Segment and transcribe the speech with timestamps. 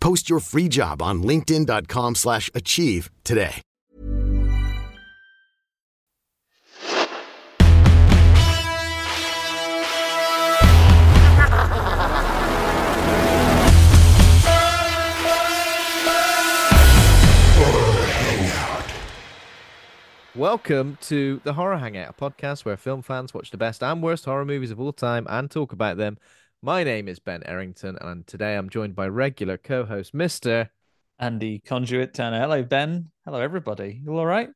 [0.00, 3.62] Post your free job on linkedin.com/achieve slash achieve today.
[20.38, 24.24] Welcome to the Horror Hangout, a podcast where film fans watch the best and worst
[24.24, 26.16] horror movies of all time and talk about them.
[26.60, 30.68] My name is Ben Errington, and today I'm joined by regular co-host Mister.
[31.20, 32.40] Andy Conduit Turner.
[32.40, 33.12] Hello, Ben.
[33.24, 34.00] Hello, everybody.
[34.04, 34.48] You all right?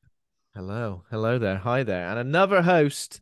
[0.52, 3.20] Hello, hello there, hi there, and another host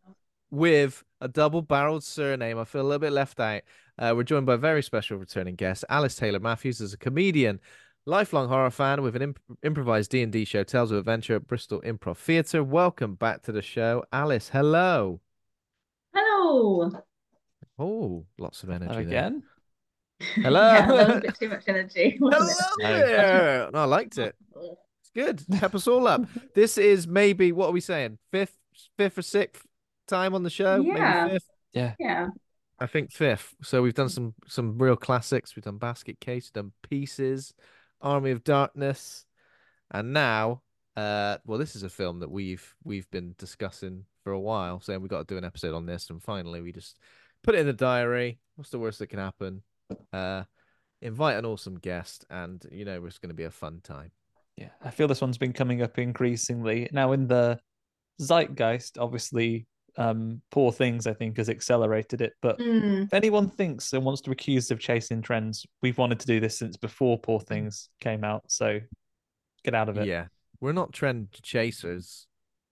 [0.50, 2.58] with a double-barreled surname.
[2.58, 3.60] I feel a little bit left out.
[3.98, 7.60] Uh, we're joined by a very special returning guest, Alice Taylor Matthews, is a comedian,
[8.06, 11.46] lifelong horror fan with an imp- improvised D and D show, Tales of Adventure at
[11.46, 12.64] Bristol Improv Theatre.
[12.64, 14.48] Welcome back to the show, Alice.
[14.48, 15.20] Hello.
[16.14, 16.90] Hello.
[17.80, 19.26] Oh, lots of energy Hello there.
[19.26, 19.42] again.
[20.34, 20.72] Hello.
[20.72, 22.18] Yeah, that was a bit too much energy.
[22.20, 22.46] Hello
[22.78, 23.70] there.
[23.72, 24.36] No, I liked it.
[24.54, 25.42] It's good.
[25.58, 26.22] Pep us all up.
[26.54, 28.18] This is maybe what are we saying?
[28.30, 28.54] Fifth,
[28.98, 29.66] fifth or sixth
[30.06, 30.82] time on the show.
[30.82, 31.24] Yeah.
[31.24, 31.48] Maybe fifth.
[31.72, 31.94] Yeah.
[31.98, 32.26] Yeah.
[32.78, 33.54] I think fifth.
[33.62, 35.56] So we've done some some real classics.
[35.56, 37.54] We've done Basket Case, we've done Pieces,
[38.02, 39.24] Army of Darkness,
[39.90, 40.62] and now,
[40.96, 45.00] uh, well, this is a film that we've we've been discussing for a while, saying
[45.00, 46.98] we've got to do an episode on this, and finally we just
[47.42, 48.38] put it in the diary.
[48.56, 49.62] What's the worst that can happen?
[50.12, 50.44] Uh,
[51.02, 54.10] invite an awesome guest, and you know it's going to be a fun time.
[54.56, 54.68] Yeah.
[54.84, 56.88] I feel this one's been coming up increasingly.
[56.92, 57.58] Now, in the
[58.20, 62.34] zeitgeist, obviously, um, Poor Things, I think, has accelerated it.
[62.42, 63.04] But Mm.
[63.04, 66.40] if anyone thinks and wants to accuse us of chasing trends, we've wanted to do
[66.40, 68.44] this since before Poor Things came out.
[68.50, 68.80] So
[69.64, 70.06] get out of it.
[70.06, 70.26] Yeah,
[70.60, 72.26] we're not trend chasers.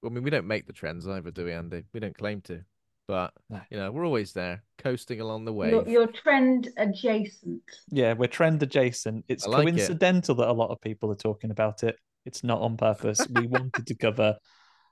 [0.04, 1.84] I mean, we don't make the trends either, do we, Andy?
[1.92, 2.64] We don't claim to,
[3.08, 3.60] but No.
[3.70, 5.70] you know, we're always there, coasting along the way.
[5.70, 7.62] You're, you're trend adjacent.
[7.90, 9.24] Yeah, we're trend adjacent.
[9.28, 9.70] It's I like it.
[9.72, 11.96] coincidental that a lot of people are talking about it.
[12.26, 13.26] It's not on purpose.
[13.30, 14.36] we wanted to cover,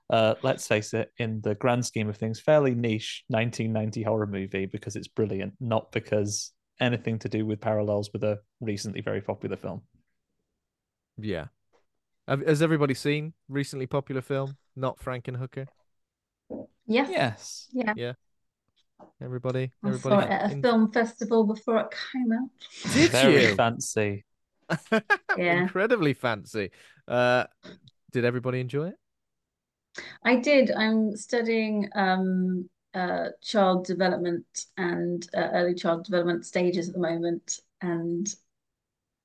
[0.09, 4.65] uh, let's face it, in the grand scheme of things, fairly niche 1990 horror movie
[4.65, 6.51] because it's brilliant, not because
[6.81, 9.83] anything to do with parallels with a recently very popular film.
[11.19, 11.45] Yeah.
[12.27, 15.67] Have, has everybody seen recently popular film, Not Frankenhooker?
[16.87, 17.09] Yes.
[17.11, 17.67] Yes.
[17.71, 17.93] Yeah.
[17.95, 18.13] Yeah.
[19.21, 20.15] Everybody, I everybody.
[20.15, 22.49] saw it at a in- film festival before it came out.
[22.93, 23.55] Did very you?
[23.55, 24.25] fancy.
[25.37, 25.61] Yeah.
[25.61, 26.71] Incredibly fancy.
[27.07, 27.45] Uh,
[28.11, 28.95] did everybody enjoy it?
[30.23, 30.71] I did.
[30.71, 34.45] I'm studying um, uh, child development
[34.77, 37.59] and uh, early child development stages at the moment.
[37.81, 38.27] And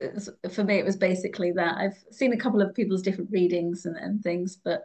[0.01, 1.77] it's, for me, it was basically that.
[1.77, 4.83] I've seen a couple of people's different readings and, and things, but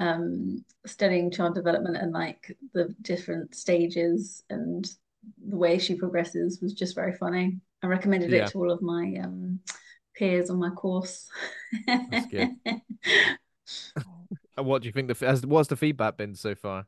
[0.00, 4.90] um, studying child development and like the different stages and
[5.46, 7.58] the way she progresses was just very funny.
[7.82, 8.46] I recommended Yeah.
[8.46, 9.60] it to all of my um,
[10.16, 11.28] peers on my course.
[11.86, 12.56] That's good.
[14.56, 15.08] What do you think?
[15.08, 16.86] The has what's the feedback been so far?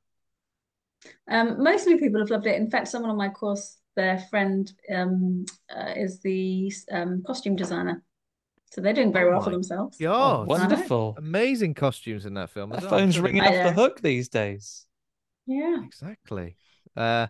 [1.28, 2.60] Um, mostly people have loved it.
[2.60, 8.02] In fact, someone on my course, their friend um, uh, is the um, costume designer.
[8.72, 9.98] So they're doing very Oh well for themselves.
[9.98, 11.14] God, Oh, wonderful.
[11.18, 12.70] amazing costumes in that film.
[12.70, 12.90] The as well.
[12.92, 14.86] phone's ringing I off the hook these days.
[15.46, 15.84] Yeah.
[15.84, 16.56] Exactly.
[16.96, 17.26] Uh,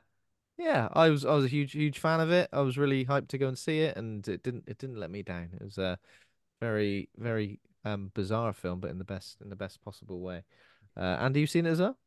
[0.56, 2.48] yeah, I was I was a huge huge fan of it.
[2.52, 5.10] I was really hyped to go and see it, and it didn't it didn't let
[5.10, 5.48] me down.
[5.52, 5.98] It was a
[6.60, 10.44] very very um, bizarre film, but in the best in the best possible way.
[10.96, 11.98] Uh, Andy, you seen it as well?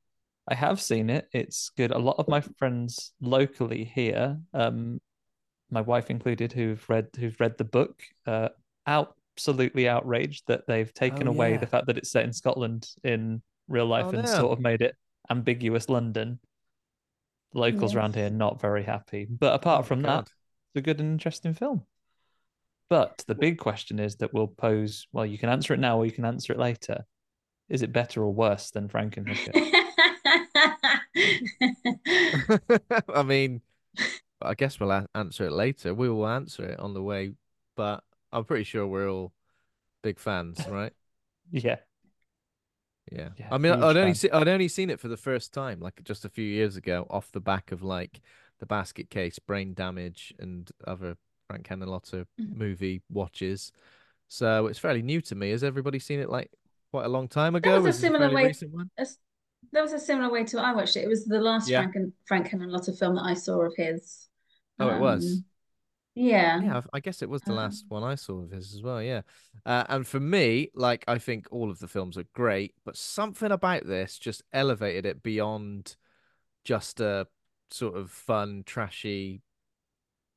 [0.48, 1.28] I have seen it.
[1.34, 1.92] It's good.
[1.92, 5.02] A lot of my friends locally here, um,
[5.70, 8.50] my wife included, who've read who've read the book, uh,
[9.36, 11.58] absolutely outraged that they've taken Oh, away yeah.
[11.58, 14.38] the fact that it's set in Scotland in real life Oh, and no.
[14.38, 14.96] sort of made it
[15.30, 16.40] ambiguous London.
[17.54, 17.96] Locals Yes.
[17.96, 19.28] around here not very happy.
[19.30, 20.26] But apart Oh, from God.
[20.26, 21.86] that, it's a good and interesting film.
[22.90, 25.08] But the big question is that we'll pose.
[25.12, 27.06] Well, you can answer it now, or you can answer it later.
[27.68, 29.54] Is it better or worse than Frankenhooker?
[33.14, 33.62] I mean,
[34.42, 35.94] I guess we'll answer it later.
[35.94, 37.34] We will answer it on the way,
[37.76, 38.04] but
[38.36, 39.32] I'm pretty sure we're all
[40.04, 40.92] big fans, right?
[41.52, 41.78] yeah,
[43.12, 43.30] Yeah.
[43.38, 46.04] Yeah, I mean, I'd only see, I'd only seen it for the first time, like
[46.04, 48.20] just a few years ago, off the back of like
[48.60, 51.16] the Basket Case, Brain Damage, and other
[51.48, 52.56] Frank Henenlotter Mhm.
[52.58, 53.72] movie watches.
[54.28, 55.52] So it's fairly new to me.
[55.52, 56.52] Has everybody seen it like
[56.92, 57.82] quite a long time ago?
[57.82, 58.54] was a similar way-?
[59.72, 61.04] That was a similar way to I watched it.
[61.06, 61.82] It was the last Yeah.
[61.84, 64.28] Frank and Frank a film that I saw of his.
[64.80, 65.44] Oh, it was?
[66.16, 66.62] Yeah.
[66.62, 69.02] Yeah, I guess it was the Um, last one I saw of his as well.
[69.02, 69.22] Yeah,
[69.66, 73.52] uh, and for me, like I think all of the films are great, but something
[73.52, 75.96] about this just elevated it beyond
[76.66, 77.28] just a
[77.72, 79.42] sort of fun, trashy,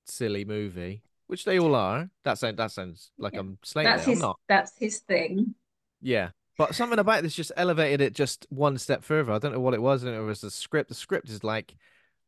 [0.06, 2.10] silly movie, which they all are.
[2.24, 3.40] That sounds that sounds like Yeah.
[3.40, 4.08] I'm slating That's it.
[4.08, 4.38] I'm his not.
[4.48, 5.54] that's his thing.
[6.00, 9.32] Yeah, but something about this just elevated it just one step further.
[9.32, 10.02] I don't know what it was.
[10.02, 10.88] I don't know if it was the script.
[10.88, 11.76] The script is like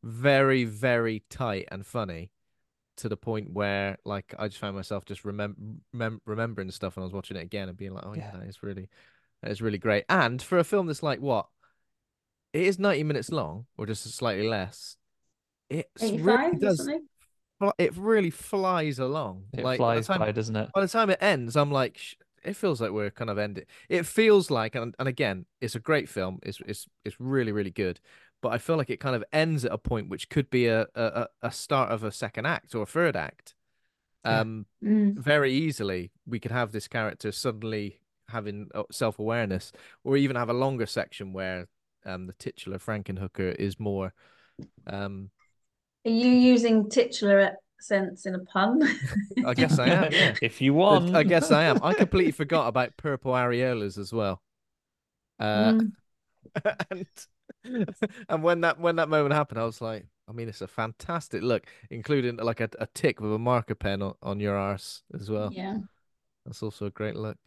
[0.03, 2.31] very, very tight and funny
[3.01, 7.03] to the point where like I just found myself just remem- remem- remembering stuff when
[7.03, 8.41] I was watching it again and being like, oh yeah, Yeah.
[8.41, 8.89] that is really,
[9.43, 10.05] that is really great.
[10.09, 11.47] And for a film that's like what,
[12.53, 14.97] it is 90 minutes long or just slightly less.
[15.69, 16.89] It really does.
[17.79, 19.45] It really flies along.
[19.53, 20.71] it like by the flies time- by, doesn't it?
[20.75, 23.65] by the time it ends, I'm like, sh- it feels like we're kind of ending.
[23.91, 26.39] It feels like, and, and again, it's a great film.
[26.43, 28.01] It's it's it's really really good.
[28.43, 30.83] But I feel like it kind of ends at a point which could be a
[30.95, 33.55] a, a- a start of a second act or a third act.
[34.25, 34.41] Yeah.
[34.41, 35.15] Um, Mm.
[35.17, 39.73] very easily we could have this character suddenly having self awareness,
[40.05, 41.69] or even have a longer section where
[42.07, 44.15] um the titular Frankenhooker is more
[44.87, 45.31] um
[46.07, 48.81] Are you using titular sense in a pun?
[49.43, 50.37] I guess I am, yeah.
[50.41, 51.83] if you want, I guess I am.
[51.83, 54.43] I completely forgot about purple areolas as well.
[55.39, 55.93] Uh, Mm.
[56.91, 57.07] and
[58.29, 61.43] and when that when that moment happened, I was like, I mean, it's a fantastic
[61.43, 65.31] look, including like a, a tick with a marker pen on, on your arse as
[65.31, 65.51] well.
[65.55, 65.79] Yeah.
[66.45, 67.39] That's also a great look.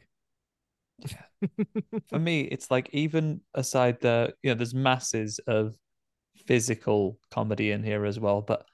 [2.09, 5.75] for me, it's like even aside the you know, there's masses of
[6.47, 8.65] physical comedy in here as well, but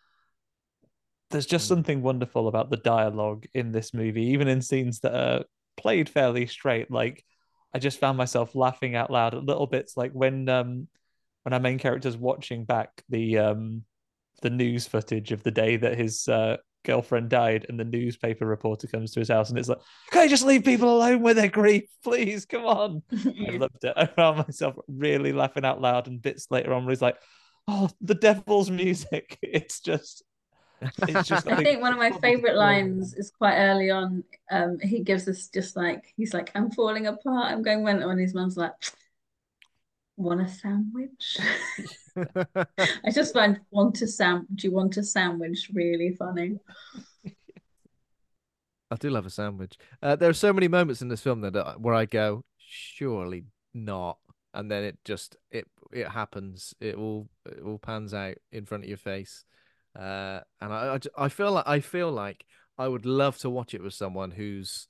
[1.29, 1.67] there's just Mm.
[1.67, 5.43] something wonderful about the dialogue in this movie, even in scenes that are
[5.77, 6.89] played fairly straight.
[6.91, 7.23] Like
[7.73, 10.87] I just found myself laughing out loud at little bits, like when um
[11.43, 13.83] when our main character's watching back the um
[14.41, 18.87] the news footage of the day that his uh, girlfriend died, and the newspaper reporter
[18.87, 19.79] comes to his house, and it's like,
[20.11, 22.45] "Can I just leave people alone with their grief, please?
[22.45, 23.93] Come on." I loved it.
[23.95, 27.17] I found myself really laughing out loud, and bits later on where he's like,
[27.67, 30.23] "Oh, the devil's music." It's just,
[30.81, 31.47] it's just.
[31.47, 34.23] I like- think one of my favorite lines is quite early on.
[34.49, 37.51] Um, he gives us just like he's like, "I'm falling apart.
[37.51, 38.73] I'm going mental," and his mum's like,
[40.19, 41.37] "Want a sandwich?"
[43.05, 44.45] I just find "want a sam.
[44.53, 46.59] Do you want a sandwich?" really funny.
[48.91, 49.77] I do love a sandwich.
[50.01, 53.45] Uh, there are so many moments in this film that uh, where I go, surely
[53.73, 54.17] not,
[54.53, 56.73] and then it just it it happens.
[56.81, 59.45] It all it all pans out in front of your face,
[59.97, 62.45] uh, and I feel like I feel like
[62.77, 64.87] I would love to watch it with someone who's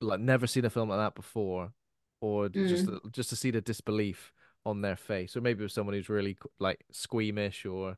[0.00, 1.72] like never seen a film like that before,
[2.20, 4.32] or just just to see the disbelief
[4.64, 7.96] on their face, or maybe with someone who's really like squeamish or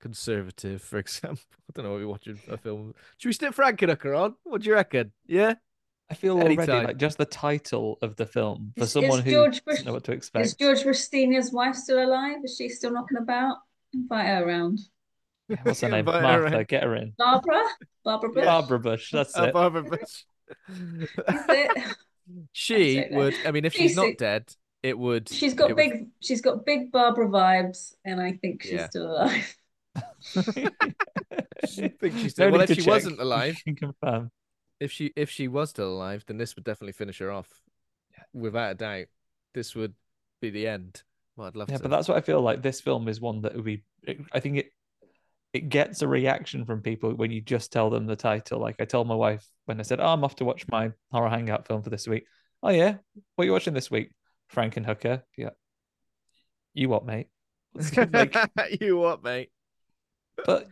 [0.00, 1.42] conservative, for example.
[1.68, 1.92] I don't know.
[1.92, 2.94] What we're watching a film.
[3.18, 4.34] Should we stick Frankenhooker on?
[4.44, 5.12] What do you reckon?
[5.26, 5.54] Yeah.
[6.08, 9.30] I feel already like just the title of the film for Is- someone is who
[9.32, 10.46] George doesn't know what to expect.
[10.46, 10.54] Is.
[10.54, 12.36] George Rustinia's wife still alive?
[12.44, 13.56] Is she still knocking about?
[13.92, 14.78] Invite her around.
[15.64, 16.00] What's her name?
[16.06, 16.64] Invite her Martha.
[16.64, 17.12] Get her in.
[17.18, 17.60] Barbara?
[18.04, 18.44] Barbara Bush?
[18.44, 19.10] Barbara Bush.
[19.10, 19.52] That's Uh, it.
[19.52, 20.24] Barbara Bush.
[20.68, 21.96] Is it?
[22.52, 23.34] she don't would.
[23.44, 24.52] I mean, if she's She's not dead,
[24.82, 25.28] it would.
[25.28, 28.88] She's got it would- big she's got big Barbara vibes and I think she's Yeah.
[28.88, 29.56] still alive.
[30.36, 32.50] I think she's No still.
[32.52, 32.86] Well, if she check.
[32.86, 34.30] wasn't alive, You can confirm.
[34.80, 37.48] if she if she was still alive, then this would definitely finish her off,
[38.32, 39.06] without a doubt.
[39.54, 39.94] This would
[40.40, 41.02] be the end.
[41.36, 41.82] Well, I'd love Yeah, to.
[41.82, 42.62] but that's what I feel like.
[42.62, 43.82] This film is one that would be.
[44.32, 44.70] I think it
[45.56, 48.60] it gets a reaction from people when you just tell them the title.
[48.60, 51.30] Like I told my wife when I said, "Oh, I'm off to watch my horror
[51.30, 52.24] hangout film for this week."
[52.62, 52.96] Oh yeah,
[53.34, 54.10] what are you watching this week?
[54.48, 55.24] Frank and Hooker.
[55.36, 55.50] Yeah.
[56.74, 57.28] You what, mate?
[58.12, 58.36] like,
[58.80, 59.50] you what, mate?
[60.44, 60.68] but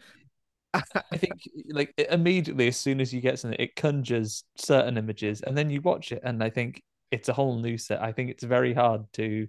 [0.75, 5.41] I think like it- immediately as soon as you get something, it conjures certain images,
[5.41, 8.03] and then you watch it, and I think it's a whole new set.
[8.03, 9.49] I think it's very hard to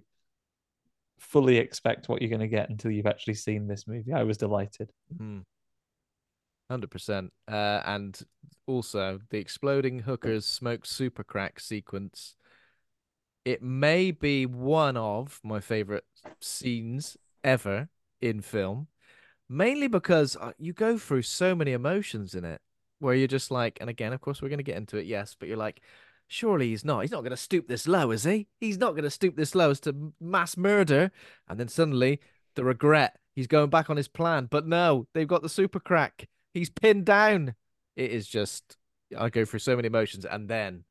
[1.18, 4.12] fully expect what you're going to get until you've actually seen this movie.
[4.12, 4.90] I was delighted.
[5.16, 5.40] Hmm.
[6.70, 7.32] Hundred percent.
[7.46, 8.20] Uh, and
[8.66, 12.36] also the exploding hookers smoke super crack sequence.
[13.44, 16.04] It may be one of my favorite
[16.40, 17.88] scenes ever
[18.20, 18.88] in film,
[19.48, 22.60] mainly because uh, you go through so many emotions in it,
[22.98, 25.36] where you're just like, and again, of course, we're going to get into it, yes,
[25.38, 25.80] but you're like,
[26.26, 27.00] surely he's not.
[27.00, 28.48] He's not going to stoop this low, is he?
[28.58, 31.10] He's not going to stoop this low as to mass murder.
[31.48, 32.20] And then suddenly
[32.54, 33.18] the regret.
[33.34, 36.28] He's going back on his plan, but no, they've got the super crack.
[36.54, 37.54] He's pinned down.
[37.94, 38.78] It is just
[39.16, 40.84] I go through so many emotions, and then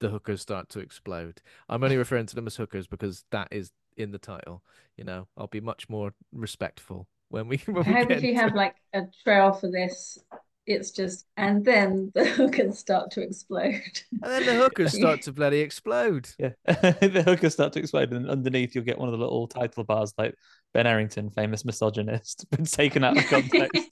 [0.00, 1.42] the hookers start to explode.
[1.68, 4.62] I'm only referring to them as hookers because that is in the title.
[4.96, 7.58] You know, I'll be much more respectful when we.
[7.66, 10.18] When we get if you have like a trail for this,
[10.66, 13.80] it's just and then the hookers start to explode.
[14.12, 16.28] and then the hookers start to bloody explode.
[16.38, 19.84] Yeah, the hookers start to explode, and underneath you'll get one of the little title
[19.84, 20.34] bars like
[20.74, 23.82] Ben Errington, famous misogynist, been taken out of context.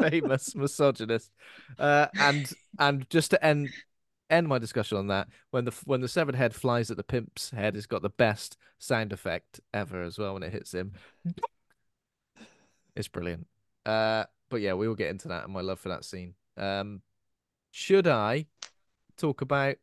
[0.00, 1.30] famous misogynist.
[1.78, 3.70] Uh, and and just to end
[4.30, 7.50] end my discussion on that, when the when the severed head flies at the pimp's
[7.50, 10.92] head, it's got the best sound effect ever as well when it hits him.
[12.94, 13.46] It's brilliant.
[13.84, 16.34] Uh, but yeah, we will get into that and my love for that scene.
[16.56, 17.02] Um,
[17.70, 18.46] should I
[19.16, 19.76] talk about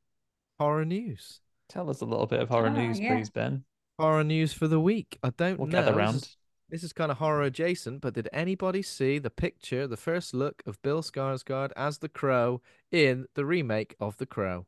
[0.60, 1.40] horror news?
[1.70, 3.16] Tell us a little bit of horror Ah, news, yeah.
[3.16, 3.64] please, Ben.
[4.00, 5.18] Horror news for the week.
[5.24, 5.80] I don't We'll know.
[5.80, 6.16] gather This round.
[6.18, 6.38] is-
[6.70, 10.64] This is kind of horror adjacent, but did anybody see the picture, the first look
[10.66, 14.66] of Bill Skarsgård as the Crow in the remake of The Crow?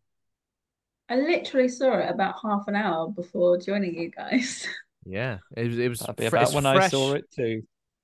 [1.10, 4.68] I literally saw it about half an hour before joining you guys.
[5.08, 5.78] Yeah, it was.
[5.78, 7.62] It was That'd be fre- about it's when I saw it too.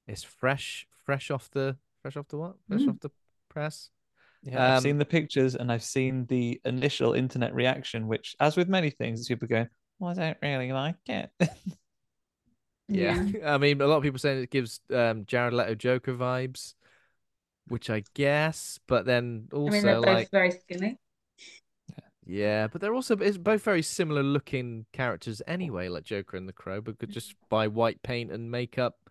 [0.08, 2.56] It's fresh, fresh off the, fresh off the what?
[2.70, 2.90] Fresh Mm.
[2.90, 3.10] off the
[3.50, 3.90] press.
[4.44, 8.56] Yeah, I've Um, seen the pictures and I've seen the initial internet reaction, which, as
[8.56, 9.68] with many things, is people going,
[10.00, 11.30] "Well, I don't really like it."
[12.88, 13.26] Yeah.
[13.46, 16.76] I mean, a lot of people saying it gives um, Jared Leto Joker vibes,
[17.68, 20.98] which I guess, but then I also mean, they're both like, very skinny.
[22.26, 26.54] yeah, but they're also it's both very similar looking characters anyway, like Joker and the
[26.54, 29.10] Crow, but could just buy white paint and makeup,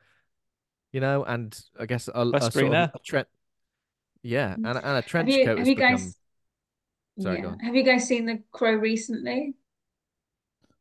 [0.92, 3.28] you know, and I guess a, a Less sort of a trench,
[4.22, 5.92] yeah, and, a- and a trench Have you, coat have has you become.
[5.92, 6.16] guys?
[7.18, 7.42] Sorry, yeah.
[7.42, 7.58] go on.
[7.60, 9.54] Have you guys seen The Crow recently?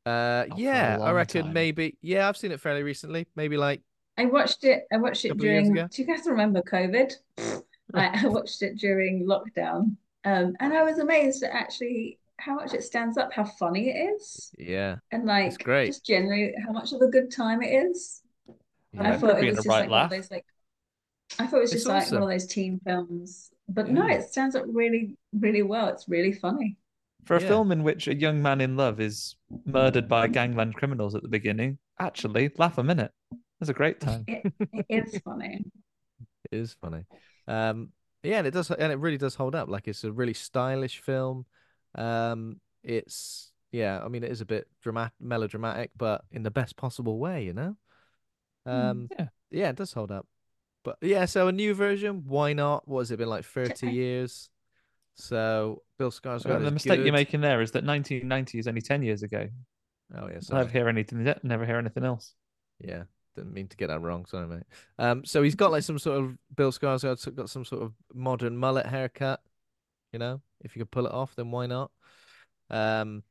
[0.05, 1.53] Uh, Not yeah, I reckon time.
[1.53, 1.97] maybe.
[2.01, 3.27] Yeah, I've seen it fairly recently.
[3.35, 3.81] Maybe like
[4.17, 4.85] I watched it.
[4.91, 5.87] I watched it Couple of years during.
[5.87, 7.13] Do you guys remember COVID?
[7.93, 12.73] I, I watched it during lockdown, um, and I was amazed at actually how much
[12.73, 15.87] it stands up, how funny it is, yeah, and like great.
[15.87, 18.21] just generally how much of a good time it is.
[18.93, 19.01] Yeah.
[19.13, 20.45] I thought it it was just right like one of those like.
[21.37, 24.23] I thought it was It's just like one of those teen films, but no, it
[24.29, 25.87] stands up really, really well.
[25.89, 26.77] It's really funny.
[27.25, 27.47] For a Yeah.
[27.47, 31.27] film in which a young man in love is murdered by gangland criminals at the
[31.27, 33.11] beginning, actually, laugh a minute.
[33.61, 34.23] It's a great time.
[34.27, 35.65] It, it is funny.
[36.51, 37.05] It is funny.
[37.47, 37.89] Um,
[38.23, 39.69] yeah, and it does, and it really does hold up.
[39.69, 41.45] Like it's a really stylish film.
[41.95, 46.75] Um, it's yeah, I mean, it is a bit dramatic, melodramatic, but in the best
[46.75, 47.75] possible way, you know.
[48.65, 49.27] Um, yeah.
[49.51, 50.27] yeah, it does hold up.
[50.83, 52.87] But yeah, so a new version, why not?
[52.87, 54.49] What has it been like thirty years?
[55.19, 58.81] So Bill Skarsgård Well, the is mistake you're making there is that 1990 is only
[58.81, 59.49] 10 years ago.
[60.15, 61.23] Oh yeah, I never hear anything.
[61.43, 62.33] Never hear anything else.
[62.79, 63.03] Yeah,
[63.35, 64.25] didn't mean to get that wrong.
[64.25, 64.63] Sorry, mate.
[64.97, 68.57] Um, so he's got like some sort of Bill Skarsgård's got some sort of modern
[68.57, 69.41] mullet haircut.
[70.13, 71.91] You know, if you could pull it off, then why not?
[72.69, 73.23] Um,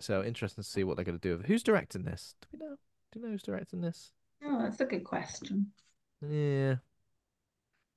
[0.00, 1.42] so interesting to see what they're going to do.
[1.44, 2.34] Who's directing this?
[2.40, 2.76] Do we know?
[3.12, 4.12] Do you know who's directing this?
[4.42, 5.72] Oh, that's a good question.
[6.20, 6.76] Yeah,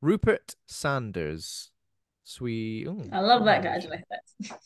[0.01, 1.71] Rupert Sanders.
[2.23, 2.87] Sweet.
[2.87, 3.75] Ooh, I love that ooh, guy.
[3.85, 4.59] I like that.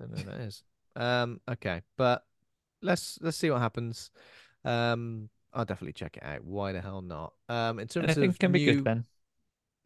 [0.00, 0.62] I don't know who that is.
[0.96, 2.24] Um, okay, but
[2.82, 4.10] let's let's see what happens.
[4.64, 6.44] Um, I'll definitely check it out.
[6.44, 7.34] Why the hell not?
[7.48, 9.04] Um, in terms Anything of can be good, Ben.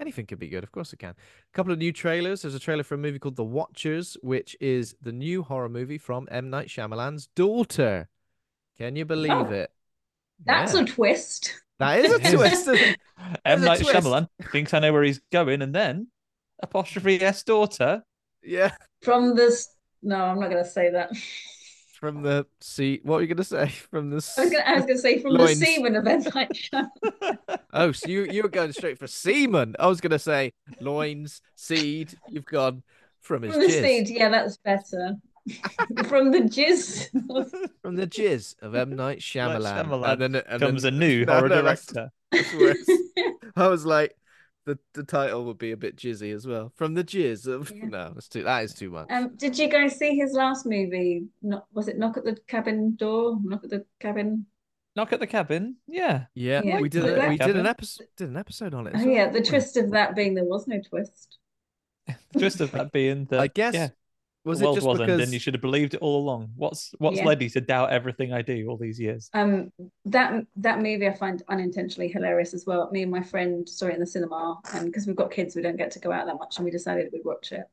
[0.00, 1.10] Anything could be good, of course it can.
[1.10, 2.42] A couple of new trailers.
[2.42, 5.98] There's a trailer for a movie called The Watchers, which is the new horror movie
[5.98, 6.50] from M.
[6.50, 8.08] Night Shyamalan's daughter.
[8.78, 9.72] Can you believe Oh, it?
[10.44, 10.82] That's Yeah.
[10.82, 11.54] a twist.
[11.78, 12.68] That is a twist.
[12.68, 12.96] isn't it?
[13.44, 13.94] M There's a Night twist.
[14.06, 16.08] Shyamalan thinks I know where he's going, and then
[16.62, 18.02] apostrophe S daughter.
[18.42, 18.72] yeah.
[19.02, 19.68] From this.
[20.02, 21.10] No, I'm not going to say that.
[22.00, 23.00] From the sea.
[23.02, 23.68] What were you going to say?
[23.90, 24.16] From the.
[24.38, 25.58] I was going to, I was going to say from Loins.
[25.58, 26.22] the semen of M.
[26.34, 27.58] Night Shyamalan.
[27.72, 29.74] Oh, so you you were going straight for semen.
[29.78, 32.14] I was going to say loins, seed.
[32.28, 32.82] You've gone
[33.20, 33.82] from his From the jizz.
[33.82, 34.08] seed.
[34.08, 35.16] Yeah, that's better.
[36.08, 37.08] from the jizz.
[37.82, 39.84] From the jizz of M Night Shyamalan.
[39.86, 42.10] Shyamalan And then, and Comes then- a new No, horror no, director.
[42.32, 42.88] that's worse.
[43.56, 44.14] I was like,
[44.66, 46.72] the, the title would be a bit jizzy as well.
[46.76, 47.86] From the jizz of Yeah.
[47.86, 49.06] no, that's too that is too much.
[49.10, 51.24] Um, did you guys see his last movie?
[51.42, 53.38] Not was it Knock at the Cabin Door?
[53.42, 54.46] Knock at the Cabin.
[54.96, 55.76] Knock at the cabin.
[55.86, 56.24] Yeah.
[56.34, 58.94] yeah, yeah, we did a, that- we did an episode did an episode on it.
[58.96, 61.38] Oh as yeah, the twist of that being there was no twist.
[62.32, 63.88] The twist of that being that I guess yeah,
[64.44, 66.50] was the it world just wasn't, because and you should have believed it all along.
[66.56, 67.24] What's what's Yeah.
[67.26, 69.28] led you to doubt everything I do all these years?
[69.34, 69.72] Um,
[70.06, 72.88] that that movie I find unintentionally hilarious as well.
[72.90, 75.62] Me and my friend saw it in the cinema, and because we've got kids, we
[75.62, 77.64] don't get to go out that much, and we decided we'd watch it.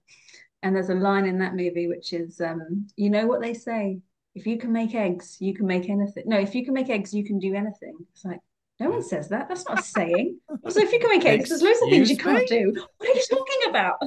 [0.63, 3.99] And there's a line in that movie which is, um, you know what they say:
[4.33, 6.23] if you can make eggs, you can make anything.
[6.25, 7.95] No, if you can make eggs, you can do anything.
[8.11, 8.39] It's like
[8.79, 9.47] no one says that.
[9.47, 10.39] That's not a saying.
[10.69, 12.73] So if you can make eggs, there's loads of things you can't do.
[12.97, 13.97] What are you talking about?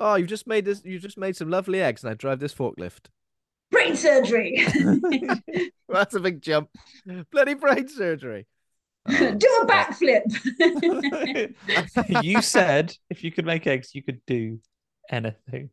[0.00, 2.54] Oh you've just made this you've just made some lovely eggs and I drive this
[2.54, 3.06] forklift.
[3.70, 4.66] Brain surgery.
[5.88, 6.70] That's a big jump.
[7.30, 8.46] Bloody brain surgery.
[9.08, 10.24] do a backflip.
[12.24, 14.58] you said if you could make eggs, you could do
[15.10, 15.70] anything.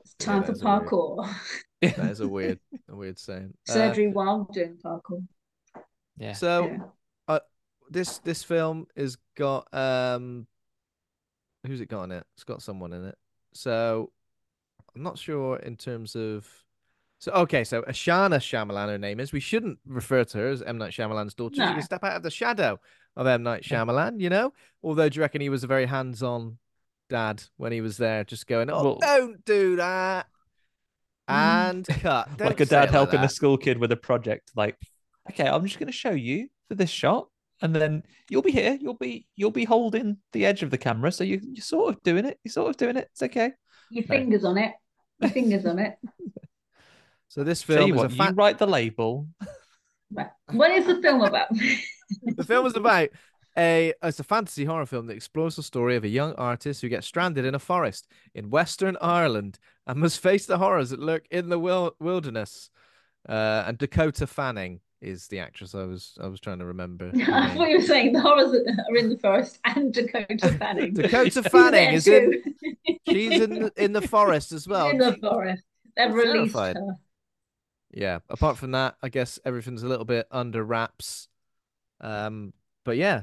[0.00, 1.34] it's time Yeah, for that's a weird- parkour.
[1.82, 3.54] That is a weird a weird saying.
[3.68, 5.26] Uh, Surgery while doing parkour.
[6.18, 6.32] Yeah.
[6.34, 6.78] So Yeah.
[7.28, 7.40] uh,
[7.90, 10.46] this this film has got um
[11.66, 12.26] who's it got in it?
[12.36, 13.16] It's got someone in it.
[13.54, 14.10] So
[14.94, 16.46] I'm not sure in terms of
[17.18, 19.32] so okay, so Ishana Shyamalan her name is.
[19.32, 21.54] We shouldn't refer to her as M Night Shyamalan's daughter.
[21.54, 22.78] She can step out of the shadow
[23.16, 24.52] of M Night Shyamalan, you know.
[24.82, 26.58] Although, do you reckon he was a very hands-on
[27.08, 30.26] dad when he was there, just going, "Oh, Well- don't do that,"
[31.30, 31.34] mm.
[31.34, 32.28] and cut.
[32.38, 34.50] like Don't a dad it helping like a school kid with a project.
[34.54, 34.76] Like,
[35.30, 37.28] okay, I'm just going to show you for this shot,
[37.64, 38.78] and then you'll be here.
[38.80, 42.02] You'll be you'll be holding the edge of the camera, so you you're sort of
[42.02, 42.38] doing it.
[42.44, 43.08] You're sort of doing it.
[43.10, 43.52] It's okay.
[43.90, 44.14] Your No.
[44.14, 44.72] fingers on it.
[45.20, 45.96] Your fingers on it.
[47.28, 49.26] So this Tell film you is what, a you write the label.
[50.12, 50.28] Right.
[50.52, 51.48] What is the film about?
[52.22, 53.08] the film is about
[53.58, 56.88] a it's a fantasy horror film that explores the story of a young artist who
[56.88, 61.26] gets stranded in a forest in Western Ireland and must face the horrors that lurk
[61.32, 62.70] in the wil- wilderness.
[63.28, 67.12] Uh, and Dakota Fanning is the actress I was I was trying to remember.
[67.14, 70.94] I thought you were saying the horrors are in the forest and Dakota Fanning.
[70.94, 72.42] Dakota Fanning is in.
[73.08, 74.88] She's in the, in the forest as well.
[74.90, 75.62] in the forest.
[75.96, 76.76] They've I'm released terrified.
[76.76, 76.96] her.
[77.92, 81.28] yeah apart from that i guess everything's a little bit under wraps
[82.00, 82.52] um
[82.84, 83.22] but yeah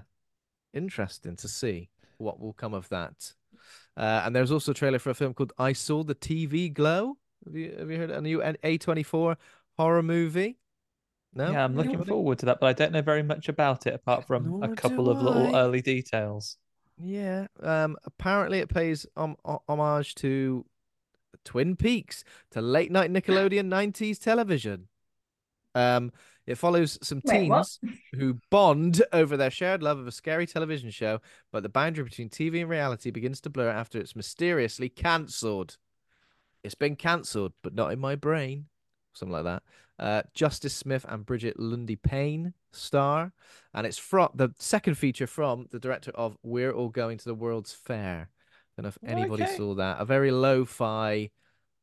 [0.74, 3.34] interesting to see what will come of that
[3.98, 7.18] uh and there's also a trailer for a film called i saw the tv glow
[7.46, 9.36] have you have you heard a new a24
[9.78, 10.58] horror movie
[11.34, 12.10] no Yeah, I'm looking Anybody?
[12.10, 14.76] forward to that, but I don't know very much about it apart from Nor a
[14.76, 15.60] couple of little I.
[15.62, 16.58] early details.
[16.98, 17.48] Yeah.
[17.62, 17.98] Um.
[18.04, 20.66] Apparently, it pays um, ho- homage to
[21.46, 24.88] Twin Peaks, to late night Nickelodeon '90s television.
[25.76, 26.12] Um.
[26.48, 27.68] It follows some Wait, what?
[27.82, 32.04] teens who bond over their shared love of a scary television show, but the boundary
[32.04, 35.78] between TV and reality begins to blur after it's mysteriously cancelled.
[36.64, 38.66] It's been cancelled, but not in my brain.
[39.14, 39.64] Something like that.
[40.00, 43.34] Uh, Justice Smith and Brigette Lundy-Paine star,
[43.74, 47.36] and it's from the second feature from the director of We're All Going to the
[47.36, 48.30] World's Fair.
[48.32, 49.56] I Don't know if anybody Okay.
[49.58, 50.00] saw that.
[50.00, 51.30] A very lo-fi,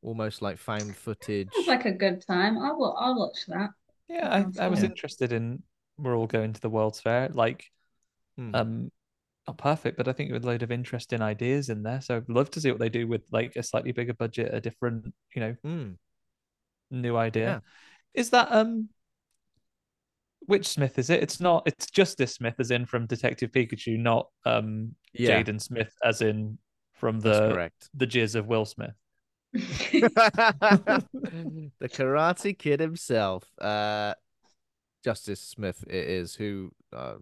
[0.02, 1.48] almost like found footage.
[1.52, 2.58] Sounds like a good time.
[2.58, 2.96] I will.
[2.98, 3.70] I'll watch that.
[4.08, 5.62] Yeah, I, I was interested in
[5.98, 7.28] we're all going to the World's Fair.
[7.32, 7.70] Like,
[8.36, 8.54] Hmm.
[8.54, 8.92] um,
[9.46, 12.00] not perfect, but I think with a load of interesting ideas in there.
[12.00, 14.60] So I'd love to see what they do with like a slightly bigger budget, a
[14.60, 15.92] different, you know, Hmm.
[16.90, 17.44] New idea.
[17.44, 17.60] Yeah.
[18.14, 18.88] Is that um
[20.40, 21.22] which Smith is it?
[21.22, 25.42] It's not it's Justice Smith as in from Detective Pikachu, not um Yeah.
[25.42, 26.58] Jaden Smith as in
[26.94, 27.90] from the correct.
[27.94, 28.94] the jizz of Will Smith.
[29.52, 30.10] the
[31.82, 34.14] Karate Kid himself, uh,
[35.04, 37.14] Justice Smith, it is who uh,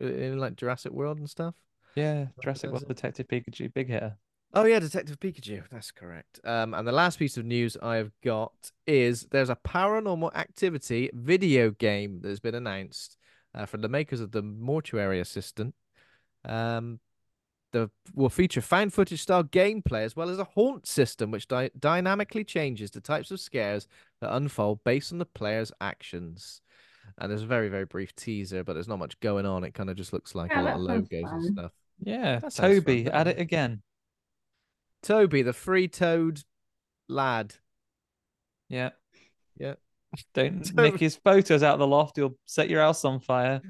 [0.00, 1.54] in like Jurassic World and stuff.
[1.94, 2.88] Yeah, Jurassic does World?
[2.88, 4.16] Detective Pikachu, big hitter.
[4.54, 5.62] Oh yeah, Detective Pikachu.
[5.70, 6.40] That's correct.
[6.44, 11.70] Um, and the last piece of news I've got is there's a Paranormal Activity video
[11.70, 13.18] game that's been announced
[13.54, 15.74] uh, from the makers of the Mortuary Assistant.
[16.44, 17.00] Um,
[17.72, 21.70] the will feature found footage style gameplay as well as a haunt system, which dy-
[21.78, 23.86] dynamically changes the types of scares
[24.22, 26.62] that unfold based on the player's actions.
[27.18, 29.64] And there's a very very brief teaser, but there's not much going on.
[29.64, 31.72] It kind of just looks like Yeah, a lot of sounds logos and stuff.
[32.00, 33.38] Yeah, That sounds fun, Toby, doesn't add it?
[33.38, 33.82] it again.
[35.02, 36.42] Toby, the free-toed
[37.08, 37.54] lad.
[38.68, 38.90] Yeah.
[39.56, 39.74] Yeah.
[40.34, 42.18] Don't Toby- nick his photos out of the loft.
[42.18, 43.60] You'll set your house on fire.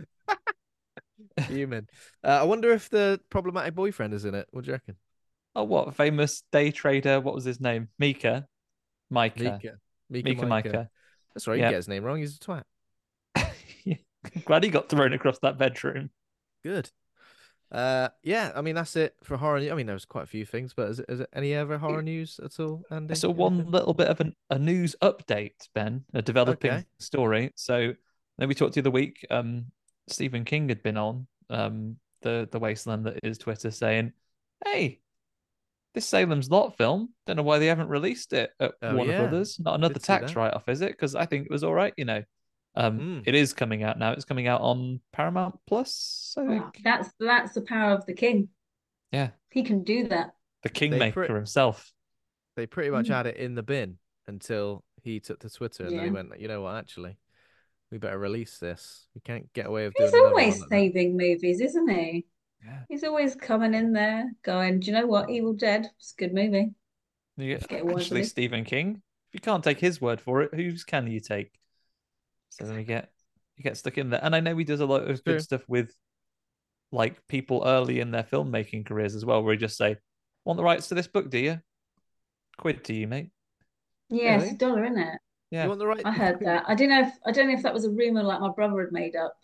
[1.49, 1.89] Human.
[2.25, 4.49] Uh, I wonder if the problematic boyfriend is in it.
[4.51, 4.97] What do you reckon?
[5.55, 7.21] Oh, what famous day trader?
[7.21, 7.89] What was his name?
[7.99, 8.47] Mika.
[9.11, 9.59] Micah.
[9.63, 9.79] Mika.
[10.11, 10.69] Mika, Mika Micah.
[10.69, 10.91] Micah.
[11.35, 11.59] That's right.
[11.59, 11.71] Yeah.
[11.71, 12.19] get his name wrong.
[12.19, 12.65] He's a twat.
[14.45, 16.11] Glad he got thrown across that bedroom.
[16.65, 16.91] Good.
[17.71, 18.53] Uh, yeah.
[18.55, 19.59] I mean, that's it for horror.
[19.59, 22.03] I mean, there's quite a few things, but is it, is it any other horror
[22.03, 23.15] news at all, Andy?
[23.15, 26.85] So one little bit of an, a news update, Ben, a developing Okay.
[26.99, 27.53] story.
[27.57, 27.95] So
[28.39, 29.27] then we talked to the other week.
[29.31, 29.67] Um,
[30.09, 34.13] Stephen King had been on um the the wasteland that is Twitter saying,
[34.65, 35.01] "Hey,
[35.95, 37.11] this Salem's Lot film.
[37.27, 39.19] Don't know why they haven't released it at Oh, Warner yeah.
[39.19, 39.59] Brothers.
[39.61, 40.93] Not another tax write off, is it?
[40.93, 41.93] Because I think it was all right.
[41.97, 42.23] You know,
[42.75, 43.23] um, Mm.
[43.27, 44.13] it is coming out now.
[44.13, 46.35] It's coming out on Paramount Plus.
[46.39, 46.63] I think.
[46.65, 48.49] Oh, that's that's the power of the king.
[49.13, 50.31] Yeah, He can do that.
[50.63, 51.93] the Kingmaker pre- himself.
[52.57, 53.15] They pretty much Mm.
[53.15, 56.13] had it in the bin until he took to Twitter and then he Yeah.
[56.13, 57.17] went, you know what, actually,
[57.91, 59.07] we better release this.
[59.15, 62.27] We can't get away with doing He's another one always like saving movies, isn't he?
[62.65, 62.83] Yeah.
[62.89, 65.31] He's always coming in there, going, "Do you know what?
[65.31, 65.89] Evil Dead.
[65.99, 66.75] It's a good movie."
[67.37, 68.25] You get, Get actually.
[68.25, 69.01] Stephen King.
[69.29, 71.58] If you can't take his word for it, whose can you take?
[72.51, 73.11] So then we get
[73.57, 75.35] you get stuck in there, and I know he does a lot of True.
[75.35, 75.91] good stuff with
[76.91, 79.97] like people early in their filmmaking careers as well, where he just say,
[80.45, 81.31] "Want the rights to this book?
[81.31, 81.61] Do you?
[82.59, 83.31] Quid to you, mate."
[84.09, 84.55] Yeah, it's Really?
[84.55, 85.19] a dollar, isn't it?
[85.51, 86.05] Yeah, You want the right?
[86.05, 86.65] I heard that.
[86.67, 88.81] I don't know if I don't know if that was a rumor like my brother
[88.81, 89.35] had made up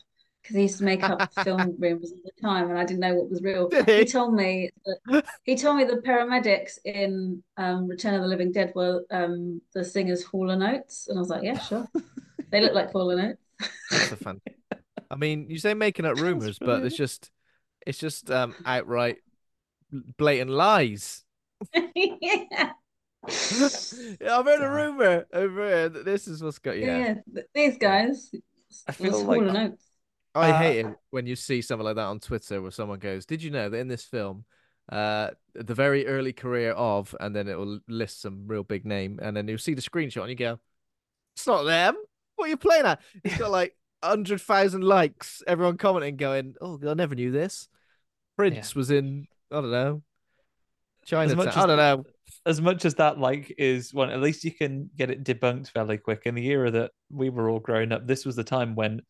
[0.43, 3.15] because he used to make up film rumors all the time, and I didn't know
[3.15, 3.69] what was real.
[3.69, 3.99] Did he?
[4.01, 8.53] He told me that he told me the paramedics in um, Return of the Living
[8.53, 11.87] Dead were um, the singers Hall and Oates, and I was like, yeah, sure.
[12.51, 13.21] They look like Hall and
[13.61, 13.71] Oates.
[13.91, 14.41] That's a fun.
[15.11, 17.31] I mean, you say making up rumors, but it's just,
[17.87, 19.19] it's just um outright
[20.17, 21.25] blatant lies.
[21.95, 22.73] yeah.
[24.21, 26.77] Yeah, I've heard a rumor over here that this is what's got.
[26.79, 28.31] Yeah, yeah, these guys.
[28.87, 29.85] I feel like- Hall and Oates.
[30.35, 33.25] I Uh, hate it when you see something like that on Twitter where someone goes,
[33.25, 34.45] "Did you know that in this film,
[34.91, 39.21] uh, the very early career of," and then it will list some real big name,
[39.23, 40.59] and then you'll see the screenshot and you go,
[41.37, 41.97] "It's not them.
[42.37, 45.43] What are you playing at?" It's got like hundred thousand likes.
[45.47, 47.69] Everyone commenting, going, "Oh, I never knew this."
[48.37, 49.27] Prince was in.
[49.51, 50.03] I don't know.
[51.05, 51.37] Chinatown.
[51.37, 52.05] much I as don't the- know.
[52.47, 55.99] as much as that like is one, at least you can get it debunked fairly
[55.99, 56.23] quick.
[56.25, 59.03] In the era that we were all growing up, this was the time when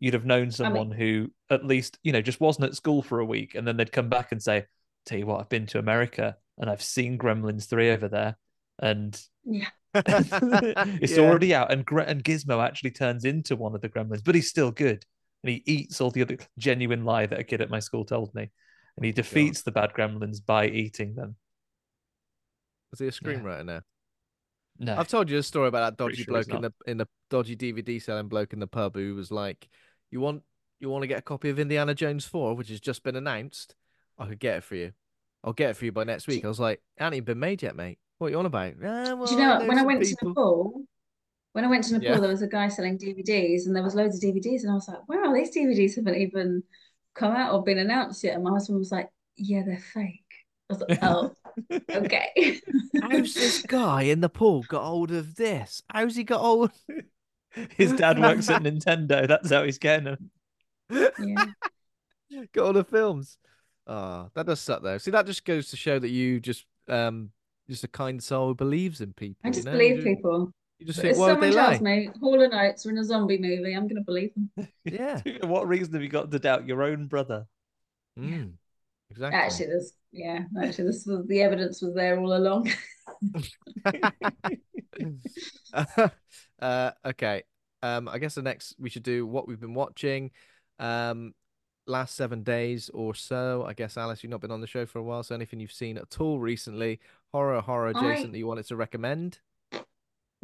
[0.00, 3.24] you'd have known someone who at least you know just wasn't at school for a
[3.24, 4.64] week, and then they'd come back and say,
[5.06, 8.36] "Tell you what, I've been to America and I've seen Gremlins three over there,
[8.80, 9.68] and Yeah.
[9.94, 11.18] it's Yeah.
[11.18, 14.70] already out." And and Gizmo actually turns into one of the Gremlins, but he's still
[14.70, 15.04] good,
[15.42, 18.34] and he eats all the other genuine lie that a kid at my school told
[18.34, 18.50] me,
[18.96, 21.36] and he oh, defeats the bad Gremlins by eating them.
[22.92, 23.82] Is he a screenwriter now?
[24.78, 27.08] No, I've told you a story about that dodgy sure bloke in the in the
[27.30, 29.68] dodgy DVD selling bloke in the pub who was like,
[30.10, 30.42] "You want
[30.80, 33.74] you want to get a copy of Indiana Jones four, which has just been announced?
[34.18, 34.92] I could get it for you.
[35.44, 37.38] I'll get it for you by next week." I was like, "It ain't even been
[37.38, 37.98] made yet, mate.
[38.22, 39.66] What are you on about?" "Ah, well, Do you know what?
[39.68, 40.16] When I went to.
[40.22, 40.84] Nepal,
[41.52, 42.20] when I went to Nepal, Yeah.
[42.20, 44.86] there was a guy selling DVDs, and there was loads of DVDs, and I was
[44.88, 46.62] like, "Wow, these DVDs haven't even
[47.14, 50.20] come out or been announced yet." And my husband was like, "Yeah, they're fake."
[50.70, 51.32] I was like, "Oh,
[51.90, 52.60] okay."
[53.02, 55.82] How's this guy in the pool got hold of this?
[55.90, 56.70] How's he got hold?
[57.76, 59.26] his dad works at Nintendo.
[59.28, 60.30] That's how he's getting them.
[61.18, 61.46] yeah.
[62.54, 63.36] got all the films.
[63.86, 64.96] Ah, that does suck though.
[64.98, 67.30] See, that just goes to show that you just um
[67.72, 69.36] just a kind soul who believes in people.
[69.44, 69.72] I you just know?
[69.72, 70.52] believe you, people.
[70.78, 71.70] You just If think, why would they someone lie?
[71.70, 74.50] tells me Hall and Oates are in a zombie movie, I'm going to believe them.
[74.84, 75.20] Yeah.
[75.42, 77.46] what reason have you got to doubt your own brother?
[78.18, 78.54] Mm,
[79.10, 79.38] exactly.
[79.38, 82.70] Actually, this, yeah, actually, this was the evidence was there all along.
[86.60, 87.42] uh, okay.
[87.82, 90.30] Um, I guess the next we should do what we've been watching.
[90.78, 91.34] Um,
[91.86, 93.64] last seven days or so.
[93.66, 95.72] I guess Alice, you've not been on the show for a while, so anything you've
[95.72, 97.00] seen at all recently,
[97.32, 99.38] horror, horror adjacent I- that you wanted to recommend?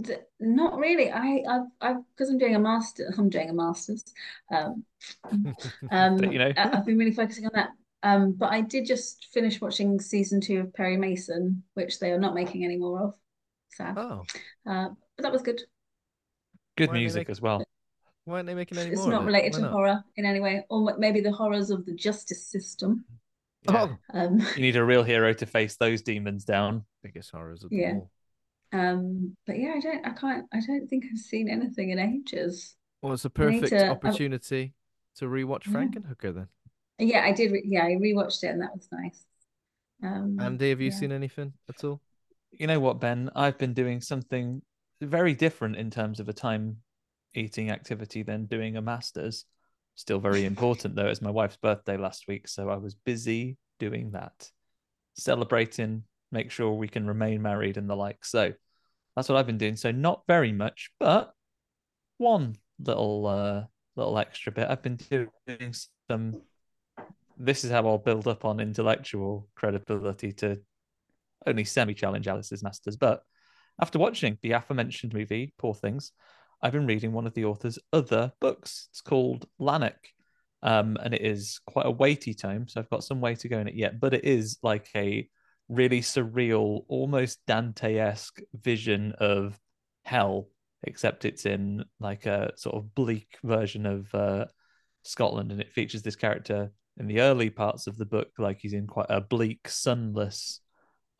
[0.01, 1.11] D- Not really.
[1.11, 3.13] I, I've, I've, because I'm doing a master.
[3.19, 4.05] I'm doing a master's.
[4.53, 4.85] Um,
[5.91, 6.53] um, you know.
[6.57, 7.71] I- I've been really focusing on that.
[8.05, 12.19] Um, but I did just finish watching season two of Perry Mason, which they are
[12.21, 13.15] not making any more of.
[13.71, 13.99] Sad.
[13.99, 14.23] Oh,
[14.65, 15.63] Uh, but that was good.
[16.77, 17.65] Good Why music make- as well.
[18.25, 19.11] why aren't they making any It's more?
[19.11, 19.33] not of it?
[19.33, 19.73] related to not?
[19.73, 23.05] horror in any way, or maybe the horrors of the justice system.
[23.67, 26.85] Oh, Um, You need a real hero to face those demons down.
[27.03, 27.95] biggest horrors of Yeah.
[27.95, 28.11] all.
[28.73, 32.77] um, but yeah, I don't, I can't, I don't think I've seen anything in ages.
[33.01, 34.75] Well, it's a need perfect to- I- opportunity
[35.17, 35.73] to rewatch Yeah.
[35.73, 36.49] Frankenhooker then.
[36.99, 37.53] Yeah, I did.
[37.53, 39.25] Re yeah, I rewatched it, and that was nice.
[40.03, 40.97] Um, Andy, have you yeah.
[40.97, 42.01] seen anything at all?
[42.51, 43.31] You know what, Ben?
[43.37, 44.63] I've been doing something
[45.01, 46.83] very different in terms of a time
[47.35, 49.45] eating activity than doing a master's.
[49.99, 51.09] Still very important though.
[51.09, 54.49] It's my wife's birthday last week, so I was busy doing that,
[55.15, 58.25] celebrating, make sure we can remain married and the like.
[58.25, 58.53] So
[59.17, 59.75] That's what I've been doing.
[59.75, 61.33] So not very much, but
[62.17, 63.65] one little uh
[63.97, 64.69] little extra bit.
[64.71, 65.01] I've been
[65.49, 65.75] doing
[66.09, 66.43] some.
[67.37, 70.61] This is how I'll build up on intellectual credibility to
[71.45, 72.97] only semi challenge Alice's masters.
[72.97, 73.25] But
[73.83, 76.13] after watching the aforementioned movie, Poor Things,
[76.61, 78.89] I've been reading one of the author's other books.
[78.91, 80.09] It's called Lanark.
[80.61, 83.59] Um, and it is quite a weighty tome, so I've got some way to go
[83.59, 84.01] in it yet.
[84.01, 85.29] But it is like a
[85.69, 89.57] really surreal, almost Dante-esque vision of
[90.05, 90.49] hell,
[90.83, 94.47] except it's in like a sort of bleak version of uh,
[95.05, 98.73] Scotland, and it features this character in the early parts of the book, like he's
[98.73, 100.61] in quite a bleak, sunless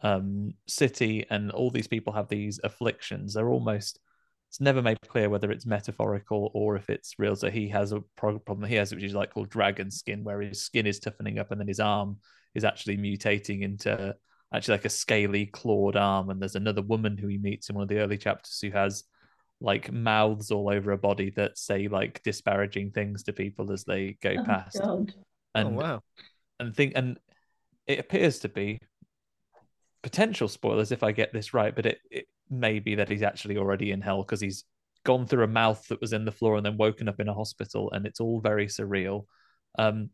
[0.03, 3.35] um, city, and all these people have these afflictions.
[3.35, 4.01] They're almost
[4.49, 7.37] it's never made clear whether it's metaphorical or if it's real.
[7.37, 10.63] So he has a problem he has, which is like called dragon skin, where his
[10.63, 12.19] skin is toughening up and then his arm
[12.55, 14.15] is actually mutating into
[14.55, 16.31] actually like a scaly clawed arm.
[16.31, 19.05] And there's another woman who he meets in one of the early chapters who has
[19.61, 24.17] like mouths all over her body that say like disparaging things to people as they
[24.23, 24.81] go Oh, past.
[24.81, 25.13] God.
[25.55, 26.01] And oh wow.
[26.59, 27.19] and think and
[27.87, 28.79] it appears to be
[30.03, 33.57] potential spoilers if I get this right, but it, it may be that he's actually
[33.57, 34.65] already in hell because he's
[35.05, 37.35] gone through a mouth that was in the floor and then woken up in a
[37.35, 39.27] hospital, and it's all very surreal.
[39.79, 40.11] Um,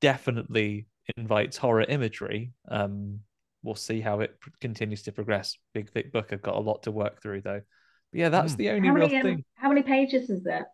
[0.00, 2.52] definitely invites horror imagery.
[2.68, 3.20] Um,
[3.62, 5.56] we'll see how it pr- continues to progress.
[5.74, 6.32] Big thick book.
[6.32, 7.60] I've got a lot to work through though.
[8.12, 8.58] But yeah, that's Hmm.
[8.58, 9.44] the only How real many um, thing.
[9.54, 10.66] how many pages is there?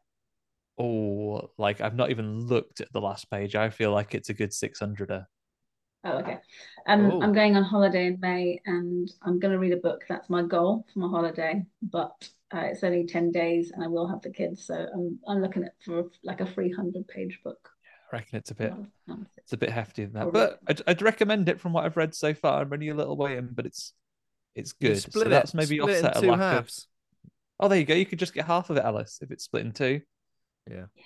[0.78, 3.54] Oh, like I've not even looked at the last page.
[3.54, 5.10] I feel like it's a good six hundred.
[6.04, 6.38] Oh, okay.
[6.86, 7.22] Um, Oh.
[7.22, 10.04] I'm going on holiday in May and I'm going to read a book.
[10.08, 14.08] That's my goal for my holiday, but uh, it's only 10 days and I will
[14.08, 14.66] have the kids.
[14.66, 17.68] So I'm, I'm looking at for like a 300 page book.
[18.12, 18.74] I reckon it's a bit
[19.38, 22.14] It's a bit heftier than that, but I'd, I'd recommend it from what I've read
[22.14, 22.60] so far.
[22.60, 23.94] I'm only a little way in, but it's
[24.54, 24.96] it's good.
[25.00, 25.30] So split it.
[25.30, 26.88] that's maybe split offset a lack halves.
[27.24, 27.30] of.
[27.60, 27.94] Oh, there you go.
[27.94, 30.02] You could just get half of it, Alice, if it's split in two.
[30.70, 30.86] Yeah.
[30.94, 31.02] yeah.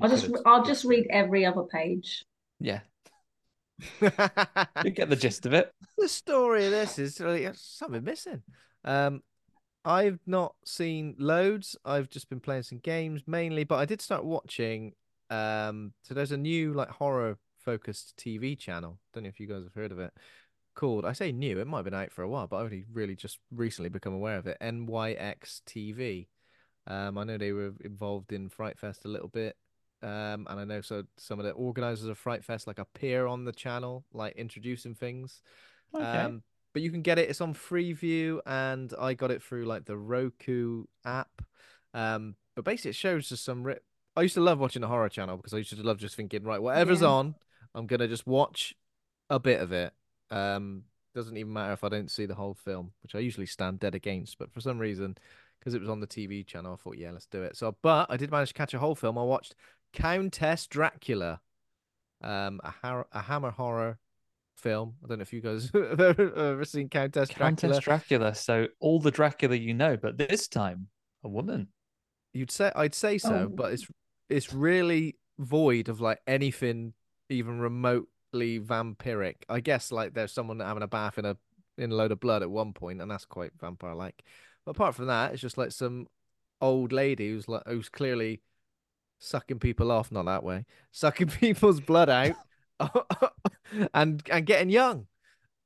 [0.00, 2.24] I'll just I'll just read every other page.
[2.60, 2.80] Yeah,
[4.00, 5.72] you get the gist of it.
[5.98, 8.42] the story of this is really something missing.
[8.84, 9.22] Um,
[9.84, 11.76] I've not seen loads.
[11.84, 14.92] I've just been playing some games mainly, but I did start watching.
[15.30, 18.98] Um, so there's a new like horror focused TV channel.
[19.12, 20.12] Don't know if you guys have heard of it.
[20.74, 21.58] Called I say new.
[21.58, 24.14] It might have been out for a while, but I only really just recently become
[24.14, 24.58] aware of it.
[24.60, 26.28] NYX TV.
[26.86, 29.56] Um, I know they were involved in Fright Fest a little bit.
[30.02, 33.44] Um, and I know so some of the organizers of Fright Fest like appear on
[33.44, 35.42] the channel, like introducing things.
[35.94, 36.04] Okay.
[36.04, 37.28] Um, but you can get it.
[37.30, 41.42] It's on Freeview, and I got it through like the Roku app.
[41.94, 43.64] Um, but basically, it shows just some.
[43.64, 43.78] Ri-
[44.14, 46.44] I used to love watching the horror channel because I used to love just thinking,
[46.44, 47.08] right, whatever's Yeah.
[47.08, 47.34] on,
[47.74, 48.74] I'm gonna just watch
[49.30, 49.92] a bit of it.
[50.30, 50.84] Um,
[51.14, 53.94] doesn't even matter if I don't see the whole film, which I usually stand dead
[53.94, 54.38] against.
[54.38, 55.16] But for some reason,
[55.58, 57.56] because it was on the TV channel, I thought, yeah, let's do it.
[57.56, 59.18] So, but I did manage to catch a whole film.
[59.18, 59.54] I watched
[59.92, 61.40] Countess Dracula,
[62.22, 63.98] um, a, har- a Hammer horror
[64.56, 64.94] film.
[65.04, 67.50] I don't know if you guys have ever, seen Countess Dracula.
[67.50, 68.34] Countess Dracula.
[68.34, 70.88] So all the Dracula you know, but this time
[71.24, 71.68] a woman.
[72.34, 73.48] You'd say I'd say so, Oh.
[73.48, 73.86] but it's
[74.28, 76.92] it's really void of like anything
[77.30, 79.36] even remotely vampiric.
[79.48, 81.36] I guess like there's someone having a bath in a
[81.78, 84.22] in a load of blood at one point, and that's quite vampire like.
[84.66, 86.06] But apart from that, it's just like some
[86.60, 88.42] old lady who's like who's clearly
[89.18, 92.36] sucking people off, not that way, sucking people's blood out,
[93.94, 95.06] and and getting young.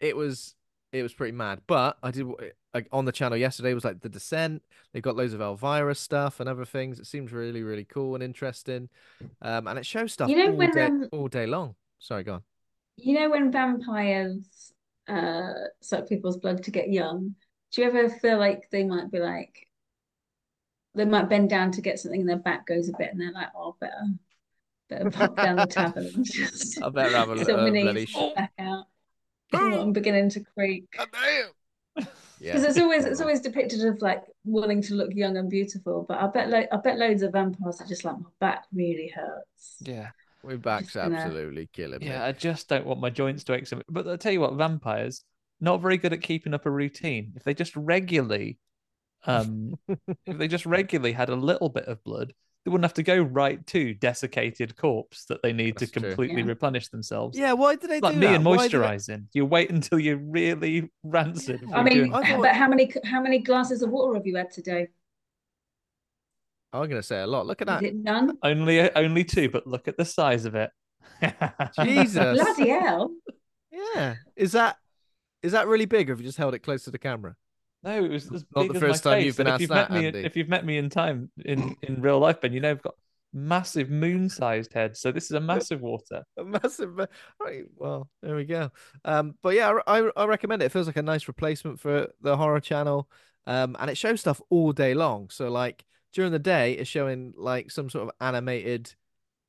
[0.01, 0.55] It was
[0.93, 1.63] it was pretty mad.
[1.67, 2.27] But I did
[2.75, 4.63] like on the channel yesterday was like the descent.
[4.93, 6.99] They've got loads of Elvira stuff and other things.
[6.99, 8.89] It seems really really cool and interesting.
[9.41, 11.75] Um, and it shows stuff You know all when, day um, all day long.
[11.99, 12.43] Sorry, go on.
[12.97, 14.73] You know when vampires
[15.09, 17.35] uh suck people's blood to get young,
[17.73, 19.67] do you ever feel like they might be like
[20.95, 23.33] they might bend down to get something and their back goes a bit and they're
[23.33, 24.07] like, oh better
[24.89, 28.13] better pop down the tavern and just I better have a sit on my knees,
[28.13, 28.35] bloody.
[28.35, 28.85] back out.
[29.55, 30.87] I'm beginning to creak.
[32.43, 32.55] Yeah.
[32.55, 36.19] Because it's always it's always depicted of like wanting to look young and beautiful, but
[36.21, 39.77] I bet lo I bet loads of vampires are just like my back really hurts.
[39.81, 40.09] Yeah.
[40.43, 42.07] My back's Just gonna- absolutely killing me.
[42.09, 43.69] Yeah, I just don't want my joints to ache.
[43.89, 45.23] But I'll tell you what, vampires
[45.61, 47.33] not very good at keeping up a routine.
[47.37, 48.59] If they just regularly,
[49.25, 49.75] um,
[50.27, 52.33] if they just regularly had a little bit of blood,
[52.65, 56.43] they wouldn't have to go right to desiccated corpse that they need That's to completely
[56.43, 56.49] Yeah.
[56.49, 57.37] replenish themselves.
[57.37, 58.35] Yeah, why did they like do me that?
[58.37, 59.27] and Why did they- moisturizing.
[59.33, 61.63] You wait until you're really rancid.
[61.73, 64.51] I mean, doing I but how many how many glasses of water have you had
[64.51, 64.89] today?
[66.73, 67.47] I'm gonna say a lot.
[67.47, 67.83] Look at Is that.
[67.83, 68.39] it none?
[68.43, 70.71] only only two, but look at the size of it.
[71.83, 72.41] Jesus.
[72.41, 73.13] Bloody hell!
[73.71, 74.15] Yeah.
[74.37, 74.77] Is that
[75.43, 77.35] is that really big or have you just held it close to the camera?
[77.83, 79.49] No, it was as Not big the as my first time face, you've been and
[79.49, 80.21] if asked you've that, met me, Andy.
[80.21, 82.95] if you've met me in time in in real life, Ben, you know I've got
[83.33, 84.97] massive moon-sized head.
[84.97, 86.25] So this is a massive water.
[86.37, 86.97] a massive.
[87.41, 88.71] Right, well, there we go.
[89.05, 90.67] Um, but yeah, I, I I recommend it.
[90.67, 93.09] It feels like a nice replacement for the horror channel.
[93.47, 95.31] Um, and it shows stuff all day long.
[95.31, 98.95] So like during the day, it's showing like some sort of animated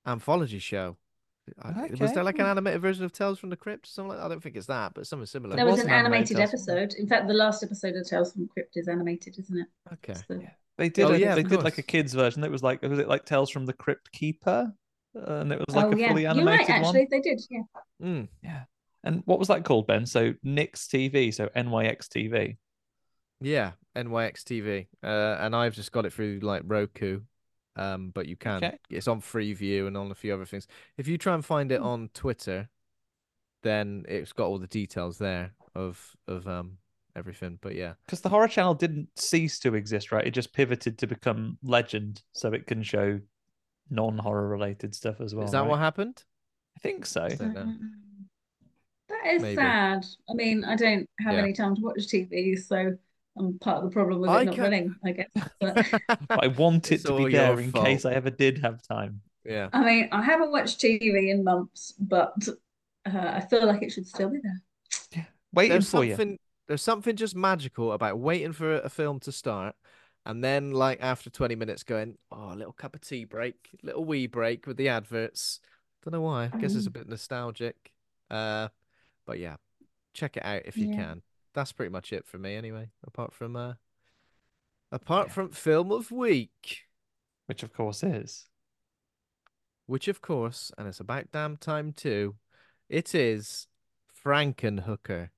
[0.07, 0.97] anthology show.
[1.61, 3.87] I- Was there like an animated version of Tales from the Crypt?
[3.87, 5.55] Something like I don't think it's that, but something similar.
[5.55, 6.99] There was was an an animated animated Tales from the episode.
[7.01, 9.67] In fact, the last episode of Tales from the Crypt is animated, isn't it?
[9.93, 10.13] Okay.
[10.13, 11.05] It's the- They did.
[11.05, 12.41] Oh, a, yeah, they did like a kids version.
[12.41, 14.73] That was like was it like Tales from the Crypt Keeper,
[15.15, 16.69] Uh, and it was like oh a yeah, fully you're animated right.
[16.69, 17.07] Actually, one.
[17.11, 17.41] they did.
[17.49, 17.61] Yeah.
[18.01, 18.27] Mm.
[18.41, 18.63] Yeah.
[19.03, 20.05] And what was that called, Ben?
[20.05, 22.55] So Nix TV, so NYX TV.
[23.41, 24.87] Yeah, NYX TV.
[25.03, 27.19] Uh, and I've just got it through like Roku.
[27.75, 28.63] Um, but you can.
[28.63, 28.77] Okay.
[28.89, 30.67] It's on Freeview and on a few other things.
[30.97, 31.87] If you try and find it Hmm.
[31.87, 32.69] on Twitter,
[33.63, 36.77] then it's got all the details there of of um
[37.15, 37.57] everything.
[37.61, 37.93] But yeah.
[38.05, 40.25] Because the horror channel didn't cease to exist, right?
[40.27, 43.19] It just pivoted to become legend, so it can show
[43.89, 45.45] non-horror related stuff as well.
[45.45, 45.69] Is that right?
[45.69, 46.23] what happened?
[46.77, 47.27] I think so.
[47.27, 47.79] don't.
[49.09, 49.55] That is Maybe.
[49.55, 50.05] sad.
[50.29, 51.41] I mean, I don't have Yeah.
[51.41, 52.97] any time to watch TV, so
[53.37, 55.29] I'm part of the problem with I it not can- running, I guess.
[55.59, 55.75] But
[56.27, 57.85] But I want it It's to be there your in fault.
[57.85, 59.21] case I ever did have time.
[59.43, 59.69] Yeah.
[59.73, 62.33] I mean, I haven't watched TV in months, but
[63.05, 64.61] uh, I feel like it should still be there.
[65.11, 65.25] Yeah.
[65.53, 66.11] Waiting There's for you.
[66.15, 69.75] something there's something just magical about waiting for a film to start
[70.25, 74.05] and then like after 20 minutes going, oh, a little cup of tea break, little
[74.05, 75.59] wee break with the adverts.
[76.05, 76.49] Don't know why.
[76.53, 76.93] I guess it's a Mm.
[76.93, 77.91] bit nostalgic.
[78.31, 78.69] Uh
[79.25, 79.55] but yeah,
[80.13, 80.95] check it out if you Yeah.
[80.95, 81.21] can.
[81.53, 83.73] That's pretty much it for me anyway, apart from uh
[84.91, 85.33] apart Yeah.
[85.33, 86.87] from film of week,
[87.47, 88.47] Which of course is.
[89.85, 92.35] which of course, and it's about damn time too,
[92.89, 93.67] it is
[94.25, 95.29] Frankenhooker,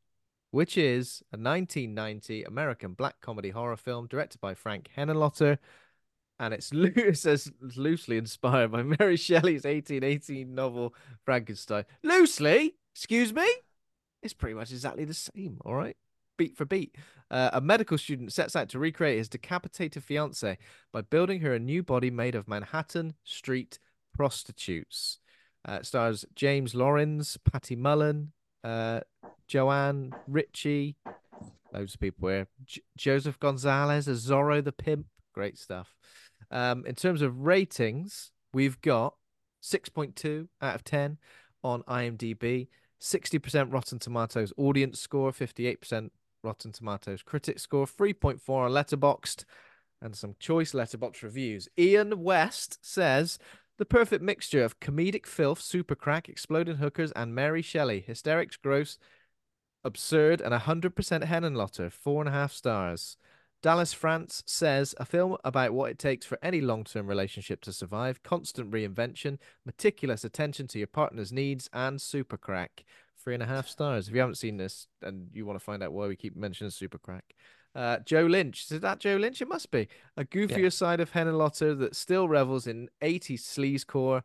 [0.51, 5.57] which is a 1990 American black comedy horror film directed by Frank Henenlotter.
[6.37, 11.85] And it's loo- it says loosely inspired by Mary Shelley's 1818 novel Frankenstein.
[12.03, 12.75] Loosely?
[12.93, 13.47] Excuse me?
[14.21, 15.95] It's pretty much exactly the same, all right?
[16.37, 16.95] Beat for beat.
[17.31, 20.57] Uh, a medical student sets out to recreate his decapitated fiancee
[20.91, 23.79] by building her a new body made of Manhattan street
[24.13, 25.19] prostitutes.
[25.63, 28.31] Uh, stars James Lorinz, Patty Mullen,
[28.63, 28.99] uh,
[29.47, 30.95] Joanne Ritchie,
[31.73, 32.47] loads of people here.
[32.65, 35.07] J- Joseph Gonzalez as Zorro the Pimp.
[35.33, 35.95] Great stuff.
[36.51, 39.15] Um, in terms of ratings, we've got
[39.63, 41.17] 6.2 out of 10
[41.63, 42.67] on IMDb,
[43.01, 46.11] 60% Rotten Tomatoes audience score, 58%
[46.45, 49.43] Rotten Tomatoes critic score, 3.4 on Letterboxd,
[50.01, 51.67] and some choice Letterboxd reviews.
[51.77, 53.39] Ian West says
[53.77, 57.99] the perfect mixture of comedic filth, super crack, exploding hookers, and Mary Shelley.
[57.99, 58.97] Hysterics, gross,
[59.83, 61.91] absurd, and 100% Henenlotter.
[61.91, 63.17] Four and a half stars.
[63.61, 67.73] Dallas France says a film about what it takes for any long term relationship to
[67.73, 72.85] survive, constant reinvention, meticulous attention to your partner's needs, and super crack.
[73.25, 74.07] Three and a half stars.
[74.07, 76.69] If you haven't seen this and you want to find out why we keep mentioning
[76.69, 77.33] super crack,
[77.73, 78.71] uh, Joe Lynch.
[78.71, 79.41] Is that Joe Lynch?
[79.41, 79.87] It must be.
[80.15, 84.21] A goofier side of Henenlotter that still revels in 80s sleazecore,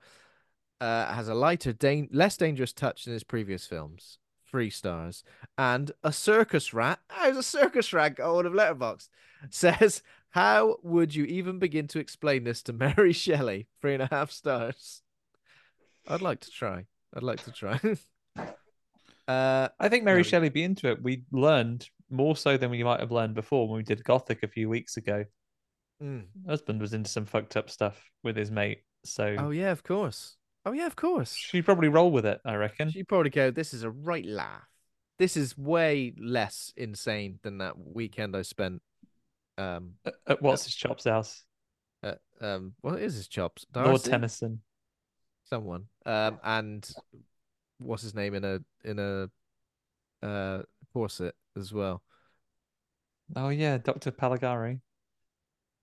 [0.82, 1.74] uh, has a lighter,
[2.12, 4.18] less dangerous touch than his previous films.
[4.46, 5.24] Three stars.
[5.56, 7.00] And a circus rat.
[7.08, 9.08] How's a circus rat got hold of Letterboxd?
[9.48, 13.66] Says, how would you even begin to explain this to Mary Shelley?
[13.80, 15.02] Three and a half stars.
[16.06, 16.84] I'd like to try.
[17.14, 17.80] I'd like to try.
[19.30, 20.22] uh, I think Mary No.
[20.24, 21.02] Shelley be into it.
[21.02, 24.48] We learned more so than we might have learned before when we did Gothic a
[24.48, 25.24] few weeks ago.
[26.02, 26.24] mm.
[26.48, 30.36] Husband was into some fucked up stuff with his mate, so Oh yeah, of course.
[30.66, 31.34] Oh yeah, of course.
[31.34, 32.40] she'd probably roll with it.
[32.44, 32.90] I reckon.
[32.90, 34.66] She'd probably go, This is a right laugh.
[35.18, 38.82] This is way less insane than that weekend I spent
[39.58, 41.44] um At- At what's his chops house?
[42.02, 43.66] at um what is his chops?
[43.74, 44.02] Lord?
[44.02, 44.62] Tennyson.
[45.44, 45.84] Someone.
[46.06, 46.90] Um and
[47.80, 49.30] what's his name in a in a
[50.26, 50.62] uh
[50.92, 52.02] corset as well.
[53.36, 54.80] Oh yeah, Doctor Polidori.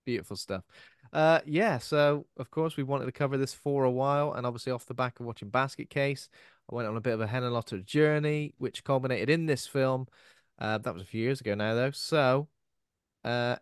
[0.04, 0.64] Beautiful stuff.
[1.12, 1.78] Uh, yeah.
[1.78, 4.94] So of course we wanted to cover this for a while, and obviously off the
[4.94, 6.28] back of watching Basket Case,
[6.70, 10.06] I went on a bit of a Henenlotter journey, which culminated in this film.
[10.58, 11.92] Uh, that was a few years ago now, though.
[11.92, 12.48] So,
[13.24, 13.56] uh,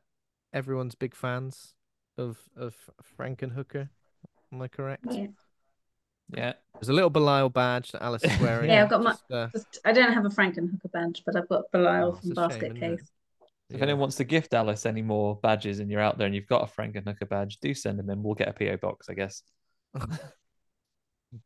[0.53, 1.75] everyone's big fans
[2.17, 2.75] of of
[3.19, 3.89] Frankenhooker.
[4.53, 5.07] Am I correct?
[5.11, 5.27] Yeah.
[6.35, 6.55] Yeah.
[6.75, 8.71] There's a little Belial badge that Alice is wearing.
[8.71, 11.49] Yeah, I've got my- Just, uh, Just, I don't have a Frankenhooker badge, but I've
[11.49, 12.81] got Belial Oh, from it's a shame, Basket?
[12.81, 13.11] Case.
[13.71, 13.83] If yeah.
[13.83, 16.63] anyone wants to gift Alice any more badges and you're out there and you've got
[16.63, 18.23] a Frankenhooker badge, do send them in.
[18.23, 19.43] We'll get a PO box, I guess.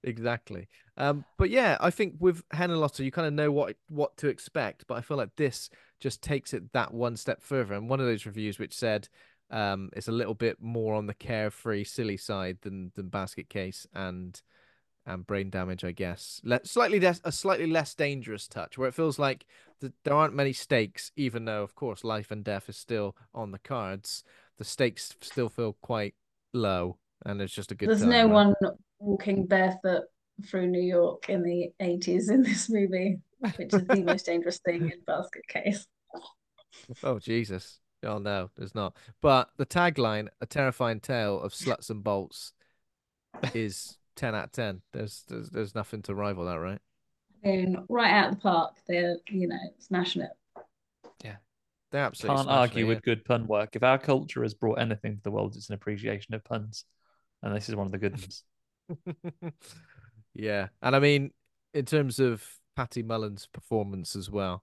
[0.05, 0.69] Exactly.
[0.97, 4.85] Um, but yeah, I think with Henenlotter, you kind of know what what to expect.
[4.87, 5.71] But I feel like this
[6.01, 7.75] just takes it that one step further.
[7.75, 9.09] And one of those reviews which said
[9.51, 13.87] um, it's a little bit more on the carefree, silly side than than Basket Case
[13.95, 14.41] and
[15.07, 16.41] and Brain Damage, I guess.
[16.45, 19.47] Le- slightly less, a slightly less dangerous touch, where it feels like
[19.81, 23.51] th- there aren't many stakes, even though, of course, life and death is still on
[23.53, 24.25] the cards.
[24.59, 26.15] The stakes still feel quite
[26.53, 27.89] low, and it's just a good.
[27.89, 28.33] There's time, no right?
[28.33, 28.55] one
[28.99, 30.05] walking barefoot
[30.47, 33.19] through New York in the 80s in this movie,
[33.57, 35.87] which is the most dangerous thing in Basket Case.
[37.03, 37.81] Oh Jesus!
[38.03, 38.97] Oh no, there's not.
[39.21, 42.53] But the tagline, "A terrifying tale of sluts and bolts,"
[43.55, 44.83] is ten out of ten.
[44.93, 46.81] There's there's, there's nothing to rival that, right?
[47.43, 50.31] And right out of the park, they're, you know, smashing it.
[51.25, 51.37] Yeah.
[51.91, 53.71] They're absolutely Can't argue it, with good pun work.
[53.75, 56.85] If our culture has brought anything to the world, it's an appreciation of puns,
[57.43, 58.45] and this is one of the good ones.
[59.43, 59.51] yeah.
[60.35, 61.31] yeah, and I mean,
[61.73, 62.47] in terms of
[62.77, 64.63] Patty Mullen's performance as well,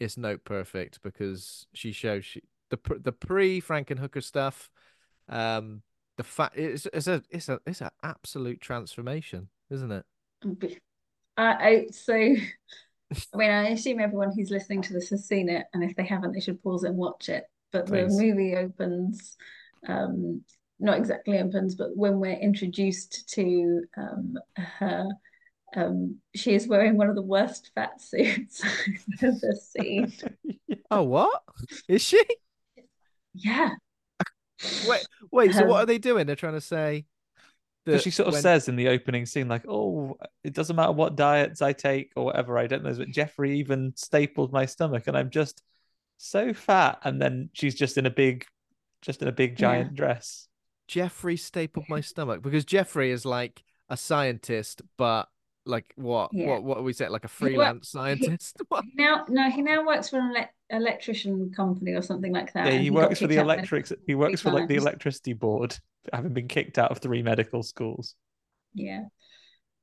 [0.00, 4.68] it's note perfect because she shows she the the pre Frankenhooker stuff.
[5.28, 5.82] Um,
[6.16, 10.04] the fact it's it's a it's a it's an absolute transformation, isn't it?
[11.36, 15.66] I, I so I mean I assume everyone who's listening to this has seen it
[15.72, 18.16] and if they haven't they should pause and watch it but Please.
[18.16, 19.36] the movie opens
[19.86, 20.42] um
[20.80, 25.08] not exactly opens but when we're introduced to um her
[25.76, 30.12] um she is wearing one of the worst fat suits I've ever seen
[30.90, 31.42] Oh, what
[31.88, 32.22] is she?
[33.34, 33.70] yeah
[34.88, 35.52] Wait, wait.
[35.54, 36.26] So what Um, are they doing?
[36.26, 37.06] They're trying to say
[37.84, 40.92] that she sort of when- says in the opening scene, like, "Oh, it doesn't matter
[40.92, 42.58] what diets I take or whatever.
[42.58, 45.62] I don't know." But Jeffrey even stapled my stomach, and I'm just
[46.16, 46.98] so fat.
[47.04, 48.46] And then she's just in a big,
[49.02, 49.56] just in a big Yeah.
[49.56, 50.48] giant dress.
[50.88, 55.28] Jeffrey stapled my stomach because Jeffrey is like a scientist, but
[55.66, 56.30] like what?
[56.32, 56.46] Yeah.
[56.46, 56.64] What?
[56.64, 57.08] What we say?
[57.08, 58.56] Like a freelance he- scientist?
[58.68, 58.84] What?
[58.84, 60.48] He now no he now works for an ele-
[60.80, 63.56] electrician company or something like that Yeah, and he works for the kicked out of
[63.58, 63.92] electrics.
[64.06, 65.76] He works for like the electricity board,
[66.12, 68.14] having been kicked out of three medical schools.
[68.74, 69.04] yeah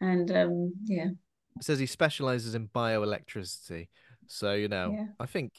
[0.02, 1.10] and um yeah
[1.58, 3.88] It says he specializes in bioelectricity.
[4.28, 5.06] So you know, Yeah.
[5.20, 5.54] I think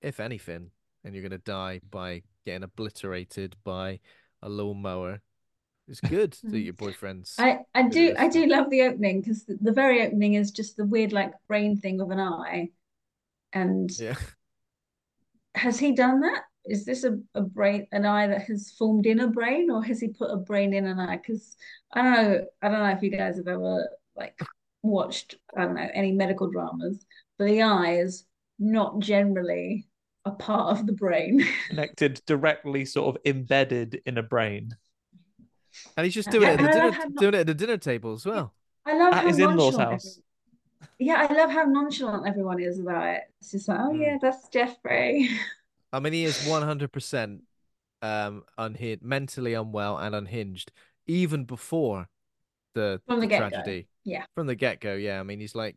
[0.00, 0.70] if anything,
[1.04, 4.00] and you're gonna die by getting obliterated by
[4.42, 5.20] a lawnmower,
[5.88, 6.64] it's good that mm.
[6.64, 7.36] your boyfriend's.
[7.38, 10.50] I, I do this I do love the opening because the, the very opening is
[10.50, 12.70] just the weird like brain thing of an eye.
[13.52, 14.16] And Yeah.
[15.54, 16.44] has he done that?
[16.66, 20.00] Is this a, a brain an eye that has formed in a brain or has
[20.00, 21.18] he put a brain in an eye?
[21.18, 21.56] Because
[21.92, 24.40] I don't know, I don't know if you guys have ever like
[24.82, 27.04] watched, I don't know, any medical dramas,
[27.38, 28.24] but the eye is
[28.58, 29.86] not generally
[30.24, 31.46] a part of the brain.
[31.68, 34.74] Connected directly, sort of embedded in a brain.
[35.96, 37.54] And he's just Yeah, doing it at the dinner, how not- doing it at the
[37.54, 38.54] dinner table as well.
[38.86, 40.06] I love At his in-laws' house.
[40.06, 40.20] everyone-
[40.98, 43.22] Yeah, I love how nonchalant everyone is about it.
[43.40, 44.00] It's just like, oh Mm.
[44.00, 45.28] yeah, that's Jeffrey.
[45.92, 47.42] I mean, he is 100%
[48.02, 50.70] um unhinged, mentally unwell and unhinged,
[51.06, 52.08] even before
[52.74, 53.88] the, From the the tragedy.
[54.04, 54.26] Yeah.
[54.34, 55.20] From the get go, yeah.
[55.20, 55.76] I mean, he's like,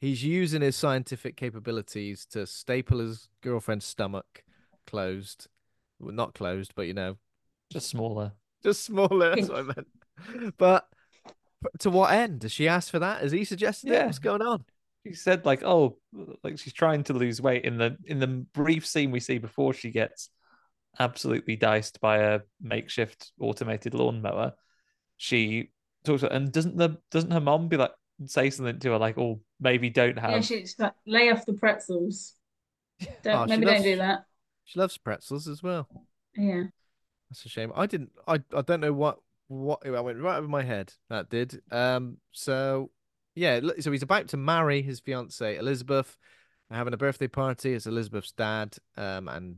[0.00, 4.42] he's using his scientific capabilities to staple his girlfriend's stomach
[4.86, 5.46] closed.
[6.00, 7.18] Well, not closed, but you know,
[7.70, 8.32] Just smaller.
[8.62, 9.34] Just smaller.
[9.36, 9.62] That's what I
[10.42, 10.54] meant.
[10.58, 10.86] But
[11.60, 12.40] but to what end?
[12.40, 13.22] Does she ask for that?
[13.22, 14.04] Has he suggested it?
[14.06, 14.64] What's going on?
[15.06, 15.98] She said like, oh,
[16.42, 19.72] like she's trying to lose weight in the in the brief scene we see before
[19.74, 20.28] she gets
[20.98, 24.52] absolutely diced by a makeshift automated lawnmower.
[25.16, 25.70] She
[26.04, 27.92] talks about, and doesn't the doesn't her mom be like
[28.26, 31.52] say something to her like, oh, maybe don't have Yeah, she's like, lay off the
[31.54, 32.34] pretzels.
[33.22, 34.24] Don't Oh, maybe loves- don't do that.
[34.64, 35.88] She loves pretzels as well.
[36.36, 36.64] Yeah.
[37.30, 37.72] That's a shame.
[37.74, 38.12] I didn't.
[38.26, 39.18] I I don't know what
[39.48, 40.92] what I went right over my head.
[41.10, 41.60] That did.
[41.70, 42.18] Um.
[42.32, 42.90] So
[43.34, 43.60] yeah.
[43.80, 46.16] So he's about to marry his fiancee Elizabeth,
[46.70, 47.74] having a birthday party.
[47.74, 48.76] It's Elizabeth's dad.
[48.96, 49.28] Um.
[49.28, 49.56] And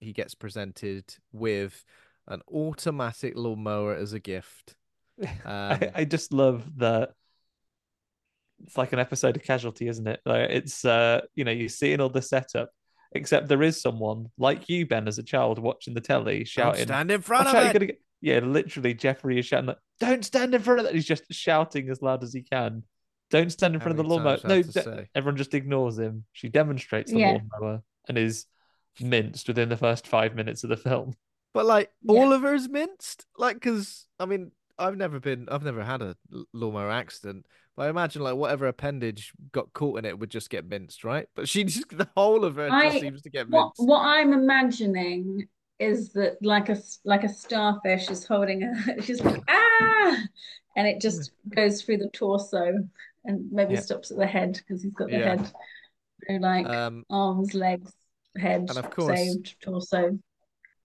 [0.00, 1.84] he gets presented with
[2.28, 4.74] an automatic lawnmower as a gift.
[5.16, 7.10] Um, I, I just love that
[8.64, 11.86] it's like an episode of casualty isn't it like it's uh you know you see
[11.86, 12.70] seeing all the setup
[13.14, 16.82] except there is someone like you ben as a child watching the telly don't shouting
[16.84, 17.78] stand in front of out, it.
[17.78, 21.24] gonna yeah literally jeffrey is shouting like, don't stand in front of that he's just
[21.32, 22.82] shouting as loud as he can
[23.30, 24.72] don't stand in How front of the many lawnmower times do I no have to
[24.72, 25.08] d- say?
[25.14, 27.38] everyone just ignores him she demonstrates the Yeah.
[27.52, 28.46] lawnmower and is
[29.00, 31.14] minced within the first five minutes of the film
[31.52, 32.20] But like Yeah.
[32.20, 36.16] all of her's minced, like because I mean I've never been, I've never had a
[36.52, 40.64] lawnmower accident, but I imagine like whatever appendage got caught in it would just get
[40.68, 41.26] minced, right?
[41.34, 43.88] But she just the whole of her I- just seems to get What minced.
[43.88, 45.48] what I'm imagining
[45.80, 49.00] is that like a like a starfish is holding her.
[49.02, 50.16] she's like ah
[50.76, 52.74] and it just goes through the torso
[53.24, 53.80] and maybe Yeah.
[53.80, 55.36] stops at the head because he's got the Yeah.
[55.36, 55.46] head
[56.28, 57.92] So like Um, arms, legs,
[58.38, 60.18] head, and of course- saved, torso,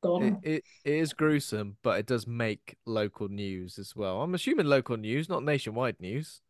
[0.02, 0.40] gone.
[0.44, 4.22] It, it, it is gruesome, but it does make local news as well.
[4.22, 6.42] I'm assuming local news, not nationwide news.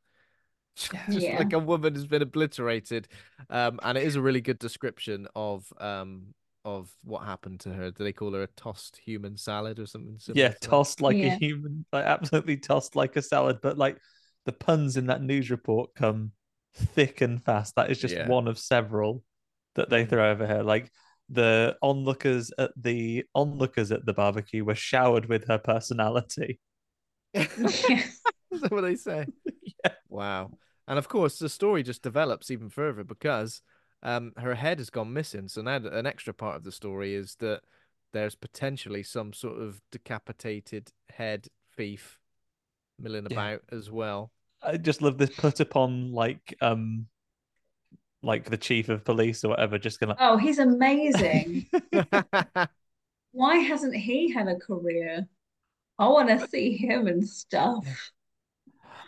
[1.12, 1.38] Just Yeah.
[1.38, 3.08] like a woman has been obliterated,
[3.50, 6.34] um, and it is a really good description of um
[6.66, 7.92] of what happened to her.
[7.92, 10.18] Do they call her a tossed human salad or something?
[10.20, 10.62] similar yeah, to that?
[10.70, 13.60] tossed like a human, like absolutely tossed like a salad.
[13.62, 13.98] But like
[14.46, 16.32] the puns in that news report come
[16.76, 17.76] thick and fast.
[17.76, 18.28] That is just Yeah.
[18.28, 19.24] one of several
[19.76, 20.64] that they throw over here.
[20.64, 20.92] Like
[21.30, 26.60] the onlookers at the onlookers at the barbecue were showered with her personality.
[27.34, 29.26] Is that what they say?
[29.86, 29.94] Yeah.
[30.10, 30.52] Wow.
[30.90, 33.62] And of course, the story just develops even further because
[34.02, 35.48] um, her head has gone missing.
[35.48, 37.62] So now an extra part of the story is that
[38.12, 42.18] there's potentially some sort of decapitated head thief
[43.00, 43.38] milling Yeah.
[43.38, 44.32] about as well.
[44.64, 47.06] I just love this put upon like um
[48.22, 51.68] like the chief of police or whatever, just gonna Oh, he's amazing.
[53.32, 55.28] Why hasn't he had a career?
[56.00, 57.86] I want to see him and stuff.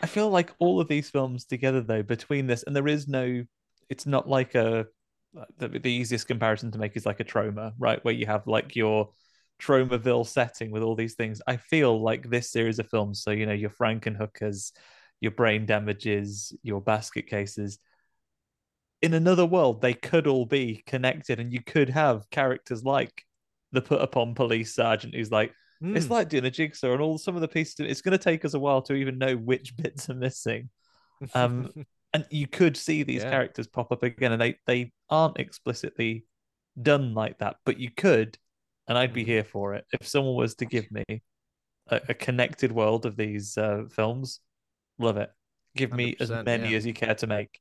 [0.02, 3.44] I feel like all of these films together, though, between this and there is no,
[3.90, 4.88] it's not like a
[5.58, 8.04] the, the easiest comparison to make is like a Troma, right?
[8.04, 9.12] Where you have like your
[9.62, 11.42] Tromaville setting with all these things.
[11.48, 14.72] I feel like this series of films, so you know, your Frankenhookers,
[15.20, 17.80] your brain damages, your basket cases.
[19.02, 23.24] In another world, they could all be connected, and you could have characters like
[23.72, 26.12] the put upon police sergeant who's like, it's Mm.
[26.12, 27.76] like doing a jigsaw, and all some of the pieces.
[27.80, 30.70] It's going to take us a while to even know which bits are missing.
[31.34, 31.72] Um,
[32.14, 33.32] and you could see these Yeah.
[33.32, 36.26] characters pop up again, and they they aren't explicitly
[36.82, 38.38] done like that, but you could,
[38.88, 39.28] and I'd be Mhm.
[39.28, 41.04] here for it if someone was to give me
[41.88, 44.40] a, a connected world of these uh, films.
[45.00, 45.32] Love it.
[45.76, 46.78] Give me as many yeah.
[46.78, 47.60] as you care to make.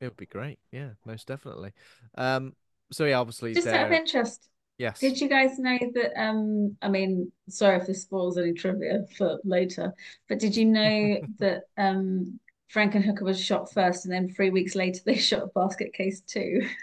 [0.00, 0.58] it would be great.
[0.72, 1.72] Yeah, most definitely.
[2.16, 2.54] Um,
[2.92, 4.48] so yeah, obviously Just out of interest,
[4.78, 5.00] yes.
[5.00, 6.20] did you guys know that?
[6.20, 9.94] Um, I mean, sorry if this spoils any trivia for later,
[10.28, 12.38] but did you know that um,
[12.72, 16.68] Frankenhooker was shot first, and then three weeks later they shot Basket Case Two?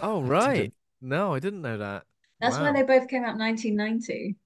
[0.00, 0.72] Oh right.
[1.00, 2.04] No, I didn't know that.
[2.40, 2.64] That's Wow.
[2.64, 4.36] when they both came out 1990.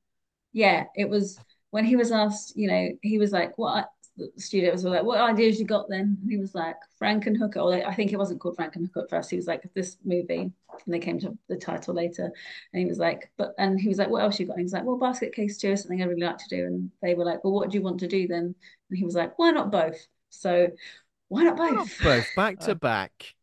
[0.52, 1.38] Yeah, it was
[1.70, 5.20] when he was asked, you know, he was like, what the studios were like, what
[5.20, 6.16] ideas you got then?
[6.22, 9.30] And he was like, Frankenhooker, or I think it wasn't called Frankenhooker at first.
[9.30, 10.52] He was like, this movie, and
[10.86, 12.32] they came to the title later.
[12.72, 14.52] And he was like, but and he was like, what else you got?
[14.54, 16.64] And he was like, well, Basket Case 2 is something I really like to do.
[16.66, 18.54] And they were like, well, what do you want to do then?
[18.90, 20.06] And he was like, why not both?
[20.30, 20.68] So
[21.28, 21.98] why not both?
[22.02, 23.34] both back to back.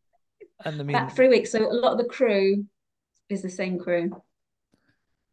[0.64, 1.50] And I mean, About three weeks.
[1.52, 2.64] So a lot of the crew
[3.28, 4.10] is the same crew.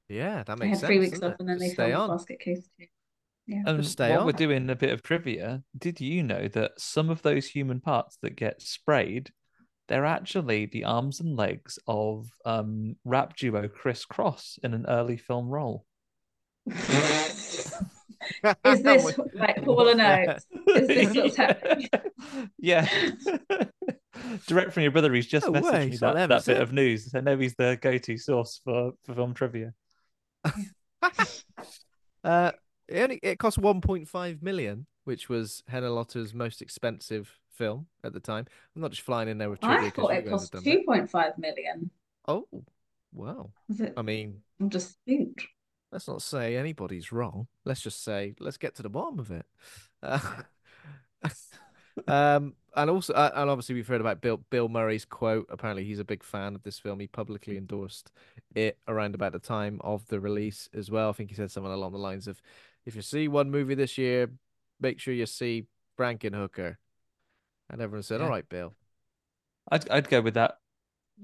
[0.09, 1.37] Yeah, that They makes had three weeks off it?
[1.39, 2.09] and then they stay filmed on.
[2.17, 2.85] Basket Case 2.
[3.51, 3.63] Yeah.
[3.65, 7.09] And Just stay while we're doing a bit of trivia, did you know that some
[7.09, 9.31] of those human parts that get sprayed,
[9.89, 15.17] they're actually the arms and legs of um, rap duo Kris Kross in an early
[15.17, 15.85] film role?
[18.63, 20.45] Is this like Hall and Oates?
[20.67, 21.89] Is this what's happening?
[22.57, 22.87] yeah.
[24.47, 26.39] Direct from your brother, he's just No messaged way, me it's not that, them, that
[26.39, 27.13] is bit of news.
[27.13, 29.73] I know he's the go-to source for, for film trivia.
[32.23, 32.51] Uh,
[32.91, 38.45] it only it cost 1.5 million, which was Henenlotter's most expensive film at the time.
[38.75, 41.11] I'm not just flying in there with trivia I thought it cost have done that.
[41.11, 41.91] 2.5 million.
[42.27, 42.47] Oh,
[43.13, 43.51] wow.
[43.69, 43.93] It?
[43.97, 45.47] I mean, I'm just spooked.
[45.91, 47.47] let's not say anybody's wrong.
[47.65, 49.45] Let's just say let's get to the bottom of it.
[50.03, 50.19] Uh,
[52.07, 55.47] um, and also, uh, and obviously, we've heard about Bill Bill Murray's quote.
[55.49, 56.99] Apparently, he's a big fan of this film.
[56.99, 58.11] He publicly endorsed
[58.55, 61.09] it around about the time of the release as well.
[61.09, 62.41] I think he said something along the lines of,
[62.85, 64.31] "If you see one movie this year,
[64.79, 65.67] make sure you see
[65.97, 66.77] Frankenhooker."
[67.69, 68.25] And everyone said, Yeah.
[68.25, 68.75] "All right, Bill."
[69.69, 70.57] I'd, I'd go with that.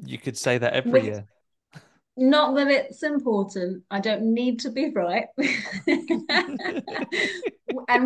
[0.05, 1.03] You could say that every Wait.
[1.05, 1.27] year.
[2.19, 3.83] Not that it's important.
[3.91, 5.25] I don't need to be right.
[5.37, 5.47] and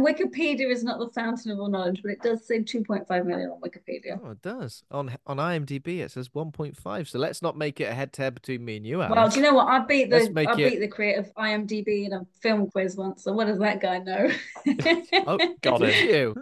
[0.05, 3.61] Wikipedia is not the fountain of all knowledge, but it does say 2.5 million on
[3.61, 4.19] Wikipedia.
[4.23, 4.83] Oh, it does.
[4.91, 7.07] On on IMDb, it says 1.5.
[7.07, 9.15] So let's not make it a head-to-head between me and you, Alex.
[9.15, 9.67] Well, do you know what?
[9.67, 12.95] I beat Let's the make I it- beat the creative IMDb in a film quiz
[12.97, 13.23] once.
[13.23, 14.29] So what does that guy know?
[15.27, 16.09] Oh, Got did it.
[16.09, 16.35] you?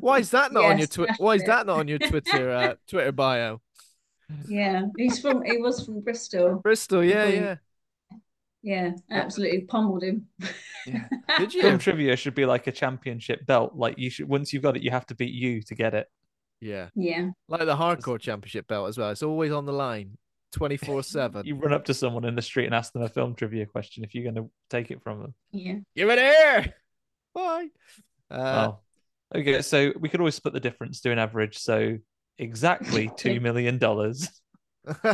[0.00, 1.14] Why is that not on your Twitter?
[1.18, 1.46] Why is it.
[1.46, 3.60] that not on your Twitter uh, Twitter bio?
[4.48, 6.56] Yeah, he's from he was from Bristol.
[6.56, 7.56] Bristol, yeah, yeah.
[8.62, 10.26] Yeah, absolutely pummeled him.
[10.86, 11.04] Yeah.
[11.38, 13.74] Did Film trivia should be like a championship belt.
[13.76, 16.08] Like you should once you've got it, you have to beat you to get it.
[16.60, 17.28] Yeah, Yeah.
[17.48, 19.10] like the hardcore championship belt as well.
[19.10, 20.16] It's always on the line,
[20.52, 21.42] twenty four seven.
[21.46, 24.02] You run up to someone in the street and ask them a film trivia question
[24.02, 25.34] if you're going to take it from them.
[25.52, 25.76] Yeah.
[25.94, 26.74] Give it here.
[27.34, 27.68] Bye.
[28.30, 28.84] Uh, Well,
[29.36, 29.62] okay.
[29.62, 31.58] So we could always split the difference, do an average.
[31.58, 31.98] So
[32.38, 34.30] exactly two million dollars.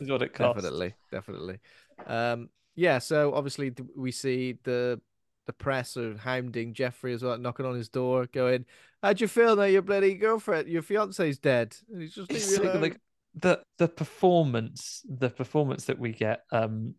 [0.00, 0.64] is what it costs.
[0.64, 1.60] Definitely, definitely.
[2.06, 2.98] Um, yeah.
[2.98, 5.00] So obviously we see the
[5.46, 8.64] the press are hounding Jeffrey as well, knocking on his door, going,
[9.02, 12.46] "How'd you feel that your bloody girlfriend, your fiance's dead?" And he's just It's leave
[12.46, 12.80] me so, alone.
[12.80, 12.98] like
[13.34, 16.94] the the performance, the performance that we get um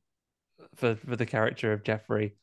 [0.76, 2.36] for for the character of Jeffrey.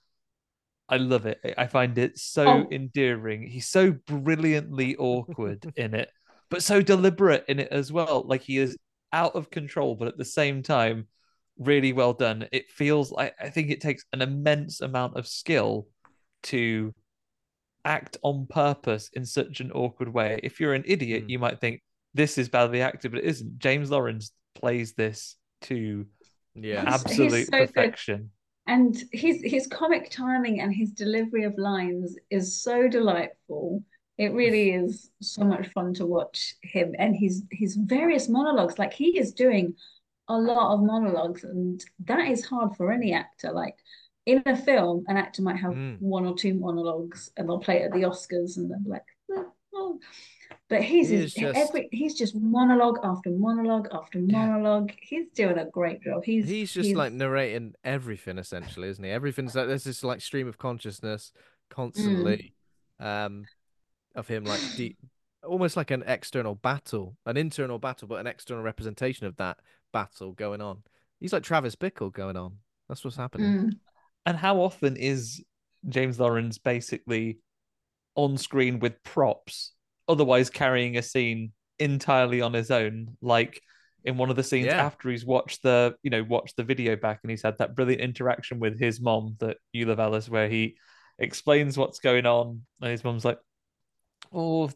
[0.88, 1.40] I love it.
[1.56, 2.70] I find it so Oh.
[2.70, 3.46] endearing.
[3.46, 6.10] He's so brilliantly awkward in it,
[6.50, 8.24] but so deliberate in it as well.
[8.26, 8.76] Like he is
[9.12, 11.06] out of control, but at the same time,
[11.58, 12.46] really well done.
[12.52, 15.88] It feels like I think it takes an immense amount of skill
[16.44, 16.94] to
[17.84, 20.38] act on purpose in such an awkward way.
[20.42, 21.30] If you're an idiot, Mm.
[21.30, 21.82] you might think
[22.14, 23.58] this is badly acted, but it isn't.
[23.58, 26.06] James Lorinz plays this to
[26.54, 27.74] yeah, absolute he's so good.
[27.74, 28.30] perfection.
[28.66, 33.82] And his his comic timing and his delivery of lines is so delightful.
[34.20, 38.78] It really is so much fun to watch him and his his various monologues.
[38.78, 39.74] Like he is doing
[40.28, 43.50] a lot of monologues, and that is hard for any actor.
[43.50, 43.76] Like
[44.26, 46.00] in a film, an actor might have Mm.
[46.00, 49.52] one or two monologues, and they'll play it at the Oscars, and they're like, "Oh,
[49.74, 50.00] oh."
[50.68, 54.38] But he's He just- every he's just monologue after monologue after Yeah.
[54.38, 54.92] monologue.
[55.00, 56.24] He's doing a great job.
[56.24, 59.10] He's he's just like narrating everything essentially, isn't he?
[59.10, 61.32] Everything's like there's this like stream of consciousness
[61.70, 62.54] constantly,
[62.98, 63.46] um,
[64.14, 64.98] of him like deep,
[65.44, 69.58] almost like an external battle, an internal battle, but an external representation of that
[69.92, 70.82] battle going on.
[71.20, 72.56] He's like Travis Bickle going on.
[72.88, 73.46] That's what's happening.
[73.46, 73.70] Mm.
[74.26, 75.44] And how often is
[75.88, 77.38] James Lorinz basically
[78.14, 79.72] on screen with props,
[80.08, 83.16] otherwise carrying a scene entirely on his own?
[83.20, 83.60] Like
[84.04, 84.84] in one of the scenes Yeah.
[84.84, 88.02] after he's watched the, you know, watched the video back and he's had that brilliant
[88.02, 90.76] interaction with his mom that you love, Alice, where he
[91.18, 93.38] explains what's going on, and his mom's like,
[94.32, 94.68] "Oh,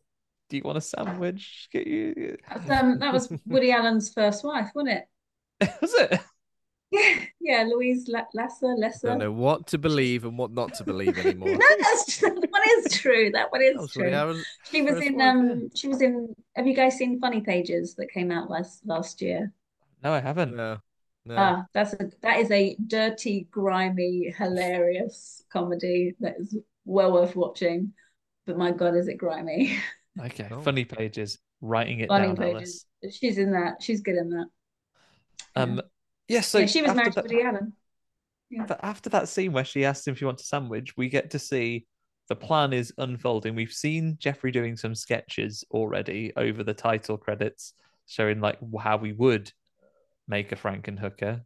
[0.49, 1.69] do you want a sandwich?
[1.73, 5.09] Get you." That's, um, that was Woody Allen's first wife, wasn't it?
[5.81, 6.21] Was it?
[6.91, 9.09] Yeah, yeah, Louise La- Lasser, Lesser.
[9.09, 11.49] I don't know what to believe and what not to believe anymore.
[11.59, 13.31] No, that's that one is true.
[13.33, 14.19] That one is was Woody true.
[14.19, 15.31] Allen- She was in wife, yeah.
[15.31, 19.21] um she was in have you guys seen Funny Pages that came out last last
[19.23, 19.53] year?
[20.03, 20.55] No, I haven't.
[20.55, 20.79] No,
[21.25, 21.35] no.
[21.37, 27.93] Ah, that's a that is a dirty, grimy, hilarious comedy that is well worth watching.
[28.47, 29.79] But my God, is it grimy?
[30.27, 30.61] Okay, Oh.
[30.61, 31.39] funny pages.
[31.61, 32.87] Writing it Funny down, Pages.
[33.03, 33.17] Alice.
[33.17, 33.83] She's in that.
[33.83, 34.47] She's good in that.
[35.57, 35.83] Um, Yeah.
[36.29, 36.47] yes.
[36.47, 37.73] so yeah, she was after married to that- Woody Allen.
[38.49, 38.67] Yeah.
[38.67, 41.31] But after that scene where she asks him if he wants a sandwich, we get
[41.33, 41.87] to see
[42.29, 43.57] the plan is unfolding.
[43.57, 47.75] We've seen Jeffrey doing some sketches already over the title credits,
[48.07, 49.51] showing like how we would
[50.29, 51.43] make a Frankenhooker.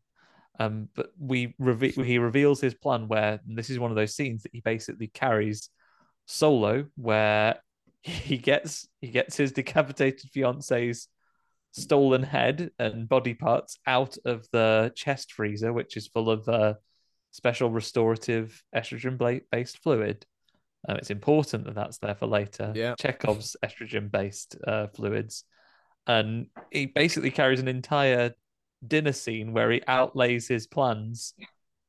[0.61, 4.14] Um, but we reve- he reveals his plan where and this is one of those
[4.14, 5.70] scenes that he basically carries
[6.29, 7.57] solo, where
[8.03, 11.09] he gets he gets his decapitated fiance's
[11.72, 16.74] stolen head and body parts out of the chest freezer, which is full of uh,
[17.31, 20.24] special restorative estrogen based fluid.
[20.89, 22.72] Um, it's important that that's there for later.
[22.74, 22.95] Yeah.
[22.99, 25.45] Chekhov's estrogen based uh, fluids.
[26.07, 28.33] And he basically carries an entire
[28.87, 31.35] dinner scene where he outlays his plans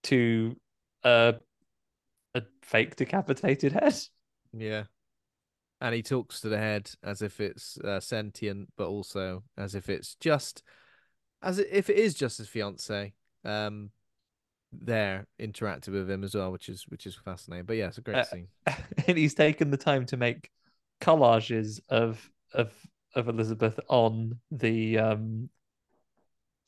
[0.04, 0.58] to
[1.04, 1.34] uh,
[2.36, 3.96] a fake decapitated head.
[4.54, 4.84] Yeah.
[5.82, 9.90] And he talks to the head as if it's uh, sentient, but also as if
[9.90, 10.62] it's just,
[11.42, 13.14] as if it is just his fiance.
[13.46, 13.92] Um,
[14.72, 17.66] there interacting with him as well, which is which is fascinating.
[17.66, 18.48] But yeah, it's a great Uh, scene.
[19.08, 20.50] and he's taken the time to make
[21.02, 22.72] collages of of
[23.16, 25.50] of Elizabeth on the um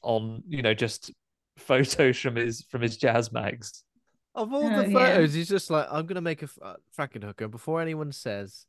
[0.01, 1.11] on you know just
[1.57, 3.83] photos from his from his jazz mags.
[4.33, 5.13] Of all Oh, the yeah.
[5.15, 7.41] photos, he's just like, I'm gonna make a uh, Frankenhooker.
[7.41, 8.65] And before anyone says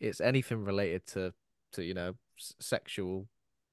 [0.00, 1.32] it's anything related to
[1.72, 3.26] to you know s- sexual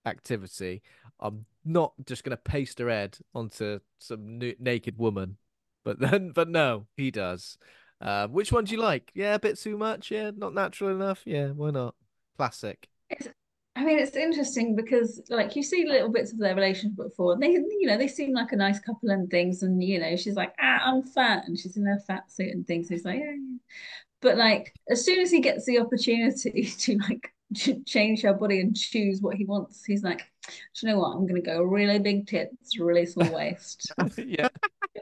[0.05, 0.81] activity,
[1.19, 5.37] I'm not just gonna paste her head onto some nu- naked woman.
[5.83, 7.57] But then, but no, he does.
[7.99, 9.11] Uh, which one do you like?
[9.13, 10.11] Yeah, a bit too much.
[10.11, 11.21] Yeah, not natural enough.
[11.25, 11.95] Yeah, why not?
[12.37, 12.87] Classic.
[13.09, 13.27] It's,
[13.75, 17.37] I mean, it's interesting because like you see little bits of their relationship before.
[17.39, 19.63] They, you know, they seem like a nice couple and things.
[19.63, 22.67] And you know, she's like, ah, I'm fat, and she's in her fat suit and
[22.67, 22.87] things.
[22.87, 23.57] So he's like, yeah, yeah.
[24.21, 28.59] But like, as soon as he gets the opportunity to like ch- change her body
[28.59, 30.53] and choose what he wants, he's like, do
[30.87, 31.15] you know what?
[31.15, 34.49] I'm gonna go really big tits, really small waist, yeah,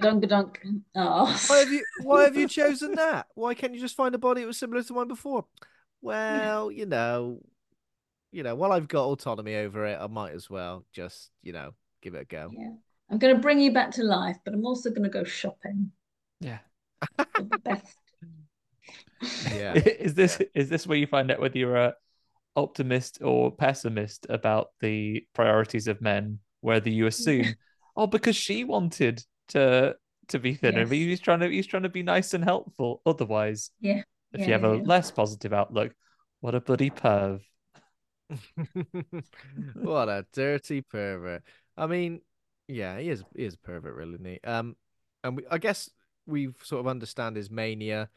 [0.02, 0.62] dunk dunk.
[0.96, 3.28] Oh, Why have you Why have you chosen that?
[3.36, 5.46] Why can't you just find a body that was similar to mine before?
[6.02, 7.42] Well, you know,
[8.32, 11.72] you know, while I've got autonomy over it, I might as well just, you know,
[12.02, 12.52] give it a go.
[12.58, 12.70] yeah.
[13.10, 15.92] I'm gonna bring you back to life, but I'm also gonna go shopping
[16.40, 16.60] yeah.
[17.64, 17.98] best.
[19.54, 19.74] Yeah.
[19.76, 21.94] is this is this where you find out whether you're a
[22.56, 27.54] optimist or pessimist about the priorities of men, whether you assume,
[27.96, 29.96] oh, because she wanted to
[30.30, 33.02] to be thinner, but he's trying to he's trying to be nice and helpful.
[33.06, 34.02] Otherwise, Yeah.
[34.34, 34.84] if Yeah, you have yeah, a yeah.
[34.86, 35.94] less positive outlook,
[36.40, 37.42] what a bloody perv.
[39.74, 41.44] what a dirty pervert.
[41.78, 42.22] I mean,
[42.68, 44.40] yeah, he is he is a pervert, really, isn't he?
[44.44, 44.76] Um,
[45.24, 45.90] and we, I guess
[46.26, 48.10] we sort of understand his mania.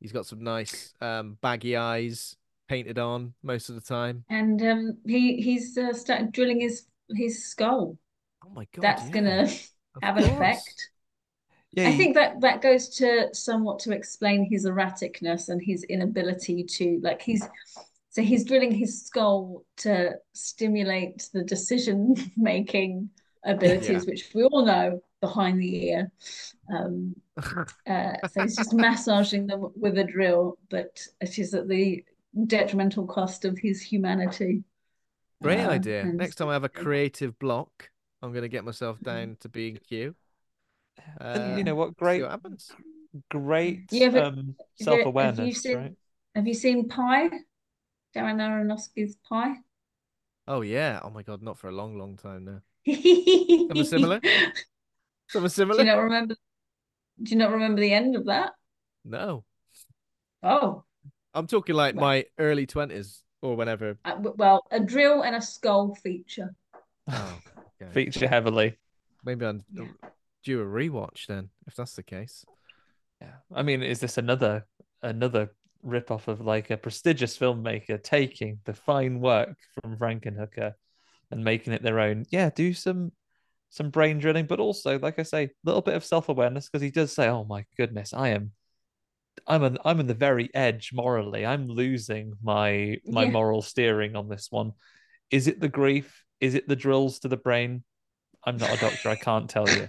[0.00, 2.36] He's got some nice um baggy eyes
[2.68, 4.24] painted on most of the time.
[4.28, 7.98] And um, he he's uh, started drilling his his skull.
[8.44, 9.48] Oh my god, That's yeah, gonna
[9.94, 10.90] of have an effect.
[11.72, 15.84] Yeah, I you- think that that goes to somewhat to explain his erraticness and his
[15.84, 17.48] inability to like he's
[18.10, 23.10] so he's drilling his skull to stimulate the decision making
[23.44, 26.12] abilities, which we all know behind the ear.
[26.74, 27.14] Um,
[27.86, 32.04] uh, so he's just massaging them with a drill, but it is at the
[32.46, 34.64] detrimental cost of his humanity.
[35.42, 36.02] Great Uh, idea.
[36.02, 37.90] and- Next time I have a creative block,
[38.22, 40.14] I'm gonna get myself down to B and Q.
[41.20, 41.96] and you Uh, know what?
[41.96, 42.70] Great, what happens.
[43.30, 45.96] great Yeah, but um, Have you- self have you awareness, seen- right?
[46.34, 47.30] Have you seen Pi?
[48.14, 49.54] Darren Aronofsky's Pi.
[50.48, 51.00] Oh yeah.
[51.02, 52.60] Oh my god, not for a long, long time now.
[52.92, 54.20] Something similar?
[55.28, 55.80] Something Do similar?
[55.80, 56.34] you not remember?
[57.22, 58.52] Do you not remember the end of that?
[59.04, 59.44] No.
[60.42, 60.84] Oh,
[61.34, 63.98] I'm talking like Well- my early twenties or whenever.
[64.04, 66.54] uh, well, a drill and a skull feature.
[67.08, 67.38] Oh,
[67.82, 67.92] okay.
[67.92, 68.76] Feature heavily.
[69.24, 69.86] Maybe I'm Yeah.
[70.44, 72.44] due a rewatch then, if that's the case.
[73.20, 73.34] Yeah.
[73.54, 74.66] I mean, is this another
[75.02, 75.50] another
[75.82, 80.74] rip off of like a prestigious filmmaker taking the fine work from Frankenhooker
[81.30, 82.24] and making it their own?
[82.30, 83.12] Yeah, do some
[83.72, 86.82] some brain drilling, but also, like I say, a little bit of self awareness because
[86.82, 88.52] he does say, "Oh my goodness, I am."
[89.46, 91.46] I'm on I'm on the very edge morally.
[91.46, 93.30] I'm losing my my Yeah.
[93.30, 94.72] moral steering on this one.
[95.30, 96.24] Is it the grief?
[96.40, 97.84] Is it the drills to the brain?
[98.44, 99.08] I'm not a doctor.
[99.08, 99.88] I can't tell you.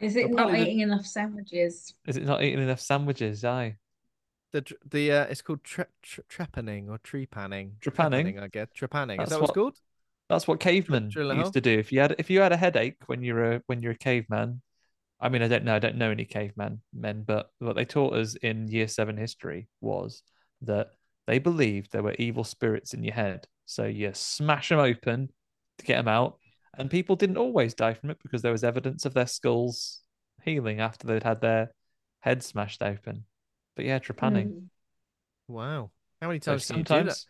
[0.00, 1.94] Is it not Apparently the- eating enough sandwiches?
[2.06, 3.44] Is it not eating enough sandwiches?
[3.44, 3.76] Aye.
[4.54, 7.72] The the uh, it's called tre- tre- trepanning or trepanning.
[7.80, 8.40] Trepanning?
[8.40, 9.18] I guess trepanning.
[9.18, 9.78] That's Is that what it's called?
[10.28, 11.76] That's what cavemen drill used to do.
[11.76, 14.62] If you had if you had a headache when you're a when you're a caveman,
[15.20, 18.14] I mean I don't know I don't know any caveman men, but what they taught
[18.14, 20.22] us in year seven history was
[20.62, 20.90] that
[21.26, 23.48] they believed there were evil spirits in your head.
[23.66, 25.30] So you smash them open
[25.78, 26.38] to get them out,
[26.78, 30.00] and people didn't always die from it because there was evidence of their skulls
[30.44, 31.72] healing after they'd had their
[32.20, 33.24] head smashed open.
[33.76, 34.52] But yeah, trepanning.
[34.52, 34.68] Mm.
[35.48, 35.90] Wow.
[36.20, 37.18] How many So times do you do that?
[37.18, 37.26] sometimes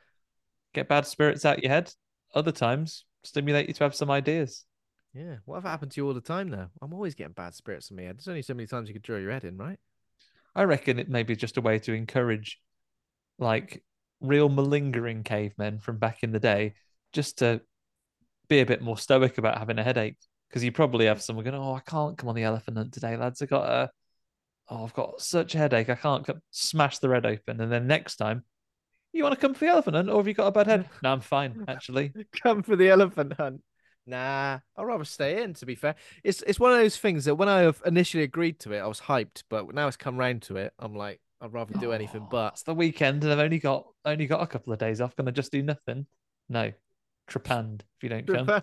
[0.74, 1.92] get bad spirits out your head.
[2.34, 4.64] Other times stimulate you to have some ideas.
[5.14, 5.36] Yeah.
[5.44, 6.70] Whatever happened to you all the time now?
[6.82, 8.18] I'm always getting bad spirits in my head.
[8.18, 9.78] There's only so many times you could drill your head in, right?
[10.54, 12.60] I reckon it may be just a way to encourage
[13.38, 13.82] like
[14.20, 16.74] real malingering cavemen from back in the day
[17.12, 17.62] just to
[18.48, 20.18] be a bit more stoic about having a headache.
[20.48, 23.16] Because you probably have someone going, Oh, I can't come on the elephant hunt today,
[23.16, 23.42] lads.
[23.42, 23.90] I got a
[24.68, 26.40] oh, I've got such a headache, I can't come.
[26.50, 27.60] smash the red open.
[27.60, 28.44] And then next time,
[29.12, 30.88] you want to come for the elephant hunt, or have you got a bad head?
[31.02, 32.12] No, I'm fine, actually.
[32.42, 33.62] Come for the elephant hunt.
[34.06, 35.54] Nah, I'd rather stay in.
[35.54, 38.58] To be fair, it's it's one of those things that when I have initially agreed
[38.60, 41.52] to it, I was hyped, but now it's come round to it, I'm like, I'd
[41.52, 42.52] rather do anything Oh, but.
[42.54, 45.16] it's the weekend and I've only got only got a couple of days off.
[45.16, 46.06] Gonna just do nothing.
[46.48, 46.72] No.
[47.30, 48.60] Trepanned if you don't come.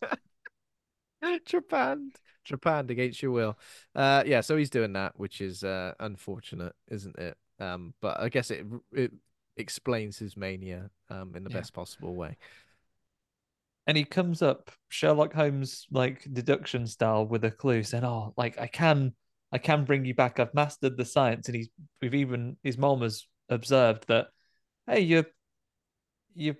[1.45, 2.15] Trepanned,
[2.51, 3.57] trepanned against your will.
[3.95, 7.37] Uh, yeah, so he's doing that, which is uh unfortunate, isn't it?
[7.59, 9.11] Um, but I guess it it
[9.57, 11.57] explains his mania um in the Yeah.
[11.57, 12.37] best possible way.
[13.87, 18.59] and he comes up Sherlock Holmes like deduction style with a clue, saying, "Oh, like
[18.59, 19.13] I can,
[19.51, 20.39] I can bring you back.
[20.39, 21.69] I've mastered the science." And he's
[22.01, 24.27] we've even his mom has observed that,
[24.87, 25.25] hey, your
[26.33, 26.55] your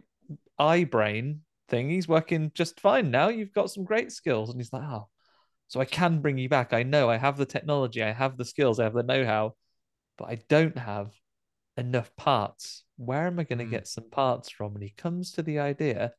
[0.59, 3.29] eye brain thing, he's working just fine now.
[3.29, 5.07] You've got some great skills, and he's like, "Oh,
[5.72, 6.74] so I can bring you back.
[6.74, 9.55] I know I have the technology, I have the skills, I have the know-how,
[10.17, 11.13] but I don't have
[11.78, 12.84] enough parts.
[12.97, 13.72] Where am I going to Mm.
[13.72, 16.13] get some parts from?" And he comes to the idea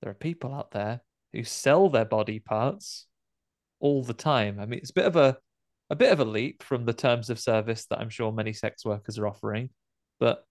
[0.00, 1.02] there are people out there
[1.34, 3.08] who sell their body parts
[3.78, 4.58] all the time.
[4.58, 5.38] I mean, it's a bit of a
[5.90, 8.86] a bit of a leap from the terms of service that I'm sure many sex
[8.86, 9.68] workers are offering,
[10.18, 10.46] but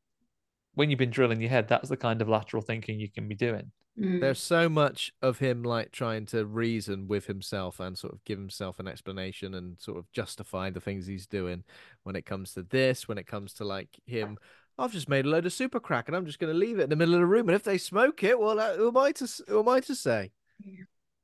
[0.75, 3.33] when you've been drilling your head, that's the kind of lateral thinking you can be
[3.33, 3.71] doing.
[3.99, 4.21] Mm.
[4.21, 8.39] There's so much of him like trying to reason with himself and sort of give
[8.39, 11.63] himself an explanation and sort of justify the things he's doing
[12.03, 14.37] when it comes to this, when it comes to like him.
[14.77, 16.83] I've just made a load of super crack and I'm just going to leave it
[16.83, 17.49] in the middle of the room.
[17.49, 19.95] And if they smoke it, well, uh, who am I to who am I to
[19.95, 20.31] say?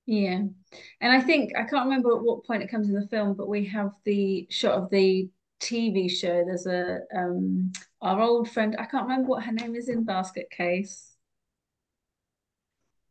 [0.06, 0.44] Yeah.
[1.02, 3.48] And I think I can't remember at what point it comes in the film, but
[3.48, 6.44] we have the shot of the TV show.
[6.46, 8.76] There's a um our old friend.
[8.78, 11.07] I can't remember what her name is in Basket Case.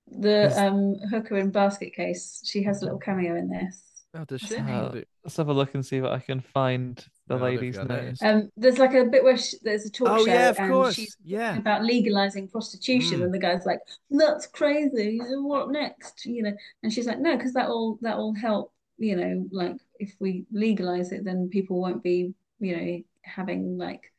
[0.08, 2.42] The um hooker in Basket Case.
[2.44, 3.82] She has a little cameo in this.
[4.14, 4.56] Oh, does she?
[4.56, 8.14] Uh, let's have a look and see what I can find the No, lady's name.
[8.22, 10.70] Um, there's like a bit where she, there's a talk Oh show yeah, of and
[10.70, 10.94] course.
[10.94, 11.58] she's Yeah.
[11.58, 13.24] about legalizing prostitution, Mm.
[13.24, 13.80] and the guy's like,
[14.10, 15.18] "That's crazy.
[15.18, 16.52] What next?" You know,
[16.82, 18.72] and she's like, "No, because that will that will help.
[18.98, 24.12] You know, like if we legalize it, then people won't be, you know, having like,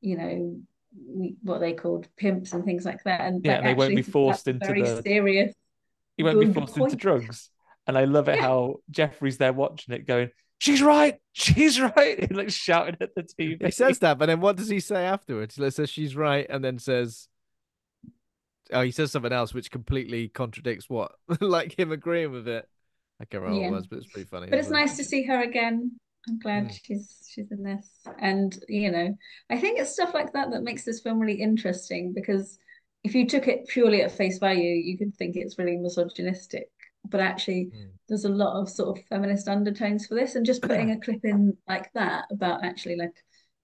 [0.00, 0.62] you know, we,
[1.42, 3.20] what they called pimps and things like that.
[3.22, 5.54] And Yeah, that and they won't be forced that's a into very the- serious.
[6.16, 7.50] You won't be good forced into drugs.
[7.86, 8.42] And I love it Yeah.
[8.42, 12.24] how Jeffrey's there watching it going, She's right, she's right.
[12.28, 13.62] He like shouting at the TV.
[13.64, 15.56] He says that, but then what does he say afterwards?
[15.56, 17.28] He says she's right, and then says,
[18.72, 22.66] "Oh, he says something else which completely contradicts what, like him agreeing with it."
[23.20, 23.68] I can't remember what Yeah.
[23.68, 24.46] it was, but it's pretty funny.
[24.46, 24.86] But it's wasn't it?
[24.86, 25.92] nice to see her again.
[26.28, 26.80] I'm glad Mm.
[26.84, 27.86] she's she's in this.
[28.18, 29.16] And you know,
[29.50, 32.58] I think it's stuff like that that makes this film really interesting because
[33.02, 36.68] if you took it purely at face value, you could think it's really misogynistic.
[37.06, 37.90] But actually, Mm.
[38.08, 41.24] there's a lot of sort of feminist undertones for this, and just putting a clip
[41.24, 43.14] in like that about actually like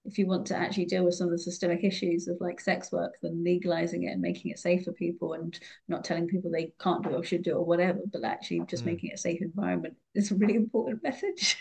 [0.03, 2.91] if you want to actually deal with some of the systemic issues of like sex
[2.91, 6.73] work, then legalizing it and making it safe for people and not telling people they
[6.79, 8.87] can't do it or should do it or whatever, but actually just Mm.
[8.87, 11.59] making it a safe environment is a really important message.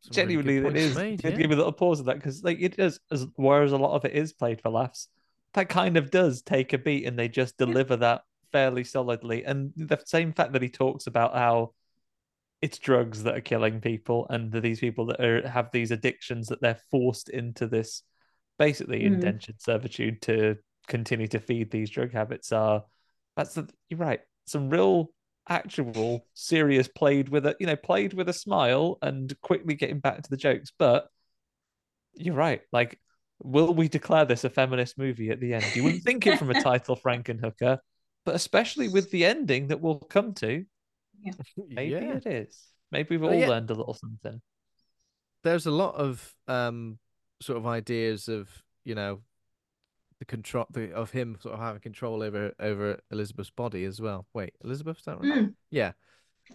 [0.00, 1.30] Some Genuinely, it points made, yeah.
[1.30, 3.00] give me a little pause of that because, like, it does.
[3.10, 5.08] As whereas a lot of it is played for laughs,
[5.54, 8.22] that kind of does take a beat, and they just deliver that
[8.52, 9.44] fairly solidly.
[9.44, 11.72] And the same fact that he talks about how
[12.62, 16.46] it's drugs that are killing people, and that these people that are have these addictions
[16.48, 18.02] that they're forced into this
[18.58, 19.14] basically Mm.
[19.14, 22.84] indentured servitude to continue to feed these drug habits are.
[23.36, 24.20] That's the, you're right.
[24.46, 25.12] Some real
[25.48, 30.22] actual serious played with a you know played with a smile and quickly getting back
[30.22, 31.08] to the jokes but
[32.14, 33.00] you're right like
[33.42, 35.64] will we declare this a feminist movie at the end?
[35.74, 37.78] You wouldn't think it from a title frankenhooker
[38.24, 40.64] but especially with the ending that we'll come to.
[41.56, 42.16] Maybe yeah.
[42.16, 42.62] it is.
[42.92, 43.48] Maybe we've But all yeah.
[43.48, 44.42] learned a little something.
[45.44, 46.98] There's a lot of um
[47.40, 48.50] sort of ideas of
[48.84, 49.20] you know
[50.18, 54.26] the control the, of him sort of having control over over Elizabeth's body as well.
[54.34, 55.28] Wait, Elizabeth, is that right?
[55.28, 55.54] Mm.
[55.70, 55.92] Yeah,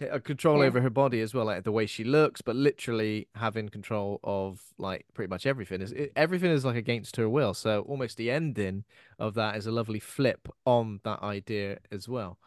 [0.01, 0.66] a control Yeah.
[0.68, 4.61] over her body as well, like the way she looks, but literally having control of
[4.78, 5.82] like pretty much everything.
[5.82, 7.53] Is it, everything is like against her will.
[7.53, 8.86] So almost the ending
[9.20, 12.39] of that is a lovely flip on that idea as well.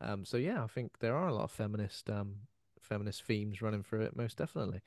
[0.00, 2.36] Um, so yeah, I think there are a lot of feminist um
[2.80, 4.80] feminist themes running through it, most definitely.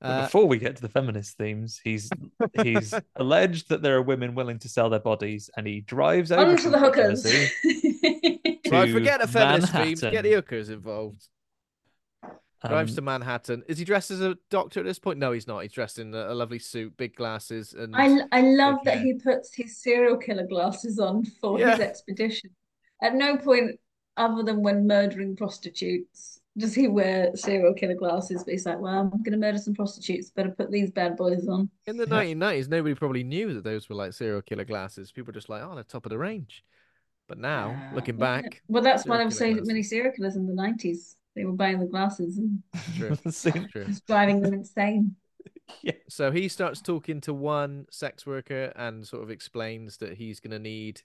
[0.00, 2.10] But Uh, before we get to the feminist themes he's
[2.52, 6.56] he's alleged that there are women willing to sell their bodies and he drives over
[6.56, 7.22] to the hookers.
[7.22, 7.50] Jersey
[8.70, 10.00] Right, forget the feminist themes.
[10.00, 11.28] Get the hookers involved.
[12.66, 13.62] Drives Um, to Manhattan.
[13.68, 15.18] Is he dressed as a doctor at this point?
[15.18, 15.60] No, he's not.
[15.60, 19.04] He's dressed in a, a lovely suit, big glasses, and I I love that Okay.
[19.04, 21.72] he puts his serial killer glasses on for Yeah.
[21.72, 22.50] his expedition.
[23.02, 23.78] At no point,
[24.16, 28.44] other than when murdering prostitutes, does he wear serial killer glasses.
[28.44, 30.30] But he's like, "Well, I'm gonna murder some prostitutes.
[30.30, 33.94] Better put these bad boys on." in the 1990s, nobody probably knew that those were
[33.94, 35.12] like serial killer glasses.
[35.12, 36.64] People were just like, oh, they're top of the range.
[37.28, 38.42] But now, Uh, looking yeah.
[38.42, 41.16] back, well, that's why there serial were so killer many serial killers in the '90s.
[41.34, 42.62] They were buying the glasses and
[42.96, 43.16] True,
[43.70, 43.84] true.
[43.84, 45.16] just driving them insane.
[45.82, 45.92] Yeah.
[46.08, 50.52] So he starts talking to one sex worker and sort of explains that he's going
[50.52, 51.02] to need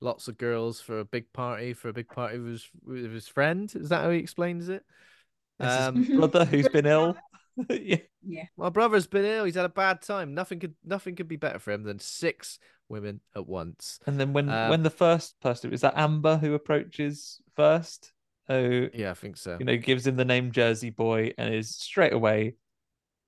[0.00, 3.28] lots of girls for a big party, for a big party with his, with his
[3.28, 3.72] friend.
[3.74, 4.84] Is that how he explains it?
[5.58, 7.16] This is Um, brother who's been ill.
[7.70, 7.96] yeah.
[8.22, 8.44] Yeah.
[8.58, 9.44] My brother's been ill.
[9.44, 10.34] He's had a bad time.
[10.34, 13.98] Nothing could nothing could be better for him than six women at once.
[14.06, 18.12] And then when Um, when the first person is that Amber who approaches first,
[18.48, 19.56] Oh Yeah, I think so.
[19.58, 22.56] you know gives him the name Jersey Boy and is straight away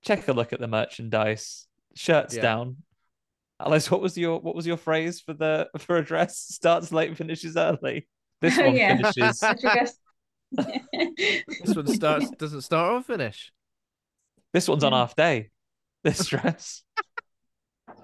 [0.03, 2.43] check a look at the merchandise, shirts Yeah.
[2.43, 2.77] down.
[3.61, 6.39] Alice, what was your what was your phrase for the for a dress?
[6.39, 8.07] Starts late, finishes early.
[8.41, 8.97] This one yeah.
[8.97, 9.39] finishes.
[9.39, 9.99] Such a guess.
[10.93, 13.53] This one starts doesn't start or finish.
[14.55, 15.51] This one's on half day.
[16.05, 16.83] This dress.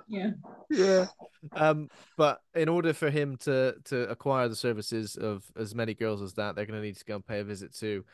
[0.06, 0.32] yeah.
[0.68, 1.06] Yeah.
[1.52, 1.88] Um,
[2.18, 6.34] but in order for him to to acquire the services of as many girls as
[6.34, 8.04] that, they're going to need to go and pay a visit to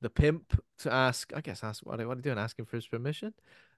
[0.00, 1.32] the pimp to ask.
[1.34, 2.38] I guess ask what are what are they doing?
[2.38, 3.34] Asking for his permission.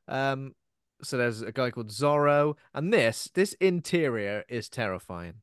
[0.06, 0.54] Um,
[1.02, 5.34] so there's a guy called Zorro, and this this interior is terrifying.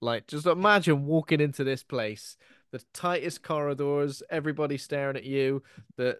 [0.00, 2.36] Like, just imagine walking into this place,
[2.72, 5.62] the tightest corridors, everybody staring at you,
[5.96, 6.16] the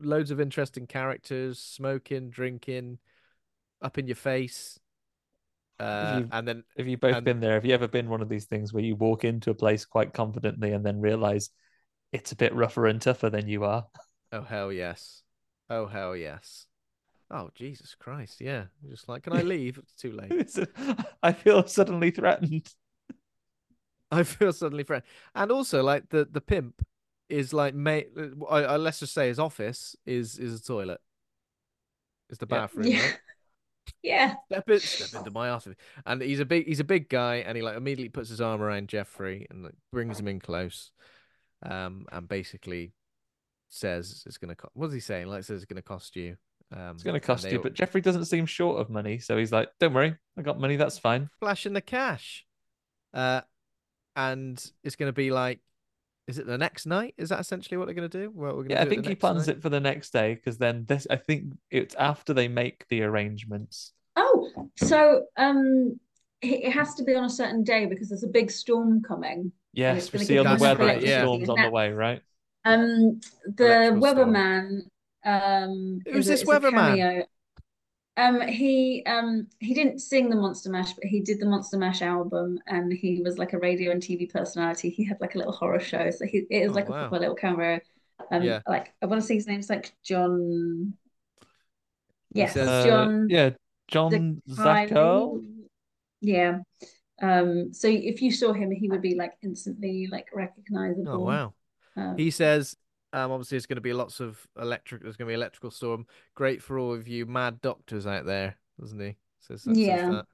[0.00, 2.98] loads of interesting characters, smoking, drinking,
[3.80, 4.80] up in your face.
[5.78, 7.54] Uh, You've- and then Have you both And- been there?
[7.54, 10.12] Have you ever been one of these things where you walk into a place quite
[10.12, 11.50] confidently and then realize
[12.12, 13.86] it's a bit rougher and tougher than you are?
[14.32, 15.22] Oh hell yes.
[15.70, 16.66] Oh hell yes.
[17.30, 18.40] Oh Jesus Christ!
[18.40, 19.78] Yeah, just like, can I leave?
[19.78, 20.50] It's too late.
[21.22, 22.68] I feel suddenly threatened.
[24.10, 25.04] I feel suddenly friend,
[25.34, 26.84] and also like the the pimp
[27.28, 28.06] is like, may
[28.50, 31.00] I, I, let's just say his office is is a toilet.
[32.28, 32.86] is the bathroom.
[32.88, 33.02] Yeah.
[33.02, 33.18] Right?
[34.02, 34.34] Yeah.
[34.46, 35.74] Step step into my office,
[36.06, 38.62] and he's a big he's a big guy, and he like immediately puts his arm
[38.62, 40.90] around Jeffrey and like, brings him in close,
[41.62, 42.92] um, and basically
[43.68, 44.54] says it's gonna.
[44.56, 45.26] Co- what's he saying?
[45.28, 46.36] Like says it's gonna cost you.
[46.72, 49.36] Um, It's going to cost you, all- but Jeffrey doesn't seem short of money, so
[49.36, 50.76] he's like, "Don't worry, I got money.
[50.76, 52.46] That's fine." flashing the cash.
[53.12, 53.40] Uh,
[54.16, 55.60] and it's going to be like,
[56.28, 57.14] is it the next night?
[57.18, 58.30] Is that essentially what they're going to do?
[58.32, 59.56] Well, we're going to Yeah, I do it think he plans night?
[59.56, 61.06] it for the next day because then this.
[61.10, 63.92] I think it's after they make the arrangements.
[64.14, 65.98] Oh, so um,
[66.40, 69.50] it it has to be on a certain day because there's a big storm coming.
[69.72, 71.90] Yes, it's we gonna see give on the weather that the storm's on the way,
[71.90, 72.22] right?
[72.64, 74.34] Um, the Electrical storm.
[74.34, 74.80] weatherman.
[75.24, 77.26] Um, Who's this is weatherman?
[78.16, 82.02] Um, he um he didn't sing the Monster Mash, but he did the Monster Mash
[82.02, 84.90] album, and he was like a radio and TV personality.
[84.90, 87.08] He had like a little horror show, so he it is Oh, like a wow.
[87.08, 87.80] proper little cameo.
[88.30, 88.60] Um, Yeah.
[88.68, 90.94] like I want to say his name's like John.
[92.32, 93.28] Yes, Uh, John.
[93.28, 93.50] yeah,
[93.88, 95.42] John Zacherle.
[96.20, 96.58] Yeah.
[97.22, 101.12] Um, so if you saw him, he would be like instantly like recognizable.
[101.12, 101.54] Oh wow.
[101.96, 102.76] Um, He says,
[103.12, 105.02] um, obviously there's going to be lots of electric.
[105.02, 106.06] There's going to be electrical storm.
[106.34, 109.16] Great for all of you mad doctors out there, doesn't he?
[109.40, 110.10] Says, says Yeah.
[110.10, 110.24] that.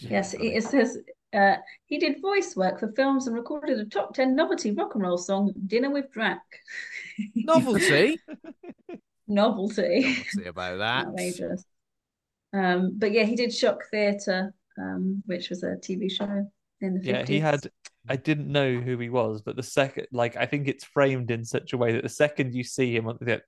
[0.00, 0.98] Yes, it says
[1.34, 5.02] uh, he did voice work for films and recorded a top 10 novelty rock and
[5.02, 6.40] roll song, Dinner with Drac.
[7.34, 8.18] novelty.
[9.26, 10.02] Novelty.
[10.02, 11.06] Novelty about that.
[11.06, 11.64] Outrageous.
[12.52, 16.48] Um, but yeah, he did Shock Theatre, um, which was a TV show
[16.80, 17.04] in the 50s.
[17.04, 17.66] Yeah, he had.
[18.08, 21.44] I didn't know who he was, but the second, like, I think it's framed in
[21.44, 23.42] such a way that the second you see him, that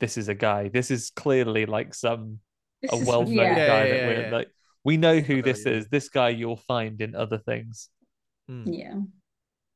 [0.00, 0.68] this is a guy.
[0.68, 2.40] This is clearly like some
[2.82, 3.56] This a is- well-known yeah.
[3.56, 4.30] Yeah, guy yeah, that yeah, we're yeah.
[4.36, 4.48] like.
[4.84, 5.72] We know who know this you.
[5.72, 5.88] is.
[5.88, 7.88] This guy you'll find in other things.
[8.48, 8.64] Hmm.
[8.66, 8.94] Yeah.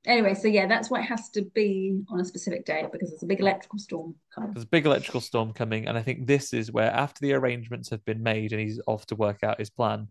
[0.06, 3.22] Anyway, so yeah, that's why it has to be on a specific day because there's
[3.22, 4.52] a big electrical storm coming.
[4.54, 7.90] There's a big electrical storm coming, and I think this is where, after the arrangements
[7.90, 10.08] have been made and he's off to work out his plan,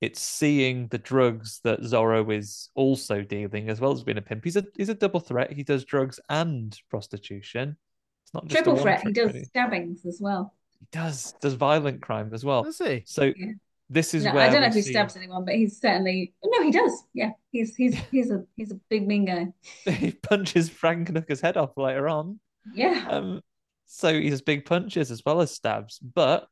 [0.00, 4.44] it's seeing the drugs that Zorro is also dealing, as well as being a pimp.
[4.44, 5.52] He's a he's a double threat.
[5.52, 7.76] He does drugs and prostitution.
[8.24, 9.44] It's not just a Triple one threat, he does pony.
[9.44, 10.52] stabbings as well.
[10.80, 12.62] He does does violent crime as well.
[12.64, 13.02] Does he?
[13.06, 13.52] So Yeah.
[13.88, 16.34] this is No, where I don't know if he see- stabs anyone, but he's certainly
[16.44, 16.92] no, he does.
[17.14, 19.46] Yeah, he's he's he's a he's a big mean guy.
[19.90, 22.38] he punches Frankenhooker's head off later on.
[22.74, 23.06] Yeah.
[23.08, 23.40] Um,
[23.86, 25.98] so he has big punches as well as stabs.
[26.00, 26.48] But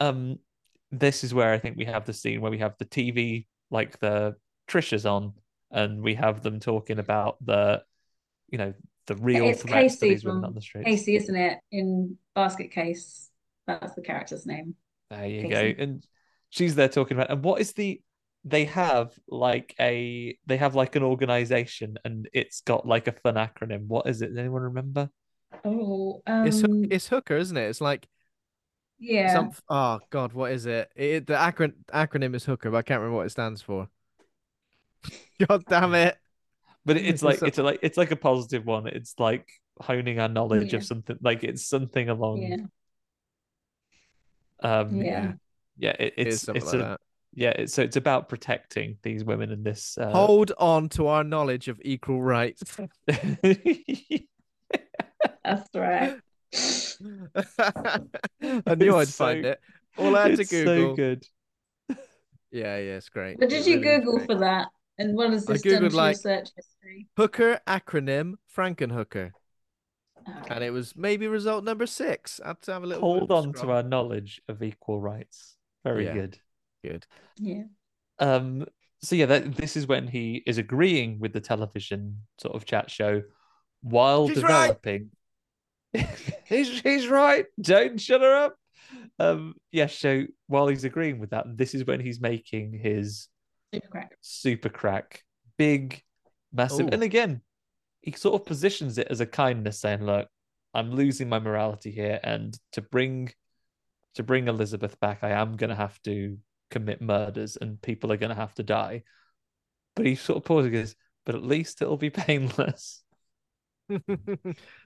[0.00, 0.38] um,
[0.98, 3.98] this is where I think we have the scene where we have the TV, like
[4.00, 4.36] the
[4.68, 5.32] Trisha's on,
[5.70, 7.82] and we have them talking about the,
[8.50, 8.74] you know,
[9.06, 10.86] the real it's threats to Casey these women on the streets.
[10.86, 11.58] Casey, isn't it?
[11.72, 13.30] In Basket Case,
[13.66, 14.74] that's the character's name.
[15.10, 15.72] There you Casey.
[15.74, 15.82] go.
[15.82, 16.06] And
[16.50, 18.00] she's there talking about, and what is the?
[18.46, 23.34] They have like a, they have like an organization, and it's got like a fun
[23.34, 23.86] acronym.
[23.86, 24.28] What is it?
[24.28, 25.08] Does anyone remember?
[25.64, 27.68] Oh, um, It's Hook- it's Hooker, isn't it?
[27.68, 28.06] It's like
[28.98, 29.32] yeah.
[29.34, 29.52] some.
[29.68, 30.90] Oh God, what is it?
[30.96, 33.88] it the acron- acronym is Hooker, but I can't remember what it stands for.
[35.48, 36.16] God damn it!
[36.84, 38.86] But it's It's like it's a, like it's like a positive one.
[38.86, 39.48] It's like
[39.80, 40.78] honing our knowledge Yeah.
[40.78, 41.16] of something.
[41.22, 42.42] Like it's something along.
[42.42, 42.56] Yeah.
[44.62, 45.32] Um, Yeah.
[45.76, 45.94] yeah.
[45.98, 47.00] It, It is it's it's like a, that.
[47.34, 47.50] yeah.
[47.50, 49.98] It's, so it's about protecting these women in this.
[49.98, 50.10] Uh...
[50.10, 52.62] Hold on to our knowledge of equal rights.
[55.44, 56.18] That's right.
[57.36, 59.60] I knew I'd It's find it.
[59.98, 60.96] All I had to it's so Google.
[60.96, 61.26] good.
[62.50, 63.40] Yeah, yeah, it's great.
[63.40, 64.26] But did It you really Google great.
[64.28, 64.68] for that?
[64.98, 67.08] And what is has I this Googled, to like- your search history?
[67.16, 69.32] Hooker acronym Frankenhooker,
[70.26, 72.40] Oh, and it was maybe result number six.
[72.44, 75.00] I had to have a little Hold bit of on to our knowledge of equal
[75.00, 75.56] rights.
[75.82, 76.14] Very Yeah.
[76.14, 76.38] good.
[76.84, 77.06] Good.
[77.38, 77.64] yeah.
[78.20, 78.66] Um,
[79.02, 82.88] so yeah, that this is when he is agreeing with the television sort of chat
[82.88, 83.22] show
[83.82, 84.80] while She's right.
[85.94, 86.34] Developing.
[86.44, 87.46] he's he's right.
[87.60, 88.56] Don't shut her up.
[89.18, 89.86] Um, yeah.
[89.86, 93.28] So while he's agreeing with that, this is when he's making his
[93.72, 94.18] Super crack.
[94.20, 95.22] super crack,
[95.58, 96.02] big,
[96.52, 96.90] massive, Ooh.
[96.92, 97.42] and again,
[98.02, 100.28] he sort of positions it as a kindness, saying, "Look,
[100.74, 103.32] I'm losing my morality here, and to bring
[104.16, 106.38] to bring Elizabeth back, I am going to have to
[106.70, 109.04] commit murders, and people are going to have to die."
[109.96, 113.03] But he sort of pauses, and goes, "But at least it'll be painless."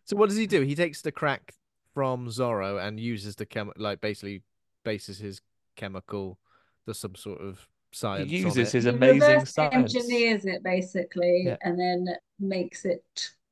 [0.04, 0.62] so what does he do?
[0.62, 1.54] He takes the crack
[1.94, 4.42] from Zorro and uses the chem like basically
[4.84, 5.40] bases his
[5.76, 6.38] chemical,
[6.86, 8.30] does some sort of science.
[8.30, 8.72] He uses it.
[8.72, 9.94] his He amazing reverse science.
[9.94, 11.56] engineers it basically Yeah.
[11.62, 12.06] and then
[12.38, 13.04] makes it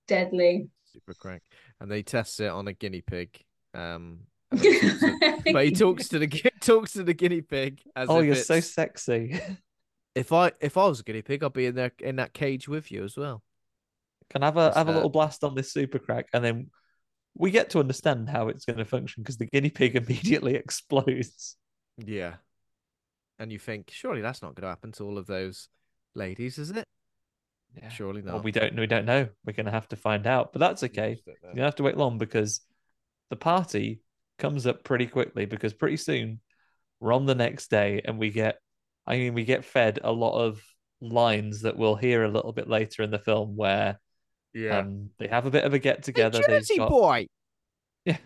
[0.06, 0.68] deadly.
[0.92, 1.42] super crack,
[1.80, 3.42] and they test it on a guinea pig.
[3.74, 4.20] Um,
[4.52, 7.40] And then he talks to- but he talks to the gu- talks to the guinea
[7.42, 7.80] pig.
[7.96, 9.38] As oh, you're so sexy.
[10.14, 12.68] If I if I was a guinea pig, I'd be in there in that cage
[12.68, 13.42] with you as well.
[14.30, 16.70] Can have a That's have a little blast on this super crack, and then
[17.34, 21.56] we get to understand how it's going to function because the guinea pig immediately explodes.
[21.98, 22.34] Yeah.
[23.38, 25.68] And you think, surely that's not going to happen to all of those
[26.14, 26.84] ladies, is it?
[27.76, 27.88] Yeah.
[27.90, 28.34] Surely not.
[28.34, 29.28] Well, we don't we don't know.
[29.44, 31.14] We're going to have to find out, but that's okay.
[31.14, 31.48] just don't know.
[31.50, 32.60] You don't have to wait long because
[33.28, 34.00] the party
[34.38, 36.40] comes up pretty quickly because pretty soon
[37.00, 38.58] we're on the next day and we get
[39.06, 40.62] I mean we get fed a lot of
[41.00, 43.98] lines that we'll hear a little bit later in the film where
[44.56, 44.78] Yeah.
[44.78, 46.40] um, they have a bit of a get Hey, together.
[46.46, 47.26] Jersey boy.
[48.06, 48.18] Yeah.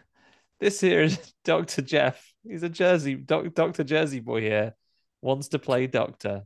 [0.60, 1.82] This here is Dr.
[1.82, 2.32] Jeff.
[2.46, 3.82] He's a Jersey doc, Dr.
[3.82, 4.74] Jersey boy here.
[5.22, 6.42] Wants to play doctor.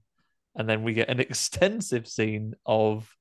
[0.56, 3.12] And then we get an extensive scene of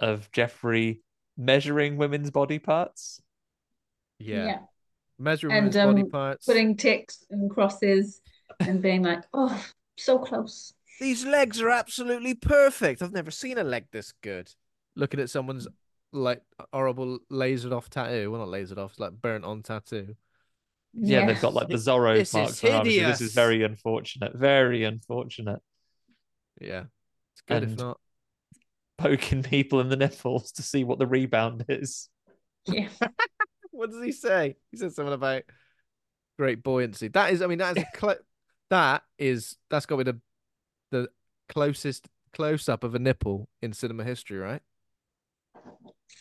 [0.00, 1.02] of Jeffrey
[1.36, 3.20] measuring women's body parts.
[4.18, 4.60] Yeah.
[5.18, 6.46] Measuring And women's body um, parts.
[6.46, 8.20] putting ticks and crosses
[8.60, 9.64] and being like, oh,
[9.96, 10.72] so close.
[11.00, 13.02] These legs are absolutely perfect.
[13.02, 14.50] I've never seen a leg this good.
[14.98, 15.66] Looking at someone's
[16.12, 16.42] like
[16.72, 18.30] horrible lasered off tattoo.
[18.30, 20.14] Well, not lasered off, it's like burnt on tattoo.
[20.92, 22.94] Yeah, they've got like the Zorro This marks is on their arms.
[22.94, 24.34] So This is very unfortunate.
[24.34, 25.60] Very unfortunate.
[26.60, 26.84] Yeah.
[27.34, 28.00] It's good if not.
[28.96, 32.08] Poking people in the nipples to see what the rebound is.
[32.66, 32.88] Yeah.
[33.70, 34.56] What does he say?
[34.72, 35.44] He said something about
[36.36, 37.06] great buoyancy.
[37.06, 38.16] That is, I mean, that is a clo-
[38.70, 40.20] that is that's got to be the
[40.90, 41.08] the
[41.48, 44.62] closest close up of a nipple in cinema history, right?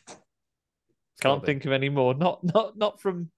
[0.07, 2.13] It's gotta Can't think of any more.
[2.13, 3.31] Not not not from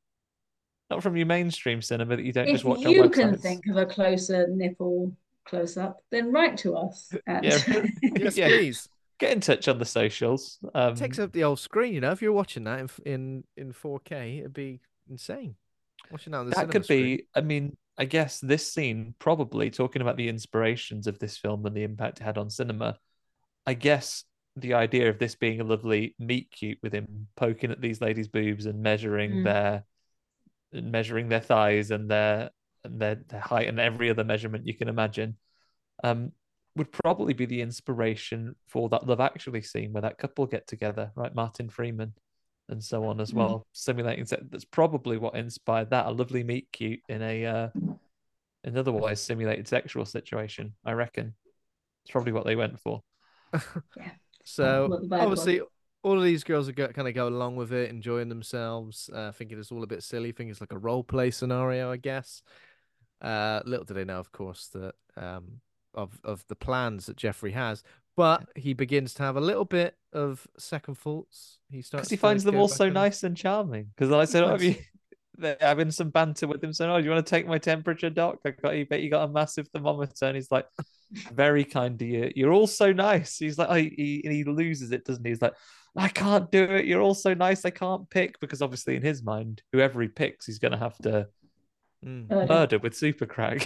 [0.90, 3.14] not from your mainstream cinema that you don't If just watch on you websites.
[3.14, 7.12] can think of a closer nipple close up, then write to us.
[7.28, 7.44] At...
[7.44, 7.58] Yeah.
[8.18, 8.48] Yes, Yeah.
[8.48, 8.90] please.
[9.20, 10.60] Get in touch on the socials.
[10.74, 12.12] Um, It takes up the old screen, you know.
[12.12, 14.80] If you're watching that in in in 4K, it'd be
[15.10, 15.56] insane.
[16.12, 17.18] Watching that on the that cinema could screen.
[17.18, 21.66] be i mean i guess this scene probably talking about the inspirations of this film
[21.66, 22.98] and the impact it had on cinema
[23.68, 24.24] i guess
[24.62, 28.28] the idea of this being a lovely meet cute with him poking at these ladies
[28.28, 29.44] boobs and measuring Mm.
[29.44, 29.84] their
[30.74, 32.52] and measuring their thighs and their
[32.84, 35.36] and their, their height and every other measurement you can imagine
[36.04, 36.32] um
[36.76, 41.12] would probably be the inspiration for that love actually scene where that couple get together
[41.16, 42.14] right martin freeman
[42.70, 43.36] and so on as Mm.
[43.38, 47.70] well simulating se- that's probably what inspired that a lovely meet cute in a uh
[48.64, 51.34] an otherwise simulated sexual situation i reckon
[52.04, 53.02] it's probably what they went for
[54.50, 55.62] So obviously,
[56.04, 59.32] all of these girls are go, kind of go along with it, enjoying themselves, uh,
[59.32, 62.42] thinking it's all a bit silly, thinking it's like a role play scenario, I guess.
[63.22, 65.62] Uh, little do they know, of course, that um,
[65.94, 67.84] of of the plans that Jeffrey has,
[68.16, 71.60] but he begins to have a little bit of second thoughts.
[71.70, 73.92] He starts because he finds them all so and- nice and charming.
[73.96, 74.76] Because like i said oh, have you
[75.38, 78.10] they're having some banter with him saying oh do you want to take my temperature
[78.10, 78.40] doc?
[78.46, 80.26] I got you bet you got a massive thermometer.
[80.26, 80.66] And he's like
[81.12, 82.32] very kind to you.
[82.36, 83.38] You're all so nice.
[83.38, 85.32] He's like oh, he, and he loses it doesn't he?
[85.32, 85.54] He's like
[85.96, 86.86] i can't do it.
[86.86, 87.66] You're all so nice.
[87.66, 88.40] I can't pick.
[88.40, 91.28] Because obviously in his mind whoever he picks he's going to have to
[92.06, 93.66] Mm, Uh, murder with super crack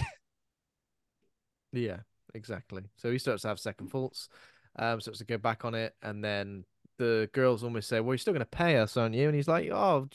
[1.72, 1.98] yeah,
[2.34, 2.82] exactly.
[2.96, 4.28] So he starts to have second thoughts,
[4.76, 6.64] um, starts to go back on it, and then
[6.98, 9.48] the girls almost say, "Well, you're still going to pay us, aren't you?" And he's
[9.48, 10.08] like, "Oh,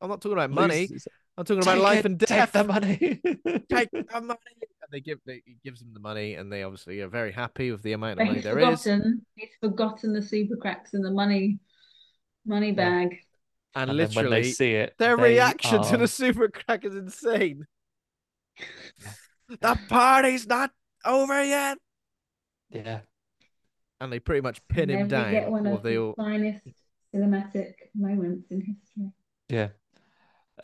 [0.00, 0.88] I'm not talking about money.
[1.36, 2.52] Loses- I'm talking about Take life it, and take death.
[2.52, 2.98] the money
[3.70, 4.38] take the money.
[4.82, 7.70] And they give they, he gives them the money, and they obviously are very happy
[7.72, 8.82] with the amount of But money he's there is.
[8.82, 9.26] forgotten.
[9.34, 11.58] He's forgotten the super cracks in the money
[12.46, 13.16] money bag.
[13.74, 16.84] And, and then when literally, they see it their they reaction to the super crack
[16.84, 17.66] is insane.
[19.60, 20.70] the party's not
[21.04, 21.76] over yet,
[22.70, 23.00] yeah
[24.00, 25.98] and they pretty much pin him and then we get down, one of they the
[25.98, 26.14] all.
[26.14, 26.66] finest
[27.14, 29.10] cinematic moments in history.
[29.48, 29.68] Yeah.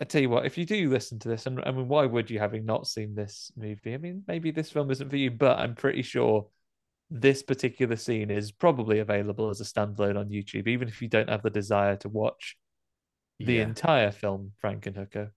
[0.01, 2.31] I tell you what, if you do listen to this, and I mean, why would
[2.31, 3.94] you having not seen this movie?
[3.94, 6.48] I mean, maybe this film isn't for you, but I'm pretty sure
[7.10, 11.28] this particular scene is probably available as a standalone on YouTube, even if you don't
[11.28, 12.56] have the desire to watch
[13.40, 13.64] the Yeah.
[13.69, 15.31] entire film, Frankenhooker,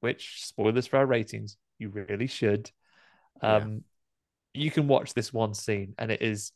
[0.00, 2.70] which spoilers for our ratings, you really should.
[3.42, 3.66] Yeah.
[3.66, 3.84] Um,
[4.54, 6.52] you can watch this one scene, and it is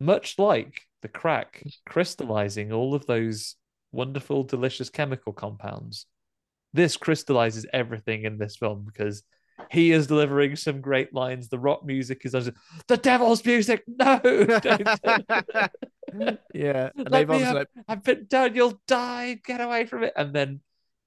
[0.00, 3.56] much like the crack crystallizing all of those
[3.92, 6.06] wonderful, delicious chemical compounds.
[6.72, 9.22] This crystallizes everything in this film because
[9.70, 11.48] he is delivering some great lines.
[11.48, 12.32] The rock music is
[12.86, 13.82] the devil's music.
[13.86, 14.88] No, don't
[16.54, 18.54] yeah, and Let they've me have- like, I've been done.
[18.54, 19.40] You'll die.
[19.44, 20.12] Get away from it.
[20.16, 20.60] And then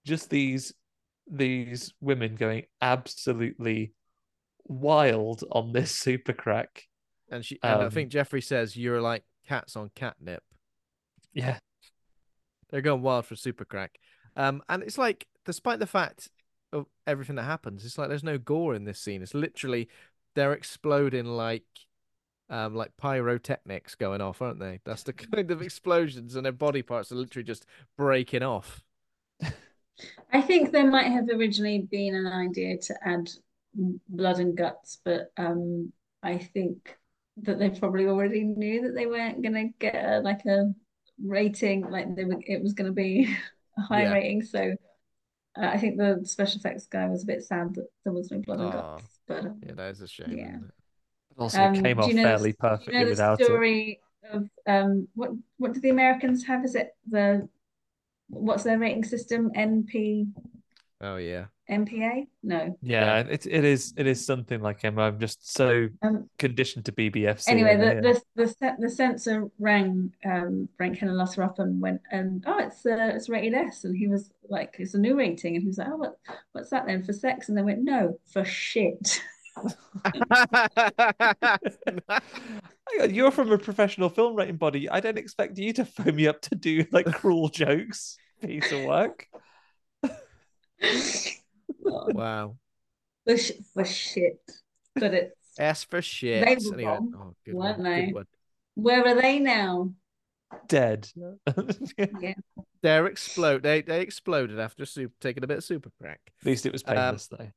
[0.05, 0.73] just these
[1.31, 3.93] these women going absolutely
[4.65, 6.83] wild on this super crack.
[7.29, 10.43] and she and I um, think Jeffrey says you're like cats on catnip.
[11.33, 11.59] Yeah,
[12.69, 13.91] They're going wild for super crack.
[14.35, 16.29] Um, and it's like, despite the fact
[16.73, 17.85] of everything that happens.
[17.85, 19.21] It's like there's no gore in this scene.
[19.21, 19.89] It's literally
[20.35, 21.65] they're exploding like
[22.49, 24.79] um like pyrotechnics going off, aren't they?
[24.85, 27.65] That's the kind of explosions, and their body parts are literally just
[27.97, 28.83] breaking off.
[30.33, 33.29] I think there might have originally been an idea to add
[34.07, 35.91] blood and guts, but um,
[36.23, 36.97] I think
[37.37, 40.73] that they probably already knew that they weren't going to get a, like a
[41.23, 43.35] rating, like they were, it was going to be
[43.77, 44.13] a high Yeah.
[44.13, 44.41] rating.
[44.43, 44.75] So
[45.57, 48.39] uh, I think the special effects guy was a bit sad that there was no
[48.39, 49.19] blood and guts.
[49.27, 50.37] But um, Yeah, that is a shame.
[50.37, 50.57] Yeah.
[50.57, 50.61] it?
[51.37, 53.41] Also, um, it came off you know the- fairly do you perfectly know the without
[53.41, 53.45] it.
[53.45, 53.99] story
[54.31, 56.63] of um, what what do the Americans have?
[56.63, 57.47] Is it the
[58.29, 59.51] what's their rating system?
[59.55, 60.27] NP
[61.01, 61.45] Oh yeah.
[61.71, 62.27] MPA?
[62.43, 62.77] No.
[62.81, 64.99] Yeah, it it is it is something like him.
[64.99, 67.47] I'm just so Um, conditioned to BBFC.
[67.47, 68.01] Anyway, over the here.
[68.01, 72.85] the the, se- the censor rang um, Frank Henenlotter up and went, and oh, it's
[72.85, 75.77] uh, it's rated S, and he was like, it's a new rating, and he was
[75.77, 76.17] like, oh, what
[76.51, 77.49] what's that then for sex?
[77.49, 79.21] And they went, no, for shit.
[83.09, 84.89] You're from a professional film rating body.
[84.89, 88.17] I don't expect you to phone me up to do like cruel jokes.
[88.41, 89.27] Piece of work.
[91.83, 92.57] wow.
[93.25, 94.39] for, sh- for shit.
[94.95, 96.45] But it's S for shit.
[96.45, 98.13] They were he went, wrong, oh, weren't one, they?
[98.75, 99.93] where are they now?
[100.67, 101.09] Dead.
[102.19, 102.33] Yeah.
[102.83, 103.63] They're explode.
[103.63, 106.19] They they exploded after soup taking a bit of super crack.
[106.41, 107.51] At least it was Um, painless though.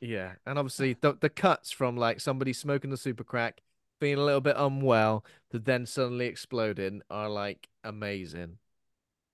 [0.00, 3.62] Yeah, and obviously the the cuts from like somebody smoking the super crack,
[4.00, 8.58] being a little bit unwell, to then suddenly exploding are like amazing.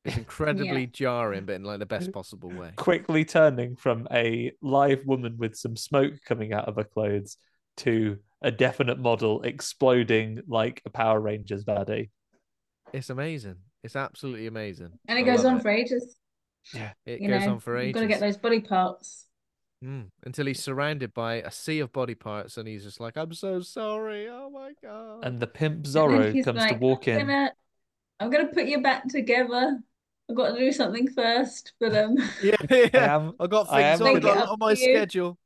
[0.06, 2.70] It's incredibly jarring, but in like the best possible way.
[2.76, 7.36] Quickly turning from a live woman with some smoke coming out of her clothes
[7.78, 12.10] to a definite model exploding like a Power Rangers baddie.
[12.92, 13.56] It's amazing.
[13.82, 14.90] It's absolutely amazing.
[15.08, 16.16] And it I goes love on for ages.
[16.72, 16.92] Yeah.
[17.04, 17.94] It you goes know, on for you've ages.
[17.94, 19.26] got to get those body parts.
[19.84, 23.34] Mm, until he's surrounded by a sea of body parts, and he's just like, "I'm
[23.34, 24.26] so sorry.
[24.26, 27.26] Oh my god." And the pimp Zorro he's comes to walk I'm in.
[27.26, 27.52] gonna,
[28.18, 29.78] I'm gonna put you back together.
[30.28, 33.16] I've got to do something first, but um, yeah, I yeah.
[33.16, 34.76] am, I got I things am on, Make it on my you.
[34.76, 35.38] schedule.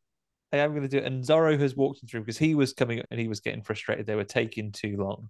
[0.53, 1.05] I am going to do it.
[1.05, 4.07] And Zorro has walked him through because he was coming and he was getting frustrated.
[4.07, 5.29] They were taking too long.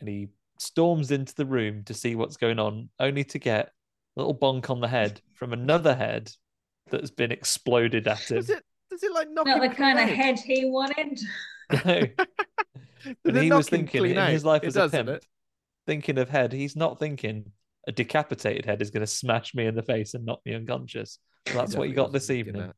[0.00, 3.66] And he storms into the room to see what's going on, only to get
[4.16, 6.30] a little bonk on the head from another head
[6.90, 8.36] that's been exploded at him.
[8.38, 8.64] Does it?
[8.90, 11.20] Does it like knock not the kind of head he wanted.
[11.84, 12.00] No.
[13.04, 15.24] Does And he was thinking clean in his life It as a does, pimp, it?
[15.86, 16.52] thinking of head.
[16.52, 17.52] He's not thinking
[17.86, 21.18] a decapitated head is going to smash me in the face and knock me unconscious.
[21.46, 22.72] Well, that's what Definitely you got this evening.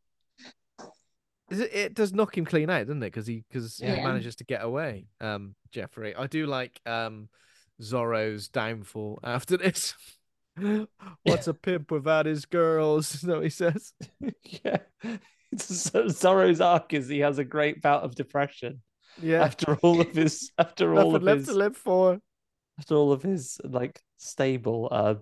[1.50, 3.06] it, it does knock him clean out, doesn't it?
[3.06, 5.06] Because he because he manages to get away.
[5.20, 7.28] Um, Jeffrey, I do like um
[7.80, 9.94] Zorro's downfall after this.
[11.22, 13.14] What's a pimp without his girls?
[13.14, 13.92] Is that what he says?
[14.64, 14.78] yeah.
[15.54, 18.80] So Zorro's arc is he has a great bout of depression
[19.20, 22.20] Yeah, after all of his after all nothing of left his to live for.
[22.78, 25.14] After all of his like stable uh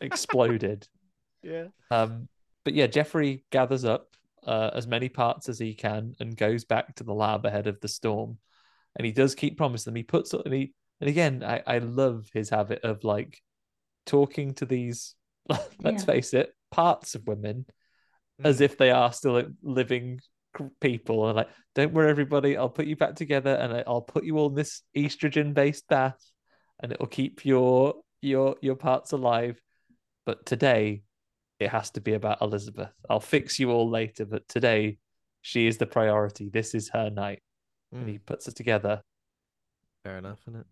[0.00, 0.86] exploded.
[1.42, 2.28] Yeah, Um,
[2.66, 4.08] but yeah, Jeffrey gathers up
[4.46, 7.80] uh, as many parts as he can and goes back to the lab ahead of
[7.80, 8.36] the storm.
[8.96, 9.96] And he does keep promising them.
[9.96, 13.40] He puts and he and again, I, I love his habit of like
[14.04, 15.14] talking to these,
[15.48, 16.04] let's Yeah.
[16.04, 17.64] face it, parts of women
[18.44, 18.64] as Mm.
[18.64, 20.26] if they are still living c-
[20.80, 21.28] people.
[21.28, 24.38] And like, don't worry, everybody, I'll put you back together and I- I'll put you
[24.38, 26.20] all in this estrogen based bath,
[26.82, 29.60] and it'll keep your your your parts alive.
[30.26, 31.02] But today,
[31.58, 32.92] it has to be about Elizabeth.
[33.08, 34.98] I'll fix you all later, but today,
[35.42, 36.48] she is the priority.
[36.48, 37.42] This is her night.
[37.92, 38.22] And he hmm.
[38.24, 39.02] puts it together
[40.04, 40.66] fair enough, isn't it?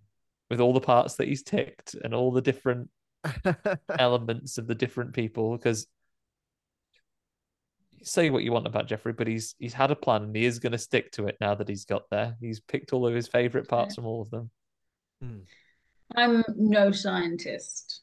[0.51, 2.89] with all the parts that he's ticked and all the different
[3.99, 5.87] elements of the different people because
[8.03, 10.59] say what you want about Jeffrey, but he's he's had a plan and he is
[10.59, 12.37] going to stick to it now that he's got there.
[12.41, 14.51] He's picked all of his favorite parts from all of them.
[15.25, 15.43] Mm.
[16.17, 18.03] I'm no scientist,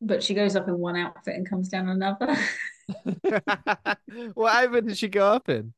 [0.00, 2.36] but she goes up in one outfit and comes down another.
[4.34, 5.72] what outfit did she go up in?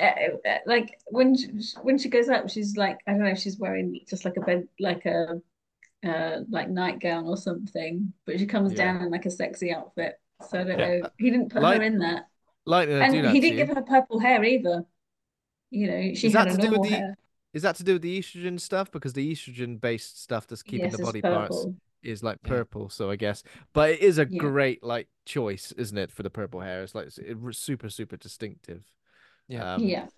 [0.00, 0.10] Uh,
[0.48, 1.48] uh, like when she,
[1.82, 4.40] when she goes up, she's like I don't know, if she's wearing just like a
[4.40, 5.40] bed, like a
[6.04, 8.92] uh, like nightgown or something, but she comes Yeah.
[8.92, 10.20] down in like a sexy outfit.
[10.42, 10.98] So I don't Yeah.
[10.98, 11.10] know.
[11.18, 12.28] He didn't put Like- her in that,
[12.66, 13.66] Lightning, I do and that he didn't you.
[13.66, 14.84] give her purple hair either.
[15.70, 17.18] You know, she Is had that a to do with normal the- hair.
[17.52, 18.90] Is that to do with the estrogen stuff?
[18.90, 21.66] Because the estrogen based stuff that's keeping Yes, the body parts
[22.02, 22.48] is like Yeah.
[22.48, 22.88] purple.
[22.88, 23.42] So I guess,
[23.72, 24.38] but it is a Yeah.
[24.38, 26.82] great like choice, isn't it, for the purple hair?
[26.82, 28.84] It's like it's super super distinctive.
[29.48, 29.74] Yeah.
[29.74, 30.08] Um, yeah,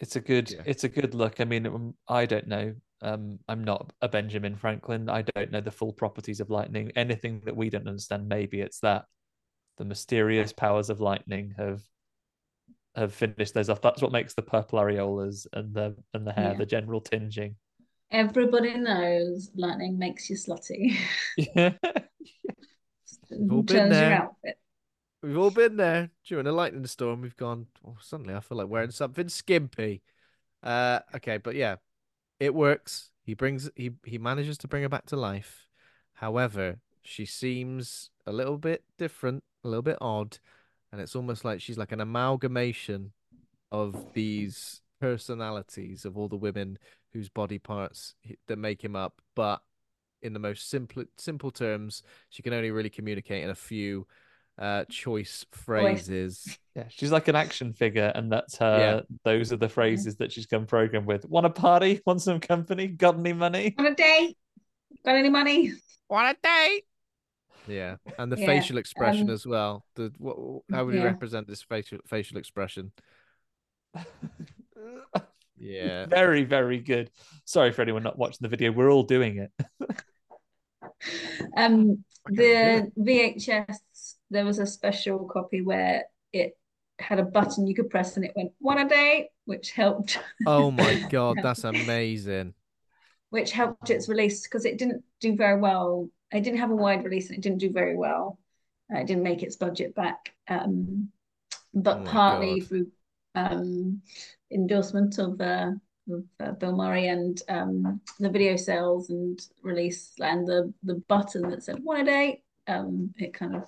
[0.00, 0.62] It's a good Yeah.
[0.66, 1.40] it's a good look.
[1.40, 2.74] I mean, um, I don't know.
[3.02, 5.08] Um, I'm not a Benjamin Franklin.
[5.08, 6.90] I don't know the full properties of lightning.
[6.96, 9.06] Anything that we don't understand, maybe it's that
[9.80, 11.80] the mysterious powers of lightning have
[12.94, 13.80] have finished those off.
[13.80, 16.58] That's what makes the purple areolas and the and the hair, Yeah.
[16.58, 17.56] the general tinging.
[18.10, 20.96] Everybody knows lightning makes you slutty.
[21.38, 21.72] Yeah.
[23.32, 24.12] all been Turns your there.
[24.22, 24.58] outfit.
[25.22, 27.22] We've all been there during a lightning storm.
[27.22, 27.66] We've gone.
[27.86, 30.02] Oh, suddenly I feel like wearing something skimpy.
[30.62, 31.76] Uh, okay, but yeah,
[32.38, 33.10] it works.
[33.22, 35.66] He brings he he manages to bring her back to life.
[36.14, 40.38] However, she seems a little bit different, a little bit odd,
[40.92, 43.12] and it's almost like she's like an amalgamation
[43.72, 46.78] of these personalities of all the women
[47.12, 48.14] whose body parts
[48.46, 49.20] that make him up.
[49.34, 49.60] But
[50.22, 54.06] in the most simple simple terms, she can only really communicate in a few
[54.58, 56.58] uh choice phrases.
[56.74, 58.78] Yeah, she's like an action figure, and that's her.
[58.78, 59.16] Yeah.
[59.24, 61.24] Those are the phrases that she's come programmed with.
[61.24, 62.00] Want a party?
[62.04, 62.88] Want some company?
[62.88, 63.74] Got any money?
[63.78, 64.36] Want a date?
[65.04, 65.72] Got any money?
[66.08, 66.84] Want a date?
[67.66, 69.84] Yeah, and the Yeah, facial expression um, as well.
[69.94, 70.36] The what,
[70.72, 72.92] how would you represent this facial facial expression?
[75.58, 77.10] Yeah, Very, very good.
[77.44, 78.72] Sorry for anyone not watching the video.
[78.72, 79.52] We're all doing it.
[81.56, 86.56] Um, the VHS, there was a special copy where it
[86.98, 90.18] had a button you could press and it went one a day, which helped.
[90.46, 92.54] Oh my god, that's amazing.
[93.30, 96.08] which helped its release because it didn't do very well.
[96.32, 98.38] It didn't have a wide release and it didn't do very well.
[98.92, 100.32] Uh, it didn't make its budget back.
[100.48, 101.10] Um,
[101.74, 102.68] but Oh partly God.
[102.68, 102.86] through
[103.34, 104.02] um,
[104.50, 105.72] endorsement of, uh,
[106.10, 111.48] of uh, Bill Murray and um, the video sales and release and the the button
[111.50, 112.42] that said one a day.
[112.66, 113.64] Um, it kind of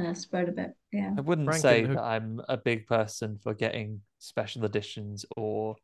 [0.00, 0.74] uh, spread a bit.
[0.92, 1.12] Yeah.
[1.16, 5.76] I wouldn't Franken- say who- that I'm a big person for getting special editions or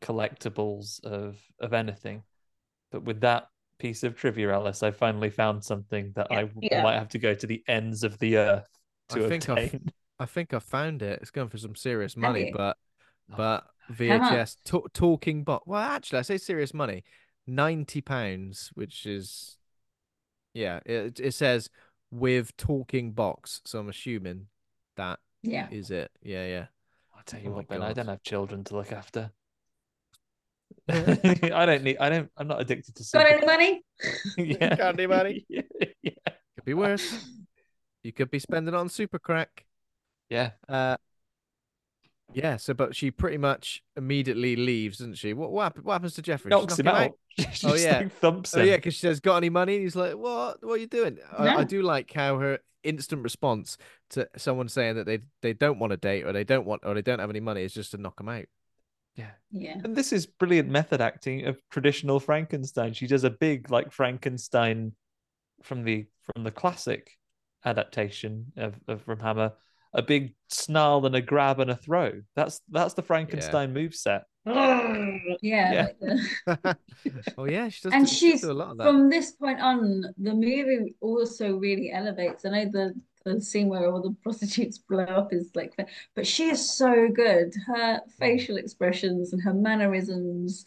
[0.00, 2.22] collectibles of of anything,
[2.90, 3.48] but with that
[3.82, 6.82] piece of trivia, Alice, I finally found something that I Yeah.
[6.82, 8.68] might have to go to the ends of the earth
[9.08, 9.88] to I think I've- obtain.
[10.20, 11.18] I think I found it.
[11.20, 12.52] It's going for some serious money, you?
[12.54, 12.76] but
[13.32, 13.34] oh.
[13.36, 13.66] but?
[13.90, 15.66] VHS ta- talking box.
[15.66, 17.02] Well, actually, I say serious money,
[17.46, 19.58] ninety pounds, which is
[20.54, 20.78] yeah.
[20.86, 21.68] It it says
[22.12, 24.46] with talking box, so I'm assuming
[24.96, 25.68] that Yeah.
[25.72, 26.12] is it.
[26.22, 26.66] Yeah, yeah.
[27.14, 29.32] I'll tell you Oh what, Ben, I don't have children to look after.
[31.52, 31.96] I don't need.
[31.98, 32.30] I don't.
[32.36, 33.04] I'm not addicted to.
[33.14, 33.82] Got any money?
[34.36, 34.76] yeah.
[34.76, 35.46] Got any money?
[35.48, 36.12] yeah.
[36.56, 37.26] Could be worse.
[38.02, 39.64] you could be spending on super crack.
[40.28, 40.50] Yeah.
[40.68, 40.96] Uh,
[42.34, 42.58] yeah.
[42.58, 45.32] So, but she pretty much immediately leaves, doesn't she?
[45.32, 46.50] What what, what happens to Jeffrey?
[46.50, 47.10] She Knocks knock him out.
[47.38, 47.98] Oh, just, yeah.
[47.98, 50.62] like, thumps Oh yeah, because she says, "Got any money?" And he's like, "What?
[50.62, 53.78] What are you doing?" I, I do like how her instant response
[54.10, 56.92] to someone saying that they they don't want a date or they don't want or
[56.92, 58.44] they don't have any money is just to knock them out.
[59.16, 59.30] Yeah.
[59.50, 59.78] Yeah.
[59.84, 62.92] And this is brilliant method acting of traditional Frankenstein.
[62.94, 64.92] She does a big like Frankenstein
[65.62, 67.10] from the from the classic
[67.64, 69.52] adaptation of, of from Hammer,
[69.92, 72.22] a big snarl and a grab and a throw.
[72.34, 74.24] That's that's the Frankenstein move set.
[75.40, 75.86] Yeah.
[75.86, 75.86] Yeah.
[76.46, 76.76] like
[77.38, 77.92] oh yeah, she does.
[77.92, 78.84] and do- she she's do a lot of that.
[78.84, 82.92] from this point on the movie also really elevates i know the
[83.24, 85.74] the scene where all the prostitutes blow up is like
[86.14, 87.54] but she is so good.
[87.66, 90.64] Her facial expressions and her mannerisms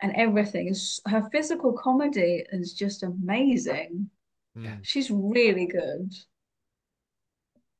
[0.00, 4.10] and everything is her physical comedy is just amazing.
[4.56, 6.12] Mm, she's really good.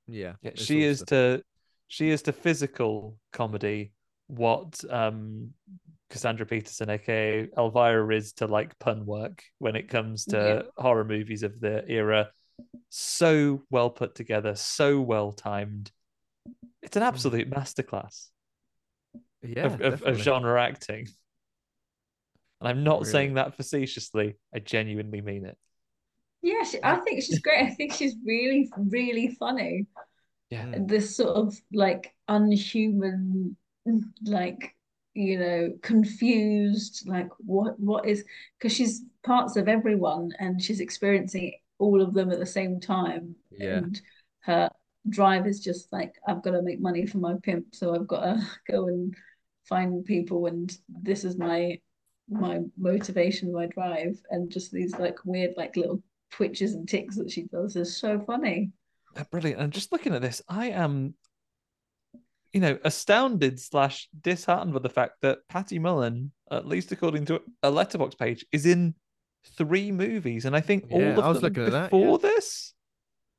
[0.07, 1.07] Yeah, Yeah, it's she is awesome.
[1.07, 1.43] to
[1.89, 3.93] she is to physical comedy
[4.27, 5.51] what um
[6.11, 11.43] Cassandra Peterson, aka Elvira, is to like pun work when it comes to horror movies
[11.43, 12.31] of the era.
[12.91, 15.91] So well put together, so well timed.
[16.83, 18.29] It's an absolute masterclass
[19.43, 21.09] yeah, of, of, of genre acting.
[22.61, 23.11] And I'm not Really.
[23.13, 24.37] saying that facetiously.
[24.55, 25.57] I genuinely mean it.
[26.43, 29.87] yeah she, i think she's great i think she's really really funny
[30.51, 30.67] Yeah.
[30.67, 30.89] Mm.
[30.89, 33.57] this sort of like unhuman
[34.25, 34.75] like
[35.15, 38.25] you know confused like what what is
[38.59, 43.35] because she's parts of everyone and she's experiencing all of them at the same time
[43.51, 43.79] Yeah.
[43.79, 44.01] and
[44.41, 44.71] her
[45.09, 48.23] drive is just like I've got to make money for my pimp so I've got
[48.23, 49.15] to go and
[49.69, 51.79] find people and this is my
[52.29, 57.31] my motivation my drive and just these like weird like little twitches and ticks that
[57.31, 58.73] she does is so funny
[59.17, 59.61] uh, brilliant.
[59.61, 61.15] And just looking at this, I am,
[62.53, 67.41] you know, astounded slash disheartened with the fact that Patty Mullen, at least according to
[67.63, 68.95] a Letterboxd page, is in
[69.57, 72.19] three movies, and I think Yeah, all of I was them looking at that, before
[72.23, 72.29] yeah.
[72.35, 72.73] this.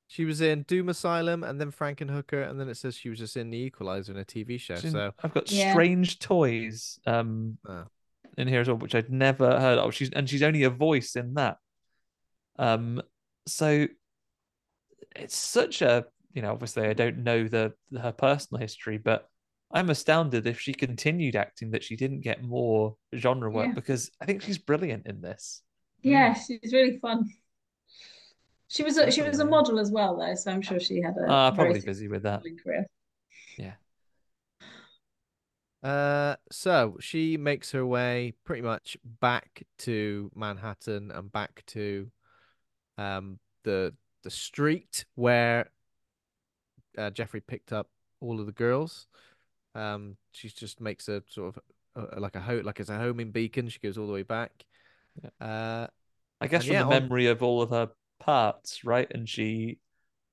[0.08, 3.36] She was in Doom Asylum and then Frankenhooker, and then it says she was just
[3.36, 4.76] in The Equalizer in a TV show.
[4.76, 5.72] She's in- So I've got Yeah.
[5.74, 7.86] Strange Toys um Oh.
[8.38, 9.94] in here as well, which I'd never heard of.
[9.96, 11.58] She's and she's only a voice in that.
[12.58, 13.02] Um,
[13.48, 13.88] so
[15.16, 19.28] it's such a you know, obviously I don't know the her personal history, but
[19.72, 23.74] I'm astounded if she continued acting that she didn't get more genre work Yeah.
[23.74, 25.62] because I think she's brilliant in this.
[26.06, 27.30] Yeah, she's really fun.
[28.68, 31.16] She was a, she was a model as well though, so I'm sure she had
[31.18, 32.44] a very probably busy with that.
[32.64, 32.86] career.
[33.58, 33.74] Yeah.
[35.82, 42.12] Uh, so she makes her way pretty much back to Manhattan and back to
[42.98, 45.70] um the the street where
[46.98, 47.90] uh, Jeffrey picked up
[48.22, 49.08] all of the girls.
[49.74, 53.32] Um, she just makes a sort of uh, like a ho like as a homing
[53.32, 53.70] beacon.
[53.70, 54.66] She goes all the way back.
[55.40, 55.88] Uh,
[56.42, 57.90] I guess from yeah, the on- memory of all of her
[58.20, 59.08] parts, right?
[59.12, 59.80] And she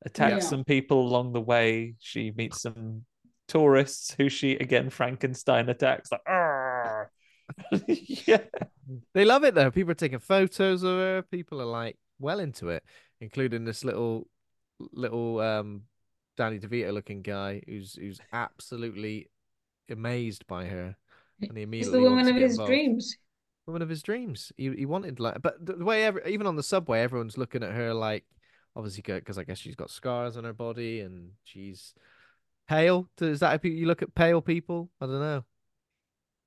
[0.05, 0.51] attacks Yeah.
[0.51, 1.95] some people along the way.
[2.01, 3.05] She meets some
[3.49, 6.11] tourists who she again Frankenstein attacks.
[6.11, 7.11] Like, "Arr!"
[7.87, 8.39] yeah,
[9.15, 9.71] They love it though.
[9.71, 11.23] People are taking photos of her.
[11.31, 12.83] People are like well into it,
[13.21, 14.29] including this little
[14.93, 15.83] little um
[16.37, 19.29] Danny DeVito looking guy who's who's absolutely
[19.91, 20.97] amazed by her.
[21.41, 22.69] And he He's immediately the woman of his involved.
[22.71, 23.17] dreams.
[23.66, 24.52] Woman of his dreams.
[24.56, 27.72] He he wanted like, but the way every, even on the subway, everyone's looking at
[27.72, 28.24] her like,
[28.74, 31.94] obviously, because I guess she's got scars on her body and she's
[32.68, 33.09] pale.
[33.20, 34.90] Is that pe- you look at pale people?
[35.01, 35.44] I don't know.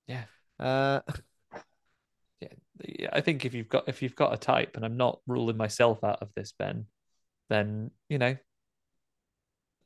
[0.08, 0.26] yeah,
[0.60, 1.00] Uh,
[2.42, 2.48] yeah.
[2.84, 5.56] Yeah, I think if you've got if you've got a type, and I'm not ruling
[5.58, 6.86] myself out of this, Ben,
[7.50, 8.36] then you know,